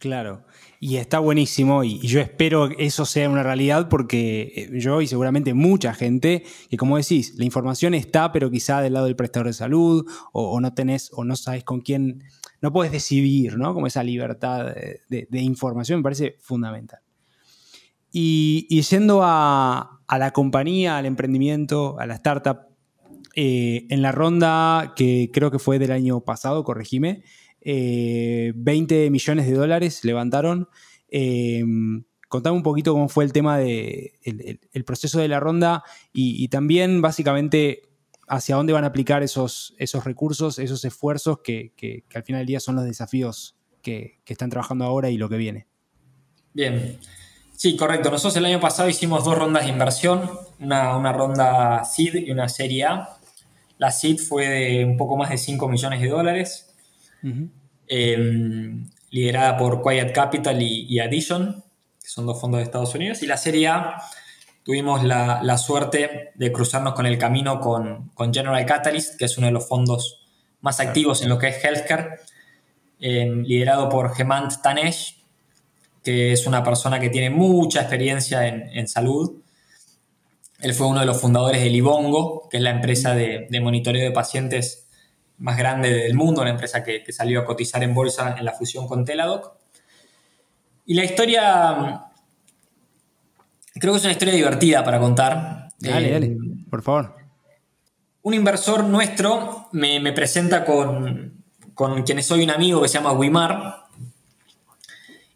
Claro. 0.00 0.44
Y 0.82 0.96
está 0.96 1.18
buenísimo 1.18 1.84
y, 1.84 1.98
yo 1.98 2.20
espero 2.20 2.70
que 2.70 2.86
eso 2.86 3.04
sea 3.04 3.28
una 3.28 3.42
realidad 3.42 3.90
porque 3.90 4.52
eh, 4.56 4.80
yo 4.80 5.02
y 5.02 5.06
seguramente 5.06 5.52
mucha 5.52 5.92
gente, 5.92 6.42
que 6.70 6.78
como 6.78 6.96
decís, 6.96 7.34
la 7.36 7.44
información 7.44 7.92
está, 7.92 8.32
pero 8.32 8.50
quizá 8.50 8.80
del 8.80 8.94
lado 8.94 9.04
del 9.04 9.14
prestador 9.14 9.48
de 9.48 9.52
salud 9.52 10.10
o, 10.32 10.58
no 10.58 10.72
tenés 10.72 11.10
o 11.12 11.22
no 11.22 11.36
sabes 11.36 11.64
con 11.64 11.82
quién, 11.82 12.24
no 12.62 12.72
puedes 12.72 12.92
decidir, 12.92 13.58
¿no? 13.58 13.74
Como 13.74 13.88
esa 13.88 14.02
libertad 14.02 14.74
de, 15.10 15.28
información 15.32 15.98
me 15.98 16.02
parece 16.02 16.36
fundamental. 16.40 17.00
Y, 18.10 18.80
yendo 18.80 19.20
a, 19.22 20.00
la 20.08 20.30
compañía, 20.32 20.96
al 20.96 21.04
emprendimiento, 21.04 22.00
a 22.00 22.06
la 22.06 22.14
startup, 22.14 22.69
eh, 23.42 23.86
en 23.88 24.02
la 24.02 24.12
ronda 24.12 24.92
que 24.94 25.30
creo 25.32 25.50
que 25.50 25.58
fue 25.58 25.78
del 25.78 25.92
año 25.92 26.20
pasado, 26.20 26.62
corregime, 26.62 27.24
20 27.64 28.52
eh, 29.06 29.10
millones 29.10 29.46
de 29.46 29.54
dólares 29.54 30.04
levantaron. 30.04 30.68
Eh, 31.08 31.64
contame 32.28 32.58
un 32.58 32.62
poquito 32.62 32.92
cómo 32.92 33.08
fue 33.08 33.24
el 33.24 33.32
tema 33.32 33.56
de 33.56 34.12
el, 34.24 34.84
proceso 34.84 35.20
de 35.20 35.28
la 35.28 35.40
ronda 35.40 35.82
y, 36.12 36.48
también 36.48 37.00
básicamente 37.00 37.88
hacia 38.28 38.56
dónde 38.56 38.74
van 38.74 38.84
a 38.84 38.88
aplicar 38.88 39.22
esos, 39.22 39.74
esos 39.78 40.04
recursos, 40.04 40.58
esos 40.58 40.84
esfuerzos 40.84 41.38
que, 41.38 41.72
al 42.14 42.22
final 42.24 42.40
del 42.40 42.46
día 42.46 42.60
son 42.60 42.76
los 42.76 42.84
desafíos 42.84 43.56
que, 43.80 44.20
están 44.26 44.50
trabajando 44.50 44.84
ahora 44.84 45.08
y 45.08 45.16
lo 45.16 45.30
que 45.30 45.38
viene. 45.38 45.66
Bien, 46.52 46.98
sí, 47.56 47.74
correcto. 47.74 48.10
Nosotros 48.10 48.36
el 48.36 48.44
año 48.44 48.60
pasado 48.60 48.90
hicimos 48.90 49.24
dos 49.24 49.38
rondas 49.38 49.64
de 49.64 49.70
inversión, 49.70 50.30
una, 50.58 50.94
una 50.94 51.14
ronda 51.14 51.86
SID 51.86 52.16
y 52.16 52.30
una 52.32 52.46
serie 52.50 52.84
A. 52.84 53.16
La 53.80 53.90
SID 53.90 54.20
fue 54.20 54.46
de 54.46 54.84
un 54.84 54.96
poco 54.96 55.16
más 55.16 55.30
de 55.30 55.38
5 55.38 55.68
millones 55.68 56.00
de 56.00 56.08
dólares 56.08 56.70
Em, 57.92 58.88
liderada 59.10 59.56
por 59.56 59.82
Quiet 59.82 60.12
Capital 60.12 60.62
y, 60.62 61.00
Addition, 61.00 61.64
que 62.00 62.08
son 62.08 62.26
dos 62.26 62.40
fondos 62.40 62.58
de 62.58 62.64
Estados 62.64 62.94
Unidos. 62.94 63.22
Y 63.22 63.26
la 63.26 63.36
Serie 63.36 63.66
A 63.66 63.96
tuvimos 64.62 65.02
la, 65.02 65.58
suerte 65.58 66.30
de 66.36 66.52
cruzarnos 66.52 66.94
con 66.94 67.06
el 67.06 67.18
camino 67.18 67.60
con, 67.60 68.12
General 68.32 68.64
Catalyst, 68.64 69.18
que 69.18 69.24
es 69.24 69.36
uno 69.38 69.48
de 69.48 69.52
los 69.52 69.66
fondos 69.66 70.24
más 70.60 70.78
activos 70.78 71.22
en 71.22 71.28
lo 71.28 71.38
que 71.38 71.48
es 71.48 71.64
healthcare, 71.64 72.20
em, 73.00 73.42
liderado 73.42 73.88
por 73.88 74.12
Hemant 74.16 74.62
Tanesh, 74.62 75.24
que 76.04 76.32
es 76.32 76.46
una 76.46 76.62
persona 76.62 77.00
que 77.00 77.10
tiene 77.10 77.30
mucha 77.30 77.80
experiencia 77.80 78.46
en, 78.46 78.86
salud. 78.86 79.42
Él 80.62 80.74
fue 80.74 80.86
uno 80.86 81.00
de 81.00 81.06
los 81.06 81.20
fundadores 81.20 81.62
de 81.62 81.70
Libongo, 81.70 82.48
que 82.48 82.58
es 82.58 82.62
la 82.62 82.70
empresa 82.70 83.14
de, 83.14 83.46
de 83.50 83.60
monitoreo 83.60 84.02
de 84.02 84.10
pacientes 84.10 84.86
más 85.40 85.56
grande 85.56 85.92
del 85.92 86.14
mundo, 86.14 86.42
una 86.42 86.50
empresa 86.50 86.84
que, 86.84 87.02
salió 87.12 87.40
a 87.40 87.44
cotizar 87.44 87.82
en 87.82 87.94
bolsa 87.94 88.36
en 88.38 88.44
la 88.44 88.52
fusión 88.52 88.86
con 88.86 89.04
Teladoc. 89.04 89.54
Y 90.86 90.94
la 90.94 91.04
historia, 91.04 92.04
creo 93.74 93.92
que 93.92 93.98
es 93.98 94.04
una 94.04 94.12
historia 94.12 94.34
divertida 94.34 94.84
para 94.84 95.00
contar. 95.00 95.68
Dale, 95.78 96.08
eh, 96.08 96.12
dale, 96.12 96.36
por 96.68 96.82
favor. 96.82 97.16
Un 98.22 98.34
inversor 98.34 98.84
nuestro 98.84 99.68
me, 99.72 100.12
presenta 100.12 100.64
con, 100.64 101.42
con 101.74 102.02
quienes 102.02 102.26
soy 102.26 102.44
un 102.44 102.50
amigo 102.50 102.82
que 102.82 102.88
se 102.88 102.94
llama 102.98 103.12
Wimar. 103.12 103.86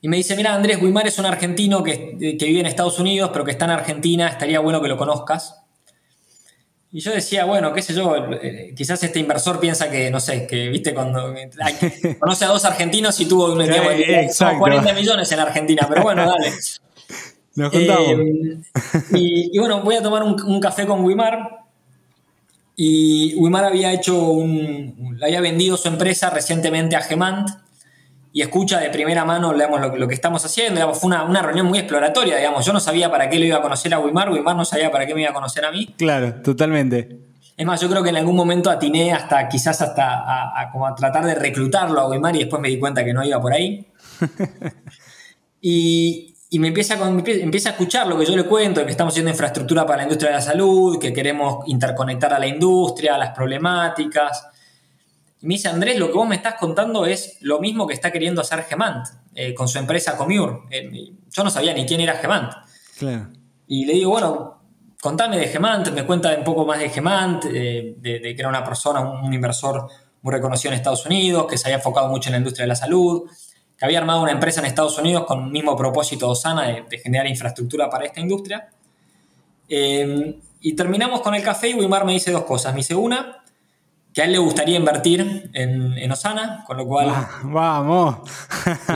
Y 0.04 0.08
me 0.08 0.18
dice, 0.18 0.36
mira 0.36 0.54
Andrés, 0.54 0.82
Wimar 0.82 1.06
es 1.06 1.18
un 1.18 1.24
argentino 1.24 1.82
que, 1.82 2.36
que 2.38 2.44
vive 2.44 2.60
en 2.60 2.66
Estados 2.66 2.98
Unidos, 2.98 3.30
pero 3.32 3.42
que 3.42 3.52
está 3.52 3.64
en 3.64 3.70
Argentina, 3.70 4.28
estaría 4.28 4.60
bueno 4.60 4.82
que 4.82 4.88
lo 4.88 4.98
conozcas. 4.98 5.62
Y 6.92 7.00
yo 7.00 7.10
decía, 7.10 7.46
bueno, 7.46 7.72
qué 7.72 7.80
sé 7.80 7.94
yo, 7.94 8.14
eh, 8.34 8.74
quizás 8.76 9.02
este 9.02 9.18
inversor 9.18 9.58
piensa 9.58 9.90
que, 9.90 10.10
no 10.10 10.20
sé, 10.20 10.46
que 10.46 10.68
viste 10.68 10.92
cuando 10.92 11.32
conoce 12.20 12.44
a 12.44 12.48
dos 12.48 12.66
argentinos 12.66 13.18
y 13.18 13.24
tuvo 13.24 13.54
40 13.54 14.92
millones 14.92 15.32
en 15.32 15.40
Argentina, 15.40 15.86
pero 15.88 16.02
bueno, 16.02 16.26
dale. 16.26 16.52
Nos 17.54 17.72
contamos. 17.72 18.10
Eh, 18.10 18.60
y, 19.14 19.58
bueno, 19.58 19.80
voy 19.80 19.94
a 19.94 20.02
tomar 20.02 20.22
un, 20.22 20.60
café 20.60 20.84
con 20.84 21.02
Wimar. 21.02 21.48
Y 22.76 23.34
Wimar 23.36 23.64
había 23.64 23.90
hecho 23.90 24.22
un. 24.22 25.18
había 25.22 25.40
vendido 25.40 25.78
su 25.78 25.88
empresa 25.88 26.28
recientemente 26.28 26.94
a 26.94 27.00
Gemant 27.00 27.63
y 28.34 28.42
escucha 28.42 28.80
de 28.80 28.90
primera 28.90 29.24
mano 29.24 29.52
lo, 29.52 30.08
que 30.08 30.14
estamos 30.14 30.44
haciendo. 30.44 30.92
fue 30.92 31.06
una, 31.06 31.40
reunión 31.40 31.66
muy 31.66 31.78
exploratoria, 31.78 32.36
digamos. 32.36 32.66
Yo 32.66 32.72
no 32.72 32.80
sabía 32.80 33.08
para 33.08 33.30
qué 33.30 33.38
lo 33.38 33.44
iba 33.44 33.58
a 33.58 33.62
conocer 33.62 33.94
a 33.94 34.00
Wimar, 34.00 34.28
Wimar 34.28 34.56
no 34.56 34.64
sabía 34.64 34.90
para 34.90 35.06
qué 35.06 35.14
me 35.14 35.20
iba 35.20 35.30
a 35.30 35.32
conocer 35.32 35.64
a 35.64 35.70
mí. 35.70 35.94
Claro, 35.96 36.34
totalmente. 36.42 37.16
Es 37.56 37.64
más, 37.64 37.80
yo 37.80 37.88
creo 37.88 38.02
que 38.02 38.08
en 38.08 38.16
algún 38.16 38.34
momento 38.34 38.70
atiné 38.70 39.12
hasta 39.12 39.48
quizás 39.48 39.80
hasta 39.80 40.24
a, 40.60 40.68
como 40.72 40.84
a 40.84 40.96
tratar 40.96 41.24
de 41.24 41.36
reclutarlo 41.36 42.00
a 42.00 42.08
Wimar 42.08 42.34
y 42.34 42.40
después 42.40 42.60
me 42.60 42.68
di 42.70 42.80
cuenta 42.80 43.04
que 43.04 43.14
no 43.14 43.24
iba 43.24 43.40
por 43.40 43.52
ahí. 43.52 43.86
y, 45.60 46.34
me 46.58 46.68
empieza, 46.68 46.98
empieza 46.98 47.68
a 47.68 47.72
escuchar 47.72 48.08
lo 48.08 48.18
que 48.18 48.26
yo 48.26 48.34
le 48.34 48.46
cuento, 48.46 48.84
que 48.84 48.90
estamos 48.90 49.14
haciendo 49.14 49.30
infraestructura 49.30 49.86
para 49.86 49.98
la 49.98 50.02
industria 50.02 50.30
de 50.30 50.36
la 50.38 50.42
salud, 50.42 50.98
que 50.98 51.12
queremos 51.12 51.68
interconectar 51.68 52.34
a 52.34 52.40
la 52.40 52.48
industria, 52.48 53.16
las 53.16 53.30
problemáticas. 53.30 54.48
Me 55.44 55.56
dice, 55.56 55.68
Andrés, 55.68 55.98
lo 55.98 56.06
que 56.06 56.14
vos 56.14 56.26
me 56.26 56.36
estás 56.36 56.54
contando 56.54 57.04
es 57.04 57.36
lo 57.42 57.60
mismo 57.60 57.86
que 57.86 57.92
está 57.92 58.10
queriendo 58.10 58.40
hacer 58.40 58.62
Gemant 58.64 59.06
eh, 59.34 59.52
con 59.52 59.68
su 59.68 59.76
empresa 59.76 60.16
Comure. 60.16 60.60
Eh, 60.70 61.12
yo 61.30 61.44
no 61.44 61.50
sabía 61.50 61.74
ni 61.74 61.84
quién 61.84 62.00
era 62.00 62.14
Gemant. 62.14 62.50
Y 63.66 63.84
le 63.84 63.92
digo, 63.92 64.12
bueno, 64.12 64.62
contame 65.02 65.36
de 65.36 65.48
Gemant, 65.48 65.90
me 65.90 66.06
cuenta 66.06 66.34
un 66.34 66.44
poco 66.44 66.64
más 66.64 66.78
de 66.78 66.88
Gemant, 66.88 67.44
eh, 67.44 67.94
de, 67.98 68.20
que 68.22 68.36
era 68.38 68.48
una 68.48 68.64
persona, 68.64 69.00
un, 69.00 69.34
inversor 69.34 69.86
muy 70.22 70.32
reconocido 70.32 70.72
en 70.72 70.78
Estados 70.78 71.04
Unidos, 71.04 71.46
que 71.46 71.58
se 71.58 71.68
había 71.68 71.76
enfocado 71.76 72.08
mucho 72.08 72.30
en 72.30 72.32
la 72.32 72.38
industria 72.38 72.64
de 72.64 72.68
la 72.68 72.76
salud, 72.76 73.28
que 73.76 73.84
había 73.84 73.98
armado 73.98 74.22
una 74.22 74.32
empresa 74.32 74.60
en 74.60 74.66
Estados 74.66 74.98
Unidos 74.98 75.26
con 75.26 75.44
el 75.44 75.50
mismo 75.50 75.76
propósito 75.76 76.30
Osana 76.30 76.68
de, 76.68 76.84
de 76.88 76.98
generar 76.98 77.26
infraestructura 77.26 77.90
para 77.90 78.06
esta 78.06 78.18
industria. 78.18 78.70
y 79.68 80.72
terminamos 80.74 81.20
con 81.20 81.34
el 81.34 81.42
café 81.42 81.68
y 81.68 81.74
Wimar 81.74 82.06
me 82.06 82.14
dice 82.14 82.30
dos 82.30 82.44
cosas. 82.44 82.72
Me 82.72 82.78
dice, 82.78 82.94
una, 82.94 83.43
que 84.14 84.22
a 84.22 84.26
él 84.26 84.32
le 84.32 84.38
gustaría 84.38 84.76
invertir 84.76 85.50
en, 85.52 86.12
Osana, 86.12 86.62
con 86.64 86.76
lo 86.76 86.86
cual... 86.86 87.12
Vamos. 87.42 88.18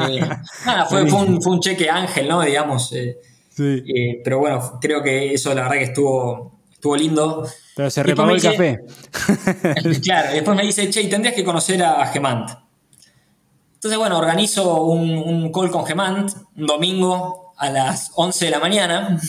Eh, 0.08 0.20
nada, 0.66 0.86
fue, 0.86 1.02
un, 1.02 1.60
cheque 1.60 1.90
ángel, 1.90 2.28
¿no? 2.28 2.40
Digamos. 2.42 2.92
Eh, 2.92 3.18
sí. 3.50 3.82
Eh, 3.84 4.20
pero 4.22 4.38
bueno, 4.38 4.78
creo 4.80 5.02
que 5.02 5.34
eso 5.34 5.52
la 5.54 5.62
verdad 5.62 5.78
que 5.78 5.84
estuvo, 5.84 6.60
estuvo 6.70 6.96
lindo. 6.96 7.48
Pero 7.74 7.90
se 7.90 8.02
repagó 8.04 8.30
el 8.30 8.40
café. 8.40 8.78
claro, 10.04 10.32
después 10.32 10.56
me 10.56 10.62
dice, 10.62 10.88
che, 10.88 11.08
tendrías 11.08 11.34
que 11.34 11.42
conocer 11.42 11.82
a 11.82 12.06
Gemant. 12.06 12.50
Entonces, 13.74 13.98
bueno, 13.98 14.18
organizo 14.18 14.84
un, 14.84 15.10
un 15.10 15.50
call 15.50 15.70
con 15.70 15.84
Gemant 15.84 16.30
un 16.56 16.66
domingo 16.66 17.54
a 17.56 17.70
las 17.70 18.12
11 18.14 18.44
de 18.44 18.50
la 18.52 18.60
mañana. 18.60 19.20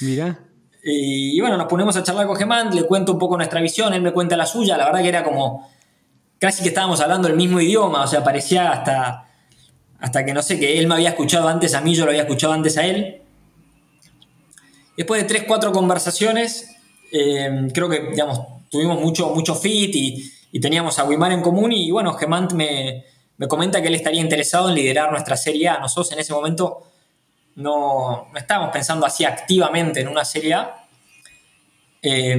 Mira. 0.00 0.38
Y, 0.86 1.40
bueno, 1.40 1.56
nos 1.56 1.66
ponemos 1.66 1.96
a 1.96 2.02
charlar 2.02 2.26
con 2.26 2.36
Gemant, 2.36 2.74
le 2.74 2.84
cuento 2.84 3.12
un 3.12 3.18
poco 3.18 3.38
nuestra 3.38 3.58
visión, 3.62 3.94
él 3.94 4.02
me 4.02 4.12
cuenta 4.12 4.36
la 4.36 4.44
suya, 4.44 4.76
la 4.76 4.84
verdad 4.84 5.00
que 5.00 5.08
era 5.08 5.24
como 5.24 5.66
casi 6.38 6.62
que 6.62 6.68
estábamos 6.68 7.00
hablando 7.00 7.26
el 7.26 7.36
mismo 7.36 7.58
idioma, 7.58 8.04
o 8.04 8.06
sea, 8.06 8.22
parecía 8.22 8.70
hasta, 8.70 9.26
hasta 9.98 10.24
que 10.26 10.34
no 10.34 10.42
sé, 10.42 10.60
que 10.60 10.78
él 10.78 10.86
me 10.86 10.96
había 10.96 11.08
escuchado 11.08 11.48
antes 11.48 11.72
a 11.72 11.80
mí, 11.80 11.94
yo 11.94 12.04
lo 12.04 12.10
había 12.10 12.24
escuchado 12.24 12.52
antes 12.52 12.76
a 12.76 12.84
él. 12.84 13.22
Después 14.94 15.22
de 15.22 15.26
tres, 15.26 15.44
cuatro 15.48 15.72
conversaciones, 15.72 16.76
eh, 17.10 17.68
creo 17.72 17.88
que, 17.88 18.10
digamos, 18.10 18.42
tuvimos 18.70 19.00
mucho, 19.00 19.30
mucho 19.30 19.54
fit 19.54 19.94
y, 19.94 20.60
teníamos 20.60 20.98
a 21.00 21.04
Wimar 21.04 21.32
en 21.32 21.40
común 21.40 21.72
y 21.72 21.90
bueno, 21.90 22.12
Gemant 22.12 22.52
me, 22.52 23.04
me, 23.38 23.48
comenta 23.48 23.82
que 23.82 23.88
él 23.88 23.94
estaría 23.96 24.20
interesado 24.20 24.68
en 24.68 24.76
liderar 24.76 25.10
nuestra 25.10 25.36
Serie 25.36 25.68
A. 25.68 25.80
Nosotros 25.80 26.12
en 26.12 26.20
ese 26.20 26.32
momento 26.32 26.84
no, 27.56 28.28
no 28.32 28.38
estábamos 28.38 28.70
pensando 28.70 29.06
así 29.06 29.24
activamente 29.24 30.00
en 30.00 30.08
una 30.08 30.24
Serie 30.24 30.54
A. 30.54 30.86
Eh, 32.02 32.36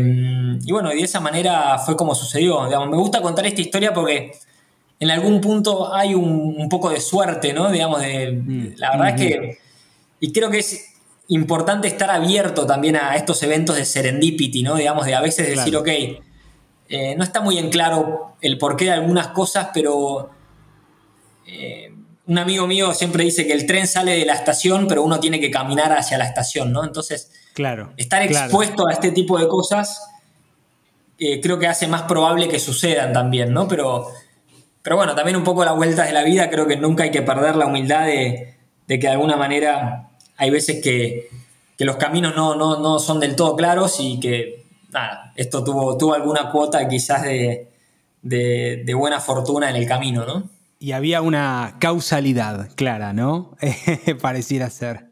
y 0.64 0.72
bueno, 0.72 0.94
y 0.94 0.98
de 0.98 1.04
esa 1.04 1.20
manera 1.20 1.80
fue 1.80 1.96
como 1.96 2.14
sucedió. 2.14 2.68
me 2.88 2.98
gusta 2.98 3.22
contar 3.22 3.46
esta 3.46 3.62
historia 3.62 3.94
porque 3.94 4.32
en 5.00 5.12
algún 5.12 5.42
punto 5.42 5.94
hay 5.94 6.14
un, 6.14 6.70
poco 6.70 6.90
de 6.90 7.02
suerte, 7.02 7.54
¿no? 7.54 7.72
Digamos, 7.72 8.02
de, 8.02 8.32
mm. 8.32 8.74
la 8.78 8.92
verdad 8.92 9.10
es 9.10 9.16
que, 9.16 9.58
y 10.20 10.32
creo 10.32 10.50
que 10.50 10.60
es 10.60 10.94
importante 11.30 11.88
estar 11.88 12.12
abierto 12.12 12.66
también 12.66 12.96
a 12.96 13.16
estos 13.16 13.42
eventos 13.44 13.76
de 13.76 13.86
serendipity, 13.86 14.64
¿no? 14.64 14.76
Digamos, 14.76 15.06
de 15.06 15.16
a 15.16 15.22
veces 15.22 15.48
decir, 15.48 15.76
ok, 15.76 15.88
eh, 15.88 17.16
no 17.18 17.24
está 17.24 17.42
muy 17.42 17.58
en 17.58 17.70
claro 17.70 18.36
el 18.42 18.58
porqué 18.58 18.86
de 18.86 18.92
algunas 18.92 19.30
cosas, 19.30 19.70
pero 19.74 20.30
eh, 21.48 21.92
un 22.28 22.38
amigo 22.38 22.66
mío 22.68 22.94
siempre 22.94 23.24
dice 23.24 23.46
que 23.46 23.54
el 23.54 23.66
tren 23.66 23.88
sale 23.88 24.18
de 24.18 24.26
la 24.26 24.34
estación, 24.34 24.88
pero 24.88 25.04
uno 25.04 25.20
tiene 25.20 25.40
que 25.40 25.52
caminar 25.52 25.92
hacia 25.94 26.18
la 26.18 26.26
estación, 26.26 26.72
¿no? 26.72 26.84
Entonces, 26.84 27.32
claro, 27.54 27.94
estar 27.98 28.22
expuesto 28.24 28.88
a 28.88 28.94
este 28.94 29.12
tipo 29.12 29.38
de 29.38 29.48
cosas 29.48 30.02
eh, 31.18 31.40
creo 31.40 31.58
que 31.60 31.68
hace 31.68 31.88
más 31.88 32.04
probable 32.04 32.48
que 32.50 32.60
sucedan 32.60 33.14
también, 33.14 33.54
¿no? 33.54 33.68
Pero, 33.68 34.08
pero 34.82 34.98
bueno, 34.98 35.16
también 35.16 35.38
un 35.38 35.44
poco 35.44 35.64
las 35.64 35.76
vueltas 35.76 36.08
de 36.08 36.14
la 36.14 36.24
vida, 36.24 36.50
creo 36.50 36.68
que 36.68 36.78
nunca 36.78 37.04
hay 37.04 37.12
que 37.12 37.22
perder 37.22 37.56
la 37.56 37.68
humildad 37.68 38.06
de, 38.06 38.58
que 38.88 38.98
de 38.98 39.08
alguna 39.10 39.38
manera 39.38 40.10
hay 40.38 40.50
veces 40.50 40.82
que, 40.84 41.30
los 41.78 41.98
caminos 41.98 42.36
no, 42.36 43.00
son 43.00 43.20
del 43.20 43.36
todo 43.36 43.56
claros 43.56 43.98
y 44.00 44.20
que, 44.20 44.66
nada, 44.92 45.34
esto 45.36 45.64
tuvo, 45.64 45.98
tuvo 45.98 46.14
alguna 46.14 46.50
cuota 46.50 46.88
quizás 46.88 47.24
de, 47.24 47.70
de 48.22 48.94
buena 48.94 49.20
fortuna 49.20 49.70
en 49.70 49.76
el 49.76 49.88
camino, 49.88 50.26
¿no? 50.26 50.55
Y 50.80 50.92
había 50.92 51.22
una 51.22 51.78
causalidad 51.80 52.70
clara, 52.76 53.14
¿no? 53.14 53.56
Pareciera 54.22 54.70
ser. 54.70 55.12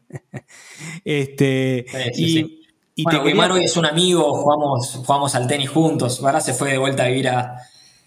este, 1.05 1.85
y, 2.15 3.03
bueno, 3.35 3.57
es 3.57 3.75
un 3.77 3.85
amigo, 3.85 4.33
jugamos, 4.33 4.95
jugamos 5.05 5.35
al 5.35 5.47
tenis 5.47 5.69
juntos. 5.69 6.21
Ahora 6.23 6.41
se 6.41 6.53
fue 6.53 6.71
de 6.71 6.77
vuelta 6.77 7.03
a 7.03 7.07
vivir 7.07 7.29
a, 7.29 7.57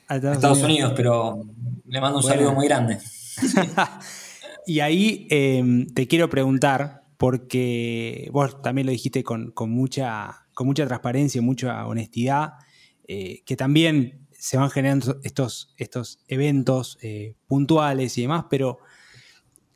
Estados, 0.08 0.62
Unidos. 0.62 0.92
pero 0.94 1.42
le 1.86 2.00
mando 2.00 2.18
un 2.18 2.24
saludo 2.24 2.52
muy 2.52 2.68
grande. 2.68 2.98
y 4.66 4.80
ahí 4.80 5.26
em, 5.30 5.86
te 5.88 6.06
quiero 6.06 6.30
preguntar, 6.30 7.02
porque 7.16 8.28
vos 8.32 8.62
también 8.62 8.86
lo 8.86 8.92
dijiste 8.92 9.24
con, 9.24 9.52
mucha, 9.68 10.46
con 10.54 10.66
mucha 10.66 10.86
transparencia 10.86 11.40
y 11.40 11.42
mucha 11.42 11.84
honestidad, 11.86 12.54
eh, 13.08 13.42
que 13.44 13.56
también 13.56 14.25
se 14.46 14.56
van 14.56 14.70
generando 14.70 15.18
estos, 15.24 15.74
estos 15.76 16.20
eventos 16.28 16.98
eh, 17.02 17.34
puntuales 17.48 18.16
y 18.16 18.22
demás, 18.22 18.44
pero 18.48 18.78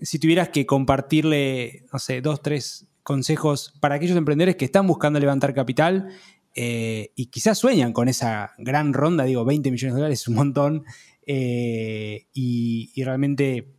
si 0.01 0.21
tuvieras 0.21 0.51
que 0.51 0.65
compartirle, 0.65 1.87
no 1.93 1.99
sé, 1.99 2.21
dos, 2.21 2.41
tres 2.41 2.87
consejos 3.03 3.75
para 3.81 3.97
aquellos 3.97 4.17
emprendedores 4.17 4.55
que 4.55 4.65
están 4.65 4.87
buscando 4.87 5.19
levantar 5.19 5.55
capital 5.55 6.11
eh, 6.55 7.11
y 7.17 7.27
quizás 7.27 7.59
sueñan 7.59 7.93
con 7.93 8.07
esa 8.07 8.53
gran 8.59 8.93
ronda, 8.93 9.25
digo, 9.25 9.45
20 9.45 9.73
millones 9.73 9.93
de 9.93 9.99
dólares 9.99 10.21
es 10.21 10.29
un 10.29 10.37
montón, 10.37 10.85
eh, 11.27 12.29
y, 12.33 12.93
realmente 13.03 13.75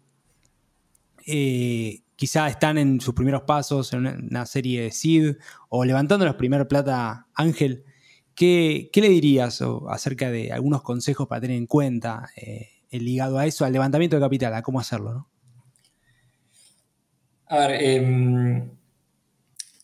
quizás 2.18 2.52
están 2.52 2.78
en 2.78 3.00
sus 3.00 3.14
primeros 3.14 3.44
pasos 3.44 3.94
en 3.94 4.08
una, 4.08 4.46
serie 4.46 4.82
de 4.82 4.92
seed 4.92 5.38
o 5.70 5.86
levantando 5.86 6.26
la 6.26 6.36
primera 6.36 6.68
plata 6.68 7.28
ángel. 7.34 7.86
¿Qué, 8.36 8.90
le 8.94 9.10
dirías 9.10 9.64
acerca 9.90 10.32
de 10.32 10.52
algunos 10.52 10.82
consejos 10.82 11.28
para 11.28 11.42
tener 11.42 11.58
en 11.58 11.68
cuenta 11.68 12.30
eh, 12.36 12.70
ligado 12.92 13.38
a 13.38 13.46
eso, 13.46 13.66
al 13.66 13.74
levantamiento 13.74 14.16
de 14.16 14.22
capital, 14.22 14.54
a 14.54 14.62
cómo 14.62 14.80
hacerlo? 14.80 15.28
A 17.48 17.68
ver, 17.68 17.84
em, 17.84 18.72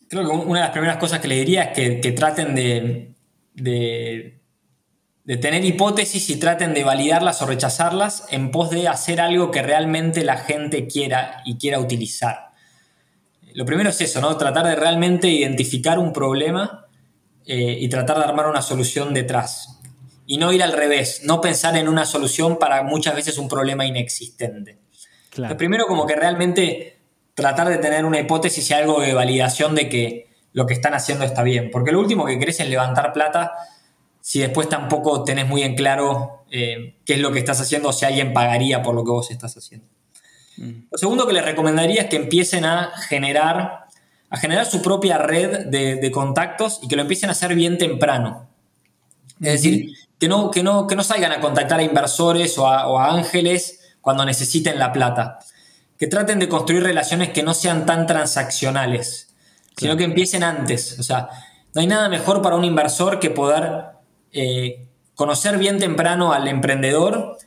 creo 0.08 0.24
que 0.24 0.30
una 0.30 0.60
de 0.60 0.64
las 0.64 0.70
primeras 0.70 0.96
cosas 0.96 1.20
que 1.20 1.28
le 1.28 1.36
diría 1.36 1.64
es 1.64 2.00
que, 2.00 2.12
traten 2.12 2.54
de, 2.54 3.14
de, 3.52 4.40
tener 5.36 5.64
hipótesis 5.64 6.30
y 6.30 6.36
traten 6.36 6.72
de 6.72 6.84
validarlas 6.84 7.42
o 7.42 7.46
rechazarlas 7.46 8.26
en 8.30 8.50
pos 8.50 8.70
de 8.70 8.88
hacer 8.88 9.20
algo 9.20 9.50
que 9.50 9.62
realmente 9.62 10.24
la 10.24 10.38
gente 10.38 10.86
quiera 10.86 11.42
y 11.44 11.58
quiera 11.58 11.78
utilizar. 11.78 12.52
Lo 13.52 13.66
primero 13.66 13.90
es 13.90 14.00
eso, 14.00 14.20
¿no? 14.22 14.36
Tratar 14.36 14.66
de 14.66 14.74
realmente 14.74 15.28
identificar 15.28 15.98
un 15.98 16.12
problema 16.12 16.87
eh, 17.50 17.78
y 17.80 17.88
tratar 17.88 18.18
de 18.18 18.24
armar 18.24 18.46
una 18.46 18.60
solución 18.60 19.14
detrás. 19.14 19.80
Y 20.26 20.36
no 20.36 20.52
ir 20.52 20.62
al 20.62 20.72
revés, 20.72 21.22
no 21.24 21.40
pensar 21.40 21.78
en 21.78 21.88
una 21.88 22.04
solución 22.04 22.58
para 22.58 22.82
muchas 22.82 23.14
veces 23.14 23.38
un 23.38 23.48
problema 23.48 23.86
inexistente. 23.86 24.78
Lo 25.34 25.56
primero 25.56 25.86
como 25.86 26.06
que 26.06 26.14
realmente 26.14 26.98
tratar 27.32 27.70
de 27.70 27.78
tener 27.78 28.04
una 28.04 28.20
hipótesis 28.20 28.68
y 28.68 28.74
algo 28.74 29.00
de 29.00 29.14
validación 29.14 29.74
de 29.74 29.88
que 29.88 30.28
lo 30.52 30.66
que 30.66 30.74
están 30.74 30.92
haciendo 30.92 31.24
está 31.24 31.42
bien. 31.42 31.70
Porque 31.70 31.90
lo 31.90 32.00
último 32.00 32.26
que 32.26 32.38
querés 32.38 32.60
es 32.60 32.68
levantar 32.68 33.14
plata 33.14 33.52
si 34.20 34.40
después 34.40 34.68
tampoco 34.68 35.24
tenés 35.24 35.48
muy 35.48 35.62
en 35.62 35.74
claro 35.74 36.44
eh, 36.50 36.96
qué 37.06 37.14
es 37.14 37.20
lo 37.20 37.32
que 37.32 37.38
estás 37.38 37.62
haciendo 37.62 37.88
o 37.88 37.92
si 37.94 38.04
alguien 38.04 38.34
pagaría 38.34 38.82
por 38.82 38.94
lo 38.94 39.04
que 39.04 39.10
vos 39.10 39.30
estás 39.30 39.56
haciendo. 39.56 39.86
Mm. 40.58 40.88
Lo 40.90 40.98
segundo 40.98 41.26
que 41.26 41.32
les 41.32 41.46
recomendaría 41.46 42.02
es 42.02 42.08
que 42.08 42.16
empiecen 42.16 42.66
a 42.66 42.90
generar 43.08 43.87
a 44.30 44.36
generar 44.36 44.66
su 44.66 44.82
propia 44.82 45.18
red 45.18 45.66
de, 45.66 46.10
contactos 46.10 46.80
y 46.82 46.88
que 46.88 46.96
lo 46.96 47.02
empiecen 47.02 47.28
a 47.30 47.32
hacer 47.32 47.54
bien 47.54 47.78
temprano. 47.78 48.46
Es 49.40 49.52
decir, 49.52 49.94
que 50.18 50.28
no, 50.28 50.50
que, 50.50 50.62
no, 50.62 50.86
que 50.86 50.96
no 50.96 51.02
salgan 51.02 51.32
a 51.32 51.40
contactar 51.40 51.80
a 51.80 51.82
inversores 51.82 52.58
o 52.58 52.66
a, 52.66 53.10
ángeles 53.10 53.94
cuando 54.00 54.24
necesiten 54.24 54.78
la 54.78 54.92
plata. 54.92 55.38
Que 55.98 56.06
traten 56.06 56.38
de 56.38 56.48
construir 56.48 56.82
relaciones 56.82 57.30
que 57.30 57.42
no 57.42 57.54
sean 57.54 57.86
tan 57.86 58.06
transaccionales, 58.06 59.34
sino 59.76 59.96
que 59.96 60.04
empiecen 60.04 60.42
antes. 60.42 60.98
O 60.98 61.02
sea, 61.02 61.28
no 61.74 61.80
hay 61.80 61.86
nada 61.86 62.08
mejor 62.08 62.42
para 62.42 62.56
un 62.56 62.64
inversor 62.64 63.20
que 63.20 63.30
poder 63.30 63.84
eh, 64.32 64.86
conocer 65.14 65.58
bien 65.58 65.78
temprano 65.78 66.32
al 66.32 66.46
emprendedor 66.48 67.38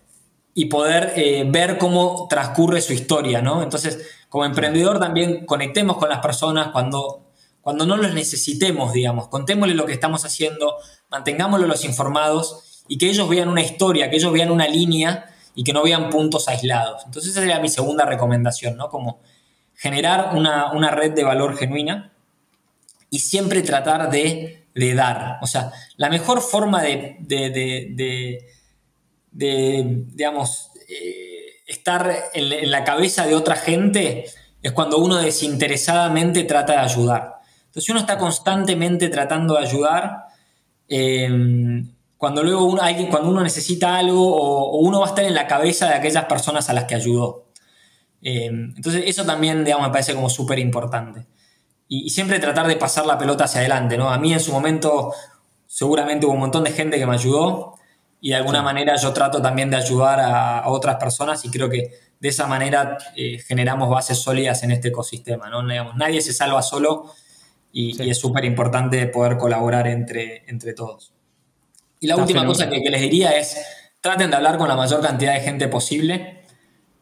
y 0.54 0.66
poder 0.66 1.14
eh, 1.16 1.46
ver 1.48 1.78
cómo 1.78 2.28
transcurre 2.30 2.82
su 2.82 2.94
historia, 2.94 3.42
¿no? 3.42 3.64
Entonces, 3.64 4.06
como 4.30 4.46
emprendedor 4.46 5.00
también 5.00 5.46
conectemos 5.46 5.98
con 5.98 6.10
las 6.10 6.20
personas 6.20 6.70
cuando, 6.70 7.32
cuando 7.62 7.86
no 7.86 7.98
los 7.98 8.14
necesitemos, 8.14 8.94
digamos, 8.94 9.28
contémosle 9.28 9.76
lo 9.76 9.86
que 9.86 9.94
estamos 9.94 10.26
haciendo, 10.26 10.76
mantengámoslos 11.10 11.68
los 11.68 11.86
informados 11.86 12.84
y 12.88 12.98
que 12.98 13.10
ellos 13.10 13.30
vean 13.30 13.48
una 13.48 13.62
historia, 13.62 14.10
que 14.10 14.18
ellos 14.18 14.34
vean 14.34 14.52
una 14.52 14.68
línea 14.68 15.26
y 15.56 15.64
que 15.64 15.74
no 15.74 15.84
vean 15.84 16.10
puntos 16.10 16.48
aislados. 16.48 17.04
Entonces 17.06 17.32
esa 17.32 17.42
sería 17.42 17.60
mi 17.60 17.70
segunda 17.70 18.06
recomendación, 18.06 18.78
¿no? 18.78 18.90
Como 18.90 19.20
generar 19.76 20.36
una, 20.36 20.92
red 20.92 21.14
de 21.14 21.24
valor 21.24 21.58
genuina 21.58 22.14
y 23.10 23.20
siempre 23.20 23.62
tratar 23.62 24.10
de, 24.12 24.66
dar. 24.96 25.40
O 25.42 25.48
sea, 25.48 25.72
la 25.98 26.10
mejor 26.10 26.42
forma 26.42 26.82
de, 26.84 27.18
de, 27.20 28.48
digamos, 29.32 30.72
eh, 30.90 31.62
estar 31.66 32.14
en, 32.34 32.70
la 32.70 32.84
cabeza 32.84 33.26
de 33.26 33.36
otra 33.36 33.56
gente 33.56 34.26
es 34.62 34.72
cuando 34.74 34.98
uno 34.98 35.18
desinteresadamente 35.18 36.44
trata 36.44 36.74
de 36.74 36.80
ayudar. 36.80 37.36
Entonces, 37.66 37.90
uno 37.90 38.00
está 38.00 38.18
constantemente 38.18 39.10
tratando 39.10 39.56
de 39.56 39.62
ayudar, 39.62 40.26
em, 40.90 41.94
cuando 42.18 42.44
luego 42.44 42.66
uno, 42.66 42.82
cuando 43.10 43.30
uno 43.30 43.42
necesita 43.42 43.98
algo 43.98 44.36
o, 44.36 44.78
uno 44.80 45.00
va 45.00 45.08
a 45.08 45.10
estar 45.10 45.24
en 45.24 45.34
la 45.34 45.48
cabeza 45.48 45.88
de 45.88 45.96
aquellas 45.96 46.26
personas 46.26 46.70
a 46.70 46.74
las 46.74 46.84
que 46.84 46.96
ayudó. 46.96 47.46
Em, 48.22 48.74
entonces, 48.76 49.04
eso 49.08 49.26
también, 49.26 49.64
digamos, 49.64 49.88
me 49.88 49.94
parece 49.94 50.14
como 50.14 50.30
súper 50.30 50.60
importante. 50.60 51.26
Y, 51.88 52.06
y, 52.06 52.10
siempre 52.10 52.40
tratar 52.40 52.68
de 52.68 52.76
pasar 52.76 53.06
la 53.06 53.18
pelota 53.18 53.46
hacia 53.46 53.62
adelante, 53.62 53.98
¿no? 53.98 54.10
A 54.12 54.20
mí 54.20 54.34
en 54.34 54.40
su 54.40 54.52
momento 54.52 55.14
seguramente 55.68 56.26
hubo 56.26 56.34
un 56.34 56.40
montón 56.40 56.64
de 56.66 56.72
gente 56.72 57.00
que 57.00 57.06
me 57.08 57.16
ayudó, 57.16 57.76
y 58.24 58.30
de 58.30 58.36
alguna 58.36 58.62
manera 58.62 58.96
yo 58.96 59.12
trato 59.12 59.42
también 59.42 59.72
de 59.72 59.78
ayudar 59.78 60.20
a, 60.20 60.70
otras 60.70 60.98
personas 60.98 61.44
y 61.44 61.50
creo 61.50 61.68
que 61.68 61.92
de 62.20 62.30
esa 62.30 62.46
manera 62.46 62.98
eh, 63.16 63.40
generamos 63.40 63.90
bases 63.90 64.20
sólidas 64.20 64.62
en 64.62 64.70
este 64.72 64.90
ecosistema. 64.90 65.50
¿no? 65.50 65.64
nadie 65.64 66.22
se 66.22 66.32
salva 66.32 66.62
solo 66.62 67.12
y, 67.74 68.10
es 68.10 68.20
súper 68.20 68.46
importante 68.46 69.08
poder 69.08 69.38
colaborar 69.38 69.88
entre, 69.88 70.44
entre 70.48 70.74
todos. 70.74 71.14
Y 72.00 72.06
la 72.06 72.16
última 72.16 72.46
cosa 72.46 72.70
que, 72.70 72.80
les 72.80 73.02
diría 73.02 73.32
es, 73.32 73.58
traten 74.02 74.30
de 74.30 74.36
hablar 74.36 74.60
con 74.60 74.68
la 74.68 74.76
mayor 74.76 75.02
cantidad 75.02 75.34
de 75.34 75.42
gente 75.42 75.68
posible. 75.68 76.44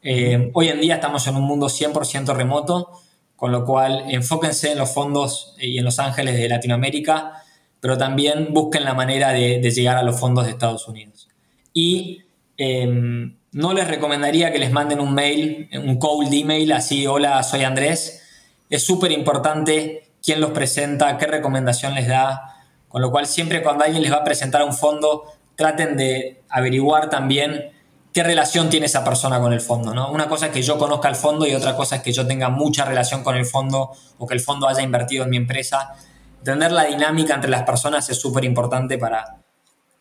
Eh, 0.01 0.51
hoy 0.53 0.69
en 0.69 0.79
día 0.79 0.95
estamos 0.95 1.27
en 1.27 1.35
un 1.35 1.43
mundo 1.43 1.67
100% 1.67 2.33
remoto, 2.33 2.91
con 3.35 3.51
lo 3.51 3.65
cual 3.65 4.05
enfóquense 4.09 4.71
en 4.71 4.77
los 4.77 4.93
fondos 4.93 5.55
y 5.59 5.77
en 5.79 5.83
los 5.83 5.99
ángeles 5.99 6.37
de 6.37 6.47
Latinoamérica 6.47 7.43
pero 7.79 7.97
también 7.97 8.53
busquen 8.53 8.83
la 8.83 8.93
manera 8.93 9.29
de, 9.29 9.59
llegar 9.71 9.97
a 9.97 10.03
los 10.03 10.19
fondos 10.19 10.45
de 10.45 10.51
Estados 10.51 10.87
Unidos. 10.87 11.29
Y 11.73 12.23
em, 12.57 13.37
no 13.51 13.73
les 13.73 13.87
recomendaría 13.87 14.51
que 14.51 14.59
les 14.59 14.71
manden 14.71 14.99
un 14.99 15.13
mail, 15.13 15.69
un 15.73 15.97
cold 15.97 16.33
email, 16.33 16.71
así, 16.71 17.07
hola, 17.07 17.41
soy 17.43 17.63
Andrés. 17.63 18.21
Es 18.69 18.83
súper 18.83 19.11
importante 19.11 20.11
quién 20.23 20.41
los 20.41 20.51
presenta, 20.51 21.17
qué 21.17 21.25
recomendación 21.25 21.95
les 21.95 22.07
da, 22.07 22.55
con 22.87 23.01
lo 23.01 23.11
cual 23.11 23.25
siempre 23.25 23.63
cuando 23.63 23.85
alguien 23.85 24.03
les 24.03 24.11
va 24.11 24.17
a 24.17 24.23
presentar 24.23 24.63
un 24.63 24.73
fondo, 24.73 25.23
traten 25.55 25.97
de 25.97 26.41
averiguar 26.49 27.09
también 27.09 27.71
qué 28.13 28.23
relación 28.23 28.69
tiene 28.69 28.87
esa 28.87 29.03
persona 29.03 29.39
con 29.39 29.53
el 29.53 29.61
fondo. 29.61 29.93
¿no? 29.93 30.11
Una 30.11 30.27
cosa 30.27 30.47
es 30.47 30.51
que 30.51 30.61
yo 30.61 30.77
conozca 30.77 31.09
el 31.09 31.15
fondo 31.15 31.45
y 31.45 31.53
otra 31.53 31.75
cosa 31.75 31.97
es 31.97 32.01
que 32.01 32.11
yo 32.11 32.25
tenga 32.27 32.49
mucha 32.49 32.85
relación 32.85 33.23
con 33.23 33.35
el 33.35 33.45
fondo 33.45 33.91
o 34.17 34.27
que 34.27 34.33
el 34.33 34.41
fondo 34.41 34.67
haya 34.67 34.81
invertido 34.81 35.23
en 35.23 35.29
mi 35.29 35.37
empresa. 35.37 35.95
Entender 36.39 36.71
la 36.71 36.85
dinámica 36.85 37.35
entre 37.35 37.49
las 37.49 37.63
personas 37.63 38.09
es 38.09 38.19
súper 38.19 38.45
importante 38.45 38.97
para, 38.97 39.43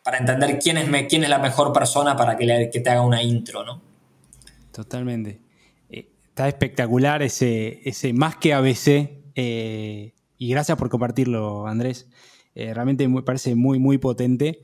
para 0.03 0.17
entender 0.17 0.59
quién 0.59 0.77
es, 0.77 0.87
me, 0.87 1.07
quién 1.07 1.23
es 1.23 1.29
la 1.29 1.39
mejor 1.39 1.71
persona 1.73 2.15
para 2.15 2.37
que, 2.37 2.69
que 2.71 2.79
te 2.79 2.89
haga 2.89 3.01
una 3.01 3.21
intro. 3.21 3.63
¿no? 3.63 3.81
Totalmente. 4.71 5.41
Eh, 5.89 6.09
está 6.27 6.47
espectacular 6.47 7.21
ese, 7.21 7.81
ese 7.87 8.13
más 8.13 8.35
que 8.37 8.53
ABC. 8.53 9.09
Eh, 9.35 10.13
y 10.37 10.49
gracias 10.49 10.77
por 10.77 10.89
compartirlo, 10.89 11.67
Andrés. 11.67 12.07
Eh, 12.55 12.73
realmente 12.73 13.07
me 13.07 13.21
parece 13.21 13.55
muy, 13.55 13.79
muy 13.79 13.97
potente. 13.97 14.61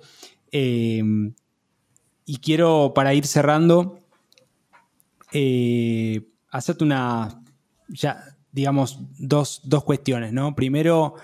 Y 2.28 2.38
quiero, 2.38 2.94
para 2.96 3.14
ir 3.14 3.28
cerrando, 3.28 4.00
eh, 5.32 6.28
hacerte 6.50 6.84
una, 6.84 7.44
ya, 7.88 8.24
digamos, 8.52 9.00
dos, 9.20 9.62
cuestiones, 9.86 10.34
¿no? 10.34 10.56
Primero, 10.56 11.16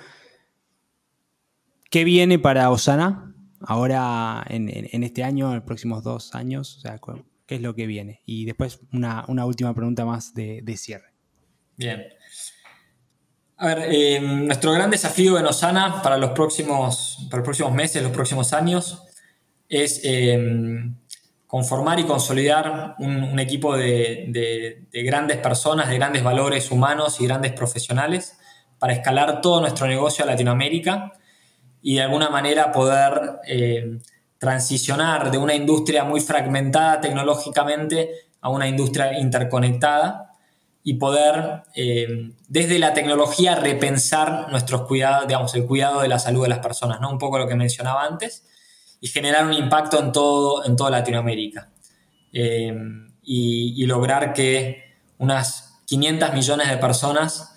¿qué 1.92 2.04
viene 2.04 2.40
para 2.40 2.72
Osana 2.72 3.36
ahora 3.60 4.44
en, 4.50 5.04
este 5.04 5.24
año, 5.24 5.50
en 5.50 5.56
los 5.58 5.64
próximos 5.64 6.04
dos 6.04 6.34
años? 6.34 6.78
O 6.78 6.80
sea, 6.80 7.00
¿qué 7.46 7.56
es 7.56 7.62
lo 7.62 7.76
que 7.76 7.86
viene? 7.86 8.22
Y 8.26 8.46
después 8.46 8.80
una, 8.92 9.26
última 9.46 9.76
pregunta 9.76 10.04
más 10.06 10.34
de, 10.34 10.76
cierre. 10.78 11.14
Bien. 11.78 12.04
A 13.58 13.68
ver, 13.68 13.90
eh, 13.92 14.20
nuestro 14.20 14.72
gran 14.72 14.90
desafío 14.90 15.38
en 15.38 15.46
Osana 15.46 16.02
para 16.02 16.18
los 16.18 16.32
próximos, 16.32 17.28
para 17.30 17.42
los 17.42 17.46
próximos 17.46 17.74
meses, 17.74 18.02
los 18.02 18.12
próximos 18.12 18.54
años, 18.54 19.04
es 19.70 20.02
em, 20.04 20.96
conformar 21.46 22.00
y 22.00 22.06
consolidar 22.06 22.96
un, 23.00 23.38
equipo 23.40 23.78
de, 23.78 24.88
grandes 24.92 25.38
personas, 25.38 25.90
de 25.90 25.96
grandes 25.96 26.24
valores 26.24 26.72
humanos 26.72 27.20
y 27.20 27.28
grandes 27.28 27.52
profesionales 27.52 28.38
para 28.80 28.94
escalar 28.94 29.42
todo 29.42 29.62
nuestro 29.62 29.86
negocio 29.86 30.24
a 30.24 30.28
Latinoamérica 30.28 31.14
y 31.82 31.96
de 31.96 32.02
alguna 32.02 32.30
manera 32.30 32.72
poder 32.72 33.40
eh, 33.48 34.00
transicionar 34.38 35.32
de 35.32 35.38
una 35.38 35.56
industria 35.56 36.04
muy 36.04 36.22
fragmentada 36.22 37.02
tecnológicamente 37.02 38.12
a 38.42 38.50
una 38.50 38.68
industria 38.68 39.20
interconectada 39.20 40.32
y 40.84 40.96
poder 40.96 41.64
eh, 41.76 42.32
desde 42.48 42.80
la 42.80 42.94
tecnología 42.94 43.56
repensar 43.56 44.48
nuestros 44.50 44.82
cuidados, 44.88 45.28
digamos, 45.28 45.54
el 45.54 45.66
cuidado 45.66 46.02
de 46.02 46.08
la 46.08 46.18
salud 46.18 46.44
de 46.44 46.50
las 46.50 46.60
personas, 46.60 47.00
¿no? 47.00 47.12
Un 47.12 47.20
poco 47.20 47.38
lo 47.38 47.48
que 47.48 47.56
mencionaba 47.56 48.04
antes 48.04 48.48
y 49.00 49.08
generar 49.08 49.46
un 49.46 49.54
impacto 49.54 50.00
en, 50.00 50.12
todo, 50.12 50.66
en 50.66 50.76
toda 50.76 50.90
Latinoamérica. 50.90 51.70
Eh, 52.34 52.74
y, 53.24 53.86
lograr 53.86 54.34
que 54.34 54.84
unas 55.18 55.82
500 55.86 56.34
millones 56.34 56.70
de 56.70 56.78
personas 56.78 57.56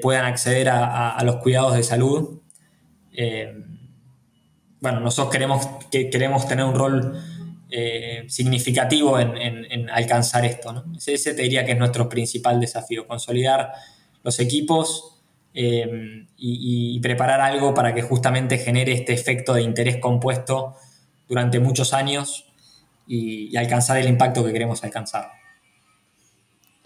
puedan 0.00 0.24
acceder 0.24 0.70
a, 0.70 1.20
los 1.24 1.36
cuidados 1.36 1.74
de 1.74 1.82
salud. 1.82 2.40
Eh, 3.20 3.52
bueno, 4.80 5.00
nosotros 5.00 5.32
queremos, 5.32 5.66
que, 5.90 6.08
queremos 6.08 6.46
tener 6.46 6.64
un 6.64 6.74
rol 6.74 7.20
significativo 8.28 9.18
en, 9.20 9.90
alcanzar 9.90 10.44
esto. 10.46 10.84
Ese, 11.06 11.34
te 11.34 11.42
diría 11.42 11.66
que 11.66 11.72
es 11.72 11.78
nuestro 11.78 12.08
principal 12.08 12.58
desafío, 12.60 13.06
consolidar 13.06 13.72
los 14.22 14.40
equipos 14.40 15.18
Em, 15.60 16.28
y, 16.36 17.00
preparar 17.00 17.40
algo 17.40 17.74
para 17.74 17.92
que 17.92 18.02
justamente 18.02 18.58
genere 18.58 18.92
este 18.92 19.12
efecto 19.12 19.54
de 19.54 19.62
interés 19.62 19.96
compuesto 19.96 20.76
durante 21.26 21.58
muchos 21.58 21.92
años 21.92 22.46
y, 23.08 23.56
alcanzar 23.56 23.96
el 23.98 24.06
impacto 24.08 24.44
que 24.44 24.52
queremos 24.52 24.84
alcanzar. 24.84 25.32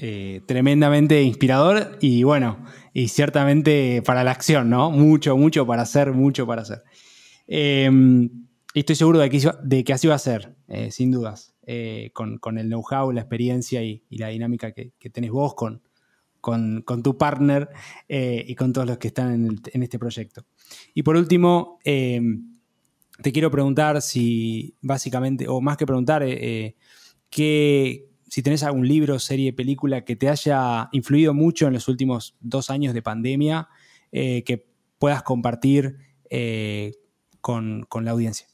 Eh, 0.04 0.40
tremendamente 0.46 1.22
inspirador 1.22 1.96
y 2.00 2.24
bueno, 2.24 2.64
y 2.92 3.06
ciertamente 3.06 4.02
para 4.04 4.24
la 4.24 4.32
acción, 4.32 4.68
¿no? 4.68 4.90
Mucho, 4.90 5.36
mucho 5.36 5.64
para 5.64 5.82
hacer, 5.82 6.10
mucho 6.10 6.44
para 6.44 6.62
hacer. 6.62 6.82
Em, 7.46 8.28
estoy 8.74 8.96
seguro 8.96 9.20
de 9.20 9.30
que, 9.30 9.48
de 9.62 9.84
que, 9.84 9.92
así 9.92 10.08
va 10.08 10.16
a 10.16 10.18
ser, 10.18 10.56
eh, 10.66 10.90
sin 10.90 11.12
dudas, 11.12 11.54
eh, 11.68 12.10
con, 12.14 12.58
el 12.58 12.66
know-how, 12.66 13.12
la 13.12 13.20
experiencia 13.20 13.84
y, 13.84 14.02
la 14.10 14.26
dinámica 14.26 14.72
que, 14.72 14.90
que 14.98 15.08
tenés 15.08 15.30
vos 15.30 15.54
con, 15.54 15.82
con, 16.40 16.82
tu 17.04 17.16
partner 17.16 17.68
y 18.08 18.56
con 18.56 18.72
todos 18.72 18.88
los 18.88 18.98
que 18.98 19.06
están 19.06 19.60
en, 19.72 19.82
este 19.84 20.00
proyecto. 20.00 20.44
Y 20.94 21.04
por 21.04 21.14
último, 21.14 21.78
em, 21.84 22.58
te 23.22 23.30
quiero 23.30 23.52
preguntar 23.52 24.02
si 24.02 24.74
básicamente, 24.80 25.46
o 25.46 25.60
más 25.60 25.76
que 25.76 25.86
preguntar, 25.86 26.24
eh, 26.24 26.74
si 28.32 28.42
tenés 28.42 28.62
algún 28.62 28.88
libro, 28.88 29.18
serie, 29.18 29.52
película 29.52 30.06
que 30.06 30.16
te 30.16 30.30
haya 30.30 30.88
influido 30.92 31.34
mucho 31.34 31.66
en 31.66 31.74
los 31.74 31.86
últimos 31.86 32.34
dos 32.40 32.70
años 32.70 32.94
de 32.94 33.02
pandemia, 33.02 33.68
que 34.10 34.64
puedas 34.98 35.22
compartir 35.22 35.98
con, 37.42 37.84
con 37.90 38.06
la 38.06 38.12
audiencia. 38.12 38.46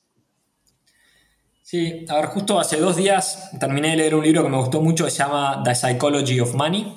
Sí, 1.62 2.04
a 2.08 2.16
ver, 2.16 2.24
justo 2.24 2.58
hace 2.58 2.78
dos 2.78 2.96
días 2.96 3.50
terminé 3.60 3.90
de 3.90 3.98
leer 3.98 4.16
un 4.16 4.24
libro 4.24 4.42
que 4.42 4.48
me 4.48 4.56
gustó 4.56 4.80
mucho, 4.80 5.04
que 5.04 5.12
se 5.12 5.18
llama 5.18 5.62
The 5.62 5.76
Psychology 5.76 6.40
of 6.40 6.56
Money. 6.56 6.92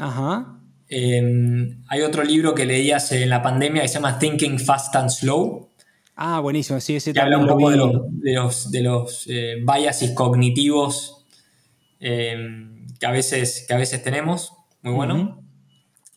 Ajá. 0.00 0.58
Em, 0.88 1.84
hay 1.86 2.02
otro 2.02 2.24
libro 2.24 2.52
que 2.56 2.66
leí 2.66 2.90
hace 2.90 3.22
en 3.22 3.30
la 3.30 3.40
pandemia 3.40 3.82
que 3.82 3.88
se 3.88 3.94
llama 3.94 4.18
Thinking 4.18 4.58
Fast 4.58 4.96
and 4.96 5.10
Slow. 5.10 5.68
Ah, 6.16 6.40
buenísimo, 6.40 6.80
sí, 6.80 6.96
ese 6.96 7.12
que 7.12 7.20
habla 7.20 7.38
un 7.38 7.46
poco 7.46 7.70
de 7.70 7.76
los, 7.76 8.72
de 8.72 8.82
los, 8.82 9.26
eh, 9.28 9.62
biases 9.64 10.10
cognitivos 10.10 11.19
em, 12.00 12.86
que, 12.98 13.06
a 13.06 13.10
veces, 13.10 13.64
que 13.68 13.74
a 13.74 13.76
veces 13.76 14.02
tenemos. 14.02 14.52
Muy 14.82 14.94
bueno. 14.94 15.42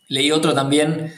Leí 0.07 0.31
otro 0.31 0.53
también 0.53 1.13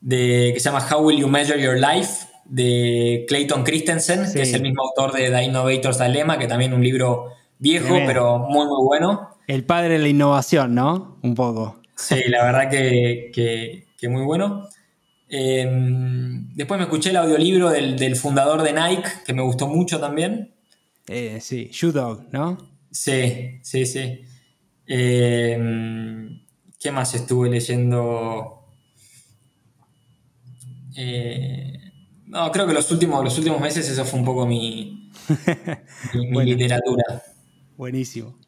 de, 0.00 0.52
que 0.54 0.60
se 0.60 0.70
llama 0.70 0.86
How 0.90 1.02
Will 1.02 1.18
You 1.18 1.28
Measure 1.28 1.60
Your 1.60 1.78
Life 1.78 2.26
de 2.44 3.24
Clayton 3.28 3.62
Christensen, 3.62 4.32
que 4.32 4.42
es 4.42 4.52
el 4.54 4.62
mismo 4.62 4.82
autor 4.82 5.12
de 5.12 5.30
The 5.30 5.44
Innovator's 5.44 5.98
Dilemma, 5.98 6.38
que 6.38 6.46
también 6.46 6.74
un 6.74 6.82
libro 6.82 7.26
viejo, 7.58 7.94
pero 8.06 8.38
muy, 8.38 8.66
muy 8.66 8.84
bueno. 8.84 9.30
El 9.46 9.64
padre 9.64 9.94
de 9.94 9.98
la 10.00 10.08
innovación, 10.08 10.74
¿no? 10.74 11.18
Un 11.22 11.34
poco. 11.34 11.80
Sí, 11.96 12.22
la 12.28 12.44
verdad 12.44 12.70
que, 12.70 13.86
muy 14.08 14.22
bueno. 14.22 14.68
Em, 15.28 16.52
después 16.54 16.78
me 16.78 16.84
escuché 16.84 17.10
el 17.10 17.16
audiolibro 17.16 17.70
del, 17.70 18.16
fundador 18.16 18.62
de 18.62 18.72
Nike, 18.72 19.08
que 19.24 19.32
me 19.32 19.42
gustó 19.42 19.68
mucho 19.68 20.00
también. 20.00 20.52
Eh, 21.06 21.38
sí, 21.40 21.68
Shoe 21.72 21.92
Dog, 21.92 22.24
¿no? 22.32 22.58
Sí, 22.90 23.60
sí, 23.62 23.86
sí. 23.86 24.20
Em, 24.86 26.40
¿Qué 26.78 26.90
más 26.90 27.14
estuve 27.14 27.50
leyendo? 27.50 28.66
Eh, 30.96 31.92
no, 32.26 32.50
creo 32.50 32.66
que 32.66 32.74
los 32.74 32.90
últimos, 32.90 33.22
los 33.22 33.36
últimos 33.38 33.60
meses 33.60 33.88
eso 33.88 34.04
fue 34.04 34.18
un 34.18 34.24
poco 34.24 34.46
mi, 34.46 35.10
mi 36.14 36.44
literatura. 36.44 37.22
Buenísimo. 37.76 38.38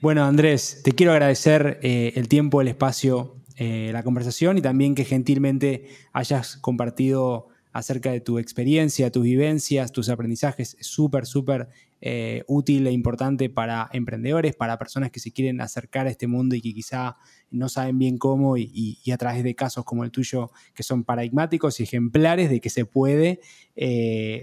Bueno, 0.00 0.24
Andrés, 0.24 0.82
te 0.84 0.92
quiero 0.92 1.12
agradecer 1.12 1.80
eh, 1.82 2.12
el 2.16 2.28
tiempo, 2.28 2.60
el 2.60 2.68
espacio, 2.68 3.36
eh, 3.56 3.90
la 3.92 4.02
conversación 4.02 4.58
y 4.58 4.62
también 4.62 4.94
que 4.94 5.04
gentilmente 5.04 5.88
hayas 6.12 6.56
compartido 6.58 7.48
acerca 7.76 8.10
de 8.10 8.20
tu 8.20 8.38
experiencia, 8.38 9.10
tus 9.10 9.22
vivencias, 9.22 9.92
tus 9.92 10.08
aprendizajes. 10.08 10.76
Es 10.78 10.86
súper, 10.86 11.26
súper 11.26 11.68
eh, 12.00 12.44
útil 12.46 12.86
e 12.86 12.92
importante 12.92 13.50
para 13.50 13.88
emprendedores, 13.92 14.54
para 14.56 14.78
personas 14.78 15.10
que 15.10 15.20
se 15.20 15.32
quieren 15.32 15.60
acercar 15.60 16.06
a 16.06 16.10
este 16.10 16.26
mundo 16.26 16.54
y 16.54 16.60
que 16.60 16.74
quizá 16.74 17.16
no 17.50 17.68
saben 17.68 17.98
bien 17.98 18.18
cómo 18.18 18.56
y, 18.56 18.98
a 19.12 19.16
través 19.16 19.44
de 19.44 19.54
casos 19.54 19.84
como 19.84 20.04
el 20.04 20.10
tuyo, 20.10 20.50
que 20.74 20.82
son 20.82 21.04
paradigmáticos 21.04 21.80
y 21.80 21.84
ejemplares 21.84 22.50
de 22.50 22.60
que 22.60 22.70
se 22.70 22.84
puede, 22.84 23.40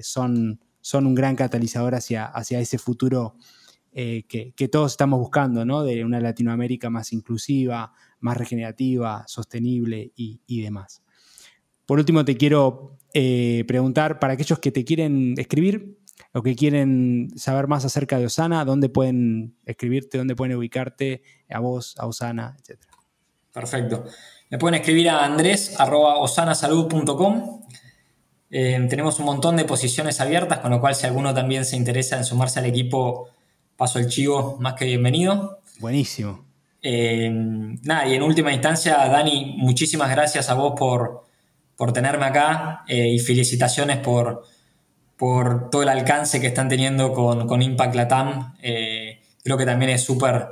son, 0.01 0.59
son 0.81 1.05
un 1.05 1.15
gran 1.15 1.35
catalizador 1.35 1.95
hacia, 1.95 2.25
hacia 2.25 2.59
ese 2.59 2.77
futuro 2.77 3.35
eh, 3.95 4.23
que, 4.27 4.67
todos 4.69 4.91
estamos 4.91 5.19
buscando, 5.19 5.65
¿no? 5.65 5.83
De 5.83 6.03
una 6.03 6.19
Latinoamérica 6.19 6.89
más 6.89 7.13
inclusiva, 7.13 7.93
más 8.19 8.37
regenerativa, 8.37 9.23
sostenible 9.27 10.11
y, 10.15 10.61
demás. 10.61 11.03
Por 11.85 11.99
último, 11.99 12.25
te 12.25 12.35
quiero 12.35 12.97
eh, 13.13 13.63
preguntar, 13.67 14.19
para 14.19 14.33
aquellos 14.33 14.59
que 14.59 14.71
te 14.71 14.83
quieren 14.83 15.35
escribir 15.37 15.99
o 16.33 16.41
que 16.41 16.55
quieren 16.55 17.29
saber 17.35 17.67
más 17.67 17.85
acerca 17.85 18.17
de 18.17 18.25
Osana, 18.25 18.65
¿dónde 18.65 18.89
pueden 18.89 19.55
escribirte, 19.65 20.17
dónde 20.17 20.35
pueden 20.35 20.57
ubicarte, 20.57 21.21
a 21.49 21.59
vos, 21.59 21.95
a 21.99 22.07
Osana, 22.07 22.57
etcétera? 22.59 22.91
Perfecto. 23.53 24.05
Me 24.49 24.57
pueden 24.57 24.79
escribir 24.79 25.09
a 25.09 25.25
andrés.osanasalud.com. 25.25 27.61
Eh, 28.49 28.87
tenemos 28.89 29.19
un 29.19 29.25
montón 29.25 29.57
de 29.57 29.65
posiciones 29.65 30.21
abiertas, 30.21 30.59
con 30.59 30.71
lo 30.71 30.79
cual 30.79 30.95
si 30.95 31.05
alguno 31.05 31.33
también 31.33 31.65
se 31.65 31.75
interesa 31.75 32.15
en 32.17 32.23
sumarse 32.23 32.59
al 32.59 32.65
equipo 32.65 33.27
paso 33.75 33.99
el 33.99 34.07
chivo, 34.07 34.57
más 34.59 34.73
que 34.73 34.85
bienvenido. 34.85 35.59
Buenísimo. 35.79 36.45
Eh, 36.81 37.29
nada, 37.83 38.07
y 38.07 38.15
en 38.15 38.23
última 38.23 38.53
instancia, 38.53 38.95
Dani, 39.07 39.55
muchísimas 39.57 40.09
gracias 40.09 40.49
a 40.49 40.53
vos 40.53 40.73
por, 40.77 41.25
por 41.75 41.93
tenerme 41.93 42.25
acá 42.25 42.83
eh, 42.87 43.09
y 43.09 43.19
felicitaciones 43.19 43.97
por, 43.97 44.43
por 45.17 45.69
todo 45.69 45.83
el 45.83 45.89
alcance 45.89 46.39
que 46.39 46.47
están 46.47 46.69
teniendo 46.69 47.13
con, 47.13 47.61
Impact 47.61 47.95
Latam. 47.95 48.55
Eh, 48.61 49.21
creo 49.43 49.57
que 49.57 49.65
también 49.65 49.91
es 49.91 50.03
súper 50.03 50.49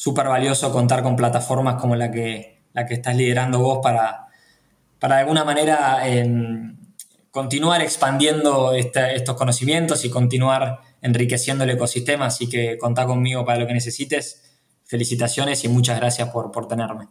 súper 0.00 0.28
valioso 0.28 0.72
contar 0.72 1.02
con 1.02 1.14
plataformas 1.14 1.78
como 1.78 1.94
la 1.94 2.10
que, 2.10 2.62
la 2.72 2.86
que 2.86 2.94
estás 2.94 3.14
liderando 3.14 3.58
vos 3.58 3.80
para, 3.82 4.28
para 4.98 5.16
de 5.16 5.20
alguna 5.20 5.44
manera 5.44 6.08
em, 6.08 6.74
continuar 7.30 7.82
expandiendo 7.82 8.72
estos 8.72 9.36
conocimientos 9.36 10.02
y 10.06 10.08
continuar 10.08 10.78
enriqueciendo 11.02 11.64
el 11.64 11.70
ecosistema. 11.70 12.24
Así 12.24 12.48
que 12.48 12.78
contá 12.78 13.04
conmigo 13.04 13.44
para 13.44 13.58
lo 13.58 13.66
que 13.66 13.74
necesites. 13.74 14.58
Felicitaciones 14.84 15.64
y 15.64 15.68
muchas 15.68 16.00
gracias 16.00 16.30
por, 16.30 16.50
por 16.50 16.66
tenerme. 16.66 17.08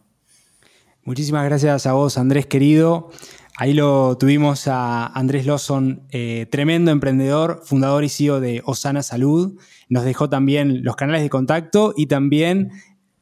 Muchísimas 1.03 1.45
gracias 1.45 1.85
a 1.85 1.93
vos, 1.93 2.17
Andrés 2.17 2.47
querido. 2.47 3.11
Ahí 3.57 3.73
lo 3.73 4.17
tuvimos 4.17 4.67
a 4.67 5.07
Andrés 5.07 5.45
Lawson, 5.45 6.03
eh, 6.11 6.47
tremendo 6.49 6.91
emprendedor, 6.91 7.61
fundador 7.65 8.03
y 8.03 8.09
CEO 8.09 8.39
de 8.39 8.61
Osana 8.65 9.03
Salud. 9.03 9.59
Nos 9.89 10.05
dejó 10.05 10.29
también 10.29 10.83
los 10.83 10.95
canales 10.95 11.21
de 11.21 11.29
contacto 11.29 11.93
y 11.97 12.05
también 12.05 12.71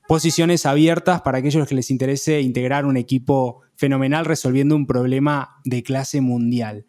posiciones 0.08 0.66
abiertas 0.66 1.22
para 1.22 1.40
aquellos 1.40 1.68
que 1.68 1.76
les 1.76 1.92
interese 1.92 2.42
integrar 2.42 2.86
un 2.86 2.98
equipo 2.98 3.62
fenomenal 3.76 4.26
resolviendo 4.26 4.76
un 4.76 4.88
problema 4.88 5.60
de 5.66 5.84
clase 5.84 6.22
mundial. 6.22 6.86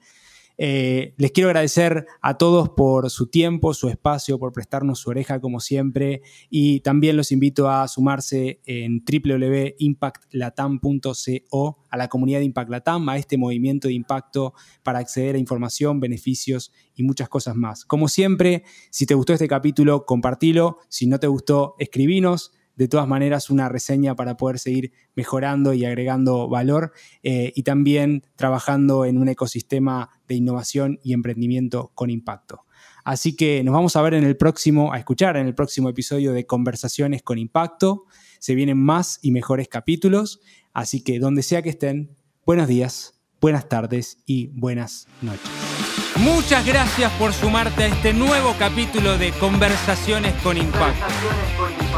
Eh, 0.61 1.15
les 1.19 1.31
quiero 1.31 1.51
agradecer 1.51 2.07
a 2.21 2.37
todos 2.37 2.71
por 2.71 3.11
su 3.11 3.29
tiempo, 3.29 3.75
su 3.75 3.89
espacio, 3.89 4.41
por 4.41 4.53
prestarnos 4.53 4.99
su 4.99 5.11
oreja 5.11 5.41
como 5.41 5.61
siempre 5.61 6.23
y 6.51 6.81
también 6.81 7.17
los 7.17 7.31
invito 7.31 7.71
a 7.71 7.87
sumarse 7.87 8.61
en 8.67 9.05
www.impactlatam.co 9.05 11.79
a 11.89 11.97
la 11.97 12.09
comunidad 12.09 12.41
de 12.41 12.47
Impact 12.47 12.71
Latam, 12.71 13.09
a 13.09 13.17
este 13.17 13.39
movimiento 13.39 13.87
de 13.87 13.95
impacto 13.95 14.53
para 14.83 14.99
acceder 14.99 15.37
a 15.37 15.39
información, 15.39 16.01
beneficios 16.01 16.73
y 16.97 17.05
muchas 17.05 17.29
cosas 17.29 17.55
más. 17.55 17.85
Como 17.85 18.09
siempre, 18.09 18.65
si 18.91 19.07
te 19.07 19.15
gustó 19.15 19.33
este 19.33 19.47
capítulo, 19.47 20.07
compartilo. 20.07 20.79
Si 20.89 21.07
no 21.07 21.21
te 21.21 21.29
gustó, 21.29 21.77
escribinos 21.79 22.51
de 22.79 22.87
todas 22.87 23.09
maneras 23.09 23.51
una 23.51 23.69
reseña 23.69 24.15
para 24.15 24.37
poder 24.37 24.61
seguir 24.61 24.93
mejorando 25.17 25.75
y 25.75 25.85
agregando 25.85 26.49
valor 26.49 26.93
eh, 27.25 27.53
y 27.55 27.65
también 27.65 28.23
trabajando 28.37 29.05
en 29.05 29.19
un 29.19 29.29
ecosistema 29.29 30.11
de 30.29 30.37
innovación 30.37 31.01
y 31.03 31.13
emprendimiento 31.13 31.91
con 31.95 32.09
impacto. 32.09 32.65
Así 33.05 33.35
que 33.35 33.65
nos 33.65 33.75
vamos 33.75 33.97
a 33.97 34.03
ver 34.03 34.15
en 34.15 34.23
el 34.23 34.37
próximo, 34.37 34.93
a 34.93 34.99
escuchar 34.99 35.37
en 35.37 35.47
el 35.47 35.57
próximo 35.57 35.89
episodio 35.89 36.33
de 36.33 36.47
Conversaciones 36.47 37.23
con 37.23 37.39
Impacto. 37.39 38.05
Se 38.39 38.55
vienen 38.55 38.79
más 38.79 39.19
y 39.23 39.33
mejores 39.33 39.67
capítulos, 39.67 40.41
así 40.73 41.03
que 41.03 41.19
donde 41.19 41.43
sea 41.43 41.63
que 41.63 41.71
estén, 41.71 42.17
buenos 42.47 42.69
días, 42.69 43.21
buenas 43.41 43.69
tardes 43.69 44.19
y 44.25 44.47
buenas 44.49 45.09
noches. 45.21 45.68
Muchas 46.17 46.67
gracias 46.67 47.13
por 47.13 47.33
sumarte 47.33 47.85
a 47.85 47.87
este 47.87 48.13
nuevo 48.13 48.57
capítulo 48.59 49.17
de 49.19 49.31
Conversaciones 49.33 50.35
con 50.43 50.57
Impacto. 50.57 51.07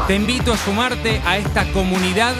Te 0.07 0.15
invito 0.15 0.53
a 0.53 0.57
sumarte 0.57 1.19
a 1.25 1.37
esta 1.37 1.65
comunidad 1.71 2.35